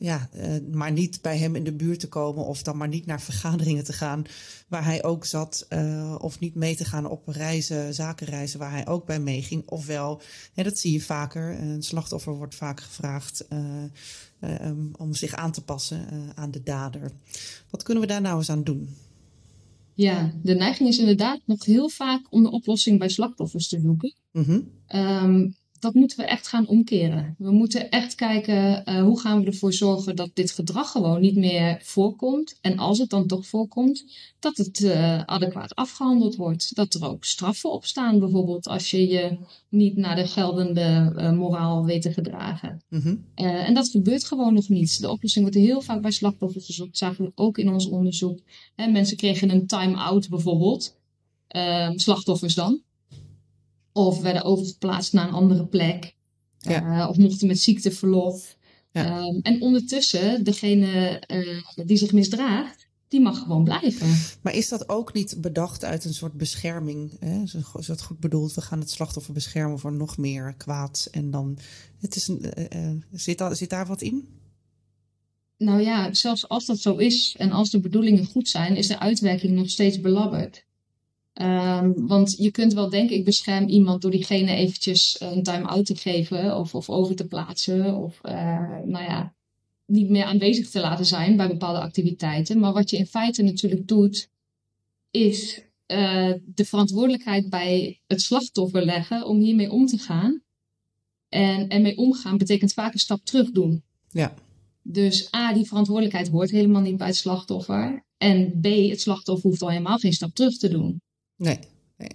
ja, 0.00 0.28
eh, 0.32 0.50
maar 0.72 0.92
niet 0.92 1.22
bij 1.22 1.38
hem 1.38 1.56
in 1.56 1.64
de 1.64 1.72
buurt 1.72 2.00
te 2.00 2.08
komen 2.08 2.44
of 2.44 2.62
dan 2.62 2.76
maar 2.76 2.88
niet 2.88 3.06
naar 3.06 3.20
vergaderingen 3.20 3.84
te 3.84 3.92
gaan 3.92 4.24
waar 4.68 4.84
hij 4.84 5.04
ook 5.04 5.24
zat 5.24 5.66
eh, 5.68 6.14
of 6.18 6.38
niet 6.38 6.54
mee 6.54 6.76
te 6.76 6.84
gaan 6.84 7.06
op 7.06 7.28
reizen, 7.28 7.94
zakenreizen 7.94 8.58
waar 8.58 8.70
hij 8.70 8.86
ook 8.86 9.06
bij 9.06 9.20
meeging. 9.20 9.68
Ofwel, 9.68 10.20
hè, 10.54 10.62
dat 10.62 10.78
zie 10.78 10.92
je 10.92 11.00
vaker, 11.00 11.60
een 11.60 11.82
slachtoffer 11.82 12.32
wordt 12.32 12.54
vaak 12.54 12.80
gevraagd 12.80 13.46
eh, 13.48 14.70
om 14.96 15.14
zich 15.14 15.34
aan 15.34 15.52
te 15.52 15.64
passen 15.64 16.32
aan 16.34 16.50
de 16.50 16.62
dader. 16.62 17.10
Wat 17.70 17.82
kunnen 17.82 18.02
we 18.02 18.08
daar 18.08 18.20
nou 18.20 18.38
eens 18.38 18.50
aan 18.50 18.64
doen? 18.64 18.96
Ja, 19.94 20.32
de 20.42 20.54
neiging 20.54 20.88
is 20.88 20.98
inderdaad 20.98 21.40
nog 21.44 21.64
heel 21.64 21.88
vaak 21.88 22.26
om 22.30 22.42
de 22.42 22.50
oplossing 22.50 22.98
bij 22.98 23.08
slachtoffers 23.08 23.68
te 23.68 23.80
zoeken. 23.80 24.14
Mhm. 24.32 24.60
Ehm, 24.86 25.48
dat 25.80 25.94
moeten 25.94 26.18
we 26.18 26.24
echt 26.24 26.48
gaan 26.48 26.66
omkeren. 26.66 27.34
We 27.38 27.50
moeten 27.50 27.90
echt 27.90 28.14
kijken 28.14 28.84
eh, 28.84 29.02
hoe 29.02 29.20
gaan 29.20 29.40
we 29.40 29.46
ervoor 29.46 29.72
zorgen 29.72 30.16
dat 30.16 30.30
dit 30.34 30.50
gedrag 30.50 30.90
gewoon 30.90 31.20
niet 31.20 31.36
meer 31.36 31.80
voorkomt. 31.82 32.58
En 32.60 32.78
als 32.78 32.98
het 32.98 33.10
dan 33.10 33.26
toch 33.26 33.46
voorkomt, 33.46 34.04
dat 34.38 34.56
het 34.56 34.84
eh, 34.84 35.22
adequaat 35.22 35.74
afgehandeld 35.74 36.36
wordt. 36.36 36.74
Dat 36.74 36.94
er 36.94 37.04
ook 37.04 37.24
straffen 37.24 37.70
op 37.72 37.84
staan, 37.84 38.18
bijvoorbeeld 38.18 38.68
als 38.68 38.90
je 38.90 39.08
je 39.08 39.38
niet 39.68 39.96
naar 39.96 40.16
de 40.16 40.26
geldende 40.26 41.12
eh, 41.16 41.32
moraal 41.32 41.84
weet 41.84 42.02
te 42.02 42.12
gedragen. 42.12 42.82
Mhm. 42.88 43.16
En 43.34 43.74
dat 43.74 43.88
gebeurt 43.88 44.24
gewoon 44.24 44.54
nog 44.54 44.68
niet. 44.68 45.00
De 45.00 45.10
oplossing 45.10 45.44
wordt 45.44 45.60
heel 45.60 45.80
vaak 45.80 46.02
bij 46.02 46.10
slachtoffers 46.10 46.66
gezocht. 46.66 46.98
zagen 46.98 47.24
we 47.24 47.32
ook 47.34 47.58
in 47.58 47.68
ons 47.68 47.88
onderzoek. 47.88 48.40
Hè, 48.76 48.86
mensen 48.86 49.16
kregen 49.16 49.50
een 49.50 49.66
time-out 49.66 50.28
bijvoorbeeld. 50.28 50.98
Ehm, 51.48 51.98
slachtoffers 51.98 52.54
dan. 52.54 52.82
Of 53.92 54.20
werden 54.20 54.44
overgeplaatst 54.44 55.12
naar 55.12 55.28
een 55.28 55.34
andere 55.34 55.66
plek. 55.66 56.14
Ja. 56.58 57.02
Eh, 57.02 57.08
of 57.08 57.16
mochten 57.16 57.46
met 57.46 57.60
ziekteverlof. 57.60 58.56
Ja. 58.92 59.04
Ehm, 59.04 59.38
en 59.42 59.62
ondertussen, 59.62 60.44
degene 60.44 61.18
eh, 61.18 61.86
die 61.86 61.96
zich 61.96 62.12
misdraagt, 62.12 62.88
die 63.08 63.20
mag 63.20 63.38
gewoon 63.38 63.64
blijven. 63.64 64.08
Maar 64.42 64.54
is 64.54 64.68
dat 64.68 64.88
ook 64.88 65.12
niet 65.12 65.36
bedacht 65.40 65.84
uit 65.84 66.04
een 66.04 66.14
soort 66.14 66.32
bescherming? 66.32 67.16
Hè? 67.20 67.42
Is 67.78 67.86
dat 67.86 68.02
goed 68.02 68.20
bedoeld? 68.20 68.54
We 68.54 68.60
gaan 68.60 68.80
het 68.80 68.90
slachtoffer 68.90 69.34
beschermen 69.34 69.78
voor 69.78 69.92
nog 69.92 70.16
meer 70.16 70.54
kwaad. 70.56 71.08
En 71.10 71.30
dan, 71.30 71.58
het 71.98 72.16
is 72.16 72.28
een, 72.28 72.52
eh, 72.52 72.90
zit, 73.12 73.38
daar, 73.38 73.56
zit 73.56 73.70
daar 73.70 73.86
wat 73.86 74.02
in? 74.02 74.28
Nou 75.56 75.80
ja, 75.80 76.14
zelfs 76.14 76.48
als 76.48 76.66
dat 76.66 76.78
zo 76.78 76.96
is 76.96 77.34
en 77.38 77.50
als 77.50 77.70
de 77.70 77.80
bedoelingen 77.80 78.26
goed 78.26 78.48
zijn, 78.48 78.76
is 78.76 78.86
de 78.86 78.98
uitwerking 78.98 79.52
nog 79.52 79.70
steeds 79.70 80.00
belabberd. 80.00 80.64
Ehm, 81.40 81.92
want 81.96 82.34
je 82.38 82.50
kunt 82.50 82.72
wel 82.72 82.90
denken, 82.90 83.16
ik 83.16 83.24
bescherm 83.24 83.68
iemand 83.68 84.02
door 84.02 84.10
diegene 84.10 84.54
eventjes 84.54 85.16
een 85.20 85.42
time-out 85.42 85.86
te 85.86 85.96
geven 85.96 86.56
of, 86.56 86.74
of 86.74 86.90
over 86.90 87.16
te 87.16 87.26
plaatsen 87.26 87.96
of 87.96 88.18
eh, 88.22 88.78
nou 88.84 89.04
ja, 89.04 89.34
niet 89.86 90.10
meer 90.10 90.24
aanwezig 90.24 90.70
te 90.70 90.80
laten 90.80 91.06
zijn 91.06 91.36
bij 91.36 91.48
bepaalde 91.48 91.80
activiteiten. 91.80 92.58
Maar 92.58 92.72
wat 92.72 92.90
je 92.90 92.96
in 92.96 93.06
feite 93.06 93.42
natuurlijk 93.42 93.88
doet, 93.88 94.28
is 95.10 95.62
eh, 95.86 96.32
de 96.54 96.64
verantwoordelijkheid 96.64 97.50
bij 97.50 98.00
het 98.06 98.20
slachtoffer 98.20 98.84
leggen 98.84 99.26
om 99.26 99.38
hiermee 99.38 99.70
om 99.70 99.86
te 99.86 99.98
gaan. 99.98 100.42
En 101.28 101.68
ermee 101.68 101.96
omgaan 101.96 102.38
betekent 102.38 102.72
vaak 102.72 102.92
een 102.92 102.98
stap 102.98 103.24
terug 103.24 103.50
doen. 103.50 103.82
Ja. 104.08 104.34
Dus 104.82 105.34
A, 105.34 105.52
die 105.52 105.66
verantwoordelijkheid 105.66 106.28
hoort 106.28 106.50
helemaal 106.50 106.82
niet 106.82 106.96
bij 106.96 107.06
het 107.06 107.16
slachtoffer. 107.16 108.04
En 108.16 108.60
B, 108.60 108.64
het 108.64 109.00
slachtoffer 109.00 109.50
hoeft 109.50 109.62
al 109.62 109.70
helemaal 109.70 109.98
geen 109.98 110.12
stap 110.12 110.34
terug 110.34 110.56
te 110.58 110.68
doen. 110.68 111.00
Nee. 111.40 111.58
nee. 111.96 112.10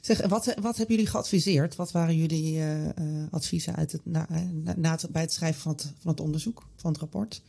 Zeg, 0.00 0.26
wat, 0.26 0.54
wat 0.60 0.76
hebben 0.76 0.96
jullie 0.96 1.10
geadviseerd? 1.10 1.76
Wat 1.76 1.92
waren 1.92 2.16
jullie 2.16 2.58
eh, 2.58 2.88
eh, 2.88 3.32
adviezen 3.32 3.76
uit 3.76 3.92
het, 3.92 4.06
na, 4.06 4.28
eh, 4.28 4.42
na, 4.52 4.74
na 4.76 4.90
het, 4.90 5.10
bij 5.10 5.22
het 5.22 5.32
schrijven 5.32 5.60
van 5.60 5.72
het, 5.72 5.92
van 5.98 6.10
het 6.10 6.20
onderzoek, 6.20 6.66
van 6.76 6.90
het 6.90 7.00
rapport? 7.00 7.42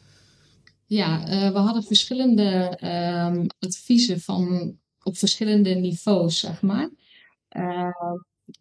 Ja, 0.85 1.23
we 1.51 1.57
hadden 1.59 1.83
verschillende 1.83 2.77
ehm, 2.79 3.47
adviezen 3.59 4.21
van 4.21 4.77
op 5.03 5.17
verschillende 5.17 5.69
niveaus, 5.69 6.39
zeg 6.39 6.61
maar. 6.61 6.89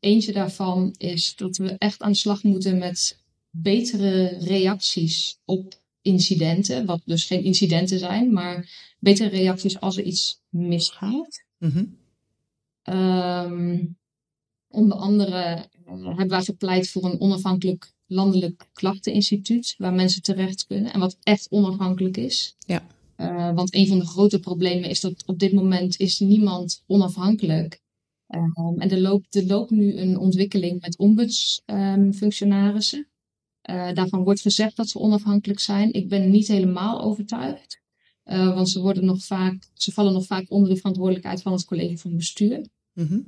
Eentje 0.01 0.33
daarvan 0.33 0.95
is 0.99 1.37
dat 1.37 1.57
we 1.57 1.75
echt 1.79 2.01
aan 2.01 2.13
de 2.13 2.19
slag 2.19 2.43
moeten 2.43 2.79
met 2.79 3.19
betere 3.51 4.39
reacties 4.39 5.39
op 5.45 5.81
incidenten, 6.03 6.87
wat 6.87 7.01
dus 7.05 7.25
geen 7.25 7.45
incidenten 7.45 7.99
zijn, 7.99 8.33
maar 8.33 8.69
betere 8.99 9.29
reacties 9.29 9.81
als 9.81 9.97
er 9.97 10.05
iets 10.05 10.41
misgaat. 10.49 11.45
Mm 11.59 12.00
onder 14.69 14.99
andere 14.99 15.69
uh, 15.87 16.07
hebben 16.07 16.29
wij 16.29 16.43
gepleit 16.43 16.91
voor 16.91 17.05
een 17.05 17.21
onafhankelijk 17.21 17.93
landelijk 18.07 18.69
klachteninstituut, 18.73 19.75
waar 19.79 19.93
mensen 19.93 20.23
terecht 20.23 20.67
kunnen 20.67 20.93
en 20.93 21.01
wat 21.01 21.17
echt 21.23 21.47
onafhankelijk 21.51 22.17
is. 22.17 22.57
Ja. 22.67 22.87
Uh, 23.17 23.55
want 23.55 23.75
een 23.75 23.87
van 23.87 23.99
de 23.99 24.07
grote 24.07 24.41
problemen 24.41 24.91
is 24.91 25.01
dat 25.01 25.23
op 25.27 25.39
dit 25.39 25.53
moment 25.53 25.99
is 25.99 26.19
niemand 26.19 26.83
onafhankelijk. 26.87 27.81
Um, 28.35 28.75
en 28.79 28.91
er 28.91 29.01
loopt, 29.01 29.35
er 29.35 29.47
loopt 29.47 29.71
nu 29.71 29.97
een 29.97 30.19
ontwikkeling 30.19 30.81
met 30.81 30.99
ombudsfunctionarissen. 30.99 32.99
Um, 32.99 33.09
uh, 33.77 33.93
daarvan 33.93 34.25
wordt 34.25 34.41
gezegd 34.41 34.77
dat 34.77 34.89
ze 34.89 34.99
onafhankelijk 34.99 35.61
zijn. 35.61 35.93
Ik 35.93 36.09
ben 36.09 36.31
niet 36.31 36.49
helemaal 36.49 37.03
overtuigd. 37.03 37.83
Uh, 38.31 38.55
want 38.55 38.71
ze, 38.71 38.81
worden 38.81 39.05
nog 39.05 39.25
vaak, 39.25 39.69
ze 39.75 39.93
vallen 39.93 40.13
nog 40.13 40.27
vaak 40.27 40.45
onder 40.49 40.69
de 40.69 40.77
verantwoordelijkheid 40.77 41.43
van 41.43 41.53
het 41.53 41.65
college 41.65 41.99
van 41.99 42.17
bestuur. 42.17 42.67
Mm 42.93 43.07
-hmm. 43.07 43.27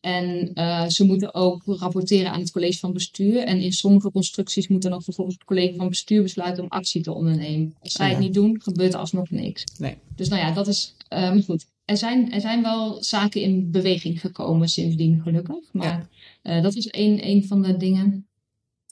en 0.00 0.50
uh, 0.54 0.88
ze 0.88 1.04
moeten 1.04 1.34
ook 1.34 1.62
rapporteren 1.66 2.32
aan 2.32 2.40
het 2.40 2.50
college 2.50 2.78
van 2.78 2.92
bestuur. 2.92 3.38
En 3.38 3.60
in 3.60 3.72
sommige 3.72 4.10
constructies 4.10 4.68
moet 4.68 4.82
dan 4.82 4.92
ook 4.92 5.02
vervolgens 5.02 5.36
het 5.36 5.46
college 5.46 5.74
van 5.76 5.88
bestuur 5.88 6.22
besluiten 6.22 6.62
om 6.62 6.68
actie 6.68 7.02
te 7.02 7.12
ondernemen. 7.12 7.74
Als 7.80 7.92
zij 7.92 8.06
ja. 8.06 8.12
het 8.12 8.22
niet 8.22 8.34
doen, 8.34 8.62
gebeurt 8.62 8.92
er 8.92 8.98
alsnog 8.98 9.30
niks. 9.30 9.64
Nee. 9.78 9.96
Dus 10.14 10.28
nou 10.28 10.40
ja, 10.42 10.52
dat 10.52 10.66
is 10.66 10.96
um, 11.08 11.42
goed. 11.42 11.66
Er 11.84 11.96
zijn, 11.96 12.32
er 12.32 12.40
zijn 12.40 12.62
wel 12.62 13.02
zaken 13.02 13.42
in 13.42 13.70
beweging 13.70 14.20
gekomen 14.20 14.68
sindsdien, 14.68 15.20
gelukkig. 15.22 15.72
Maar 15.72 16.08
ja. 16.42 16.60
dat 16.60 16.74
is 16.74 16.88
een, 16.90 17.26
een 17.26 17.46
van 17.46 17.62
de 17.62 17.76
dingen. 17.76 18.26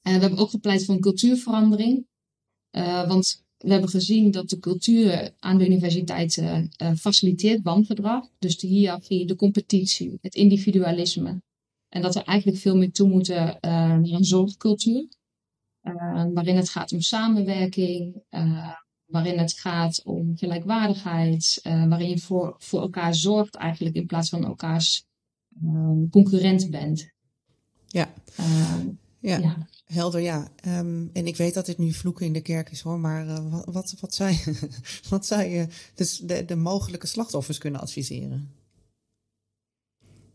We 0.03 0.11
hebben 0.11 0.39
ook 0.39 0.51
gepleit 0.51 0.85
voor 0.85 0.95
een 0.95 1.01
cultuurverandering. 1.01 2.07
Want 3.07 3.47
we 3.59 3.71
hebben 3.71 3.91
gezien 3.91 4.31
dat 4.31 4.49
de 4.49 4.59
cultuur 4.59 5.35
aan 5.39 5.59
de 5.59 5.67
universiteiten 5.67 6.71
uh, 6.83 6.93
faciliteert 6.95 7.63
wangedrag. 7.63 8.29
Dus 8.39 8.59
de 8.59 8.67
hiërarchie, 8.67 9.27
de 9.27 9.37
competitie, 9.37 10.19
het 10.21 10.35
individualisme. 10.35 11.43
En 11.89 12.03
dat 12.03 12.15
er 12.15 12.23
eigenlijk 12.23 12.59
veel 12.59 12.77
meer 12.77 12.93
toe 12.93 13.09
moeten 13.09 13.47
uh, 13.47 13.61
naar 13.61 14.05
een 14.05 14.25
zorgcultuur. 14.25 15.09
Uh, 15.83 16.25
waarin 16.33 16.57
het 16.57 16.69
gaat 16.69 16.93
om 16.93 17.01
samenwerking, 17.01 18.23
waarin 19.05 19.39
het 19.39 19.53
gaat 19.53 20.03
om 20.05 20.37
gelijkwaardigheid, 20.37 21.61
waarin 21.63 22.09
je 22.09 22.19
voor, 22.19 22.55
voor 22.59 22.81
elkaar 22.81 23.15
zorgt 23.15 23.55
eigenlijk 23.55 23.97
in 23.97 24.07
plaats 24.07 24.29
van 24.29 24.45
elkaars 24.45 25.05
concurrent 26.11 26.71
bent. 26.71 27.13
Ja. 27.87 28.13
Ja, 29.21 29.39
ja, 29.39 29.69
helder, 29.85 30.21
ja. 30.21 30.49
Um, 30.67 31.11
en 31.13 31.27
ik 31.27 31.37
weet 31.37 31.55
dat 31.55 31.67
dit 31.67 31.79
nu 31.79 31.93
vloeken 31.93 32.27
in 32.27 32.33
de 32.33 32.41
kerk 32.41 32.71
is 32.71 32.81
hoor, 32.81 32.99
maar 32.99 33.27
uh, 33.27 33.51
wat, 33.51 33.67
wat, 33.73 33.95
wat, 34.01 34.15
zou 34.15 34.31
je, 34.31 34.69
wat 35.11 35.27
zou 35.27 35.43
je 35.43 35.67
dus 35.95 36.19
de, 36.19 36.45
de 36.45 36.57
mogelijke 36.57 37.07
slachtoffers 37.07 37.59
kunnen 37.59 37.81
adviseren? 37.81 38.51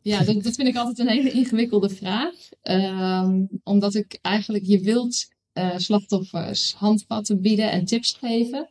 Ja, 0.01 0.23
dat, 0.23 0.43
dat 0.43 0.55
vind 0.55 0.67
ik 0.67 0.75
altijd 0.75 0.99
een 0.99 1.07
hele 1.07 1.31
ingewikkelde 1.31 1.89
vraag. 1.89 2.33
Um, 2.61 3.49
omdat 3.63 3.95
ik 3.95 4.19
eigenlijk, 4.21 4.65
je 4.65 4.79
wilt 4.79 5.27
uh, 5.53 5.77
slachtoffers 5.77 6.73
handvatten 6.73 7.41
bieden 7.41 7.71
en 7.71 7.85
tips 7.85 8.13
geven. 8.13 8.69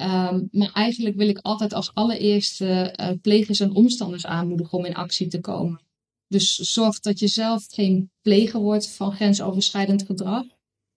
Um, 0.00 0.48
maar 0.50 0.72
eigenlijk 0.72 1.16
wil 1.16 1.28
ik 1.28 1.38
altijd 1.38 1.72
als 1.72 1.94
allereerste 1.94 2.94
uh, 3.00 3.10
plegers 3.22 3.60
en 3.60 3.74
omstanders 3.74 4.26
aanmoedigen 4.26 4.78
om 4.78 4.84
in 4.84 4.94
actie 4.94 5.28
te 5.28 5.40
komen. 5.40 5.80
Dus 6.28 6.54
zorg 6.54 7.00
dat 7.00 7.18
je 7.18 7.26
zelf 7.26 7.66
geen 7.68 8.10
pleger 8.20 8.60
wordt 8.60 8.88
van 8.88 9.12
grensoverschrijdend 9.12 10.02
gedrag. 10.02 10.44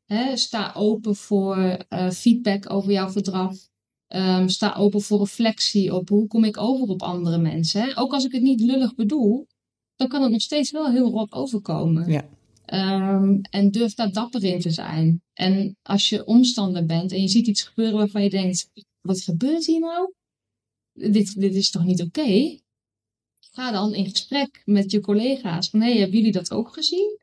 He, 0.05 0.37
sta 0.37 0.73
open 0.75 1.15
voor 1.15 1.85
uh, 1.89 2.09
feedback 2.09 2.71
over 2.71 2.91
jouw 2.91 3.09
gedrag. 3.09 3.53
Um, 4.15 4.49
sta 4.49 4.75
open 4.75 5.01
voor 5.01 5.19
reflectie 5.19 5.95
op 5.95 6.09
hoe 6.09 6.27
kom 6.27 6.43
ik 6.43 6.57
over 6.57 6.87
op 6.87 7.01
andere 7.01 7.37
mensen. 7.37 7.81
He? 7.81 7.97
Ook 7.97 8.13
als 8.13 8.25
ik 8.25 8.31
het 8.31 8.41
niet 8.41 8.61
lullig 8.61 8.95
bedoel, 8.95 9.47
dan 9.95 10.07
kan 10.07 10.21
het 10.21 10.31
nog 10.31 10.41
steeds 10.41 10.71
wel 10.71 10.91
heel 10.91 11.09
rot 11.09 11.31
overkomen. 11.31 12.11
Ja. 12.11 12.29
Um, 13.15 13.41
en 13.41 13.71
durf 13.71 13.93
daar 13.93 14.11
dapper 14.11 14.43
in 14.43 14.59
te 14.59 14.69
zijn. 14.69 15.21
En 15.33 15.77
als 15.81 16.09
je 16.09 16.25
omstander 16.25 16.85
bent 16.85 17.11
en 17.11 17.21
je 17.21 17.27
ziet 17.27 17.47
iets 17.47 17.63
gebeuren 17.63 17.97
waarvan 17.97 18.23
je 18.23 18.29
denkt: 18.29 18.69
wat 19.01 19.21
gebeurt 19.21 19.65
hier 19.65 19.79
nou? 19.79 20.13
Dit, 20.93 21.39
dit 21.39 21.55
is 21.55 21.69
toch 21.69 21.83
niet 21.83 22.01
oké? 22.01 22.19
Okay? 22.19 22.61
Ga 23.51 23.71
dan 23.71 23.93
in 23.93 24.09
gesprek 24.09 24.61
met 24.65 24.91
je 24.91 24.99
collega's. 24.99 25.69
Van, 25.69 25.81
hé, 25.81 25.89
hey, 25.89 25.97
hebben 25.97 26.17
jullie 26.17 26.31
dat 26.31 26.51
ook 26.51 26.73
gezien? 26.73 27.17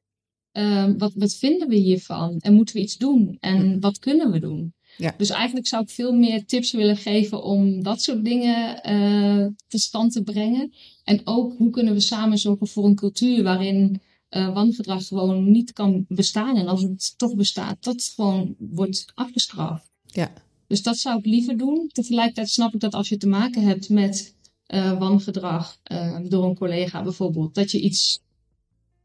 Um, 0.53 0.99
wat, 0.99 1.13
wat 1.15 1.35
vinden 1.35 1.69
we 1.69 1.77
hiervan? 1.77 2.39
En 2.39 2.55
moeten 2.55 2.75
we 2.75 2.81
iets 2.81 2.97
doen? 2.97 3.37
En 3.41 3.81
wat 3.81 3.99
kunnen 3.99 4.31
we 4.31 4.39
doen? 4.39 4.75
Ja. 4.97 5.15
Dus 5.17 5.31
eigenlijk 5.31 5.67
zou 5.67 5.83
ik 5.83 5.91
veel 5.91 6.13
meer 6.13 6.47
tips 6.47 6.73
willen 6.73 6.97
geven 6.97 7.43
om 7.43 7.83
dat 7.83 8.03
soort 8.03 8.25
dingen 8.25 8.91
uh, 8.91 9.47
te 9.69 9.79
stand 9.79 10.13
te 10.13 10.23
brengen. 10.23 10.73
En 11.05 11.21
ook 11.25 11.57
hoe 11.57 11.71
kunnen 11.71 11.95
we 11.95 12.01
samen 12.01 12.39
zorgen 12.39 12.67
voor 12.67 12.85
een 12.85 12.95
cultuur 12.95 13.43
waarin 13.43 14.01
uh, 14.31 14.55
wangedrag 14.55 15.07
gewoon 15.07 15.51
niet 15.51 15.73
kan 15.73 16.05
bestaan. 16.09 16.57
En 16.57 16.67
als 16.67 16.83
het 16.83 17.15
toch 17.17 17.35
bestaat, 17.35 17.85
dat 17.85 18.13
gewoon 18.15 18.55
wordt 18.59 19.05
afgestraft. 19.15 19.91
Ja. 20.07 20.33
Dus 20.67 20.83
dat 20.83 20.99
zou 20.99 21.19
ik 21.19 21.27
liever 21.27 21.57
doen. 21.57 21.89
Tegelijkertijd 21.93 22.51
snap 22.51 22.75
ik 22.75 22.81
dat 22.81 22.95
als 22.95 23.09
je 23.09 23.17
te 23.17 23.29
maken 23.29 23.63
hebt 23.63 23.89
met 23.89 24.36
uh, 24.75 24.99
wangedrag 24.99 25.79
uh, 25.93 26.19
door 26.29 26.45
een 26.45 26.55
collega 26.57 27.03
bijvoorbeeld. 27.03 27.55
Dat 27.55 27.71
je 27.71 27.81
iets, 27.81 28.21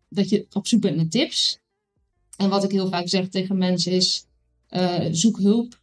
dat 0.09 0.29
je 0.29 0.45
op 0.51 0.67
zoek 0.67 0.81
bent 0.81 0.95
naar 0.95 1.07
tips. 1.07 1.59
En 2.37 2.49
wat 2.49 2.63
ik 2.63 2.71
heel 2.71 2.89
vaak 2.89 3.07
zeg 3.07 3.29
tegen 3.29 3.57
mensen 3.57 3.91
is, 3.91 4.25
uh, 4.69 5.05
zoek 5.11 5.37
hulp 5.37 5.79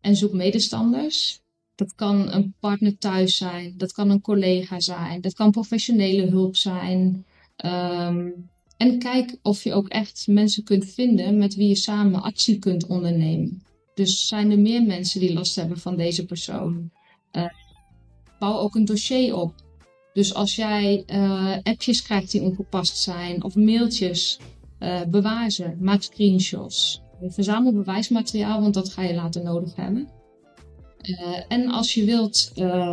en 0.00 0.16
zoek 0.16 0.32
medestanders. 0.32 1.42
Dat 1.74 1.94
kan 1.94 2.32
een 2.32 2.54
partner 2.60 2.98
thuis 2.98 3.36
zijn, 3.36 3.74
dat 3.76 3.92
kan 3.92 4.10
een 4.10 4.20
collega 4.20 4.80
zijn, 4.80 5.20
dat 5.20 5.34
kan 5.34 5.50
professionele 5.50 6.26
hulp 6.26 6.56
zijn. 6.56 7.24
Um, 7.64 8.50
en 8.76 8.98
kijk 8.98 9.38
of 9.42 9.64
je 9.64 9.72
ook 9.72 9.88
echt 9.88 10.26
mensen 10.26 10.64
kunt 10.64 10.84
vinden 10.84 11.38
met 11.38 11.54
wie 11.54 11.68
je 11.68 11.74
samen 11.74 12.22
actie 12.22 12.58
kunt 12.58 12.86
ondernemen. 12.86 13.62
Dus 13.94 14.28
zijn 14.28 14.50
er 14.50 14.58
meer 14.58 14.82
mensen 14.82 15.20
die 15.20 15.32
last 15.32 15.56
hebben 15.56 15.78
van 15.78 15.96
deze 15.96 16.24
persoon? 16.24 16.90
Bouw 18.44 18.58
ook 18.58 18.74
een 18.74 18.84
dossier 18.84 19.36
op. 19.36 19.54
Dus 20.12 20.34
als 20.34 20.56
jij 20.56 21.04
uh, 21.06 21.56
appjes 21.62 22.02
krijgt 22.02 22.30
die 22.30 22.42
ongepast 22.42 22.96
zijn 22.96 23.44
of 23.44 23.54
mailtjes, 23.54 24.38
uh, 24.80 25.02
bewaar 25.08 25.50
ze. 25.50 25.74
Maak 25.80 26.02
screenshots. 26.02 27.02
Verzamel 27.20 27.72
bewijsmateriaal, 27.72 28.60
want 28.60 28.74
dat 28.74 28.88
ga 28.88 29.02
je 29.02 29.14
later 29.14 29.42
nodig 29.42 29.76
hebben. 29.76 30.08
Uh, 31.02 31.38
en 31.48 31.70
als 31.70 31.94
je 31.94 32.04
wilt, 32.04 32.52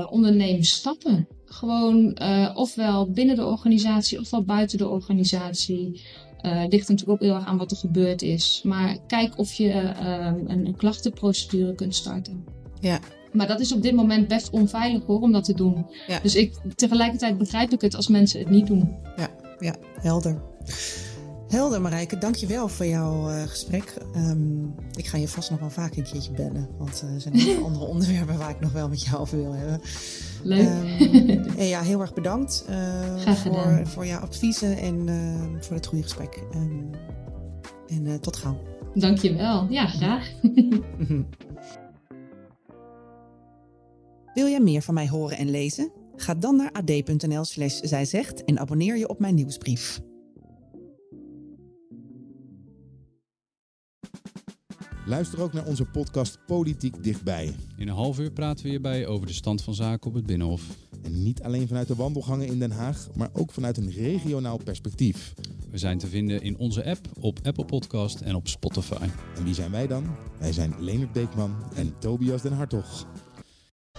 onderneem 0.09 0.63
stappen. 0.63 1.27
Gewoon 1.45 2.19
ofwel 2.55 3.11
binnen 3.11 3.35
de 3.35 3.45
organisatie 3.45 4.19
ofwel 4.19 4.43
buiten 4.43 4.77
de 4.77 4.87
organisatie. 4.87 6.01
Uh, 6.45 6.63
ligt 6.69 6.87
natuurlijk 6.87 7.09
ook 7.09 7.27
heel 7.27 7.35
erg 7.35 7.45
aan 7.45 7.57
wat 7.57 7.71
er 7.71 7.77
gebeurd 7.77 8.21
is. 8.21 8.61
Maar 8.63 8.97
kijk 9.07 9.37
of 9.37 9.53
je 9.53 9.73
een, 9.73 10.65
een 10.65 10.75
klachtenprocedure 10.75 11.75
kunt 11.75 11.95
starten. 11.95 12.43
Ja, 12.79 12.99
maar 13.31 13.47
dat 13.47 13.59
is 13.59 13.73
op 13.73 13.81
dit 13.81 13.95
moment 13.95 14.27
best 14.27 14.49
onveilig 14.49 15.05
hoor, 15.05 15.19
om 15.19 15.31
dat 15.31 15.43
te 15.43 15.53
doen. 15.53 15.85
Ja. 16.07 16.19
Dus 16.19 16.35
ik, 16.35 16.53
tegelijkertijd 16.75 17.37
begrijp 17.37 17.71
ik 17.71 17.81
het 17.81 17.95
als 17.95 18.07
mensen 18.07 18.39
het 18.39 18.49
niet 18.49 18.67
doen. 18.67 18.95
Ja, 19.17 19.29
ja 19.59 19.75
helder. 19.99 20.41
Helder 21.47 21.81
Marijke, 21.81 22.17
dankjewel 22.17 22.67
voor 22.67 22.85
jouw 22.85 23.29
uh, 23.29 23.41
gesprek. 23.41 23.93
Um, 24.15 24.75
ik 24.95 25.07
ga 25.07 25.17
je 25.17 25.27
vast 25.27 25.49
nog 25.49 25.59
wel 25.59 25.69
vaak 25.69 25.95
een 25.95 26.03
keertje 26.03 26.31
bellen. 26.31 26.69
Want 26.77 27.01
uh, 27.05 27.13
er 27.13 27.21
zijn 27.21 27.39
veel 27.39 27.65
andere 27.67 27.85
onderwerpen 27.85 28.37
waar 28.37 28.49
ik 28.49 28.59
nog 28.59 28.71
wel 28.71 28.89
met 28.89 29.03
jou 29.03 29.17
over 29.17 29.37
wil 29.37 29.53
hebben. 29.53 29.81
Leuk. 30.43 30.67
Um, 31.01 31.45
en 31.57 31.65
ja, 31.65 31.81
heel 31.81 32.01
erg 32.01 32.13
bedankt 32.13 32.65
uh, 32.69 33.35
voor, 33.35 33.81
voor 33.83 34.05
jouw 34.05 34.19
adviezen 34.19 34.77
en 34.77 35.09
voor 35.59 35.75
het 35.75 35.85
goede 35.85 36.03
gesprek. 36.03 36.43
Um, 36.55 36.89
en 37.87 38.19
tot 38.21 38.37
gauw. 38.37 38.57
Dankjewel. 38.93 39.67
Ja, 39.69 39.87
graag. 39.87 40.31
Wil 44.33 44.47
jij 44.47 44.59
meer 44.59 44.81
van 44.81 44.93
mij 44.93 45.09
horen 45.09 45.37
en 45.37 45.49
lezen? 45.49 45.91
Ga 46.15 46.33
dan 46.33 46.55
naar 46.55 46.71
ad.nl 46.71 47.45
slash 47.45 47.79
zijzegt 47.79 48.43
en 48.43 48.59
abonneer 48.59 48.97
je 48.97 49.07
op 49.07 49.19
mijn 49.19 49.35
nieuwsbrief. 49.35 50.01
Luister 55.05 55.41
ook 55.41 55.53
naar 55.53 55.65
onze 55.65 55.85
podcast 55.85 56.37
Politiek 56.45 57.03
Dichtbij. 57.03 57.55
In 57.77 57.87
een 57.87 57.95
half 57.95 58.19
uur 58.19 58.31
praten 58.31 58.63
we 58.63 58.69
hierbij 58.69 59.07
over 59.07 59.27
de 59.27 59.33
stand 59.33 59.61
van 59.61 59.73
zaken 59.73 60.07
op 60.07 60.13
het 60.13 60.25
Binnenhof. 60.25 60.63
En 61.03 61.23
niet 61.23 61.43
alleen 61.43 61.67
vanuit 61.67 61.87
de 61.87 61.95
wandelgangen 61.95 62.47
in 62.47 62.59
Den 62.59 62.71
Haag, 62.71 63.07
maar 63.15 63.29
ook 63.33 63.51
vanuit 63.51 63.77
een 63.77 63.91
regionaal 63.91 64.57
perspectief. 64.57 65.33
We 65.69 65.77
zijn 65.77 65.97
te 65.97 66.07
vinden 66.07 66.41
in 66.41 66.57
onze 66.57 66.85
app, 66.85 67.07
op 67.19 67.39
Apple 67.43 67.65
Podcast 67.65 68.21
en 68.21 68.35
op 68.35 68.47
Spotify. 68.47 69.07
En 69.35 69.43
wie 69.43 69.53
zijn 69.53 69.71
wij 69.71 69.87
dan? 69.87 70.15
Wij 70.39 70.53
zijn 70.53 70.75
Leonard 70.79 71.11
Beekman 71.11 71.55
en 71.75 71.99
Tobias 71.99 72.41
den 72.41 72.53
Hartog. 72.53 73.07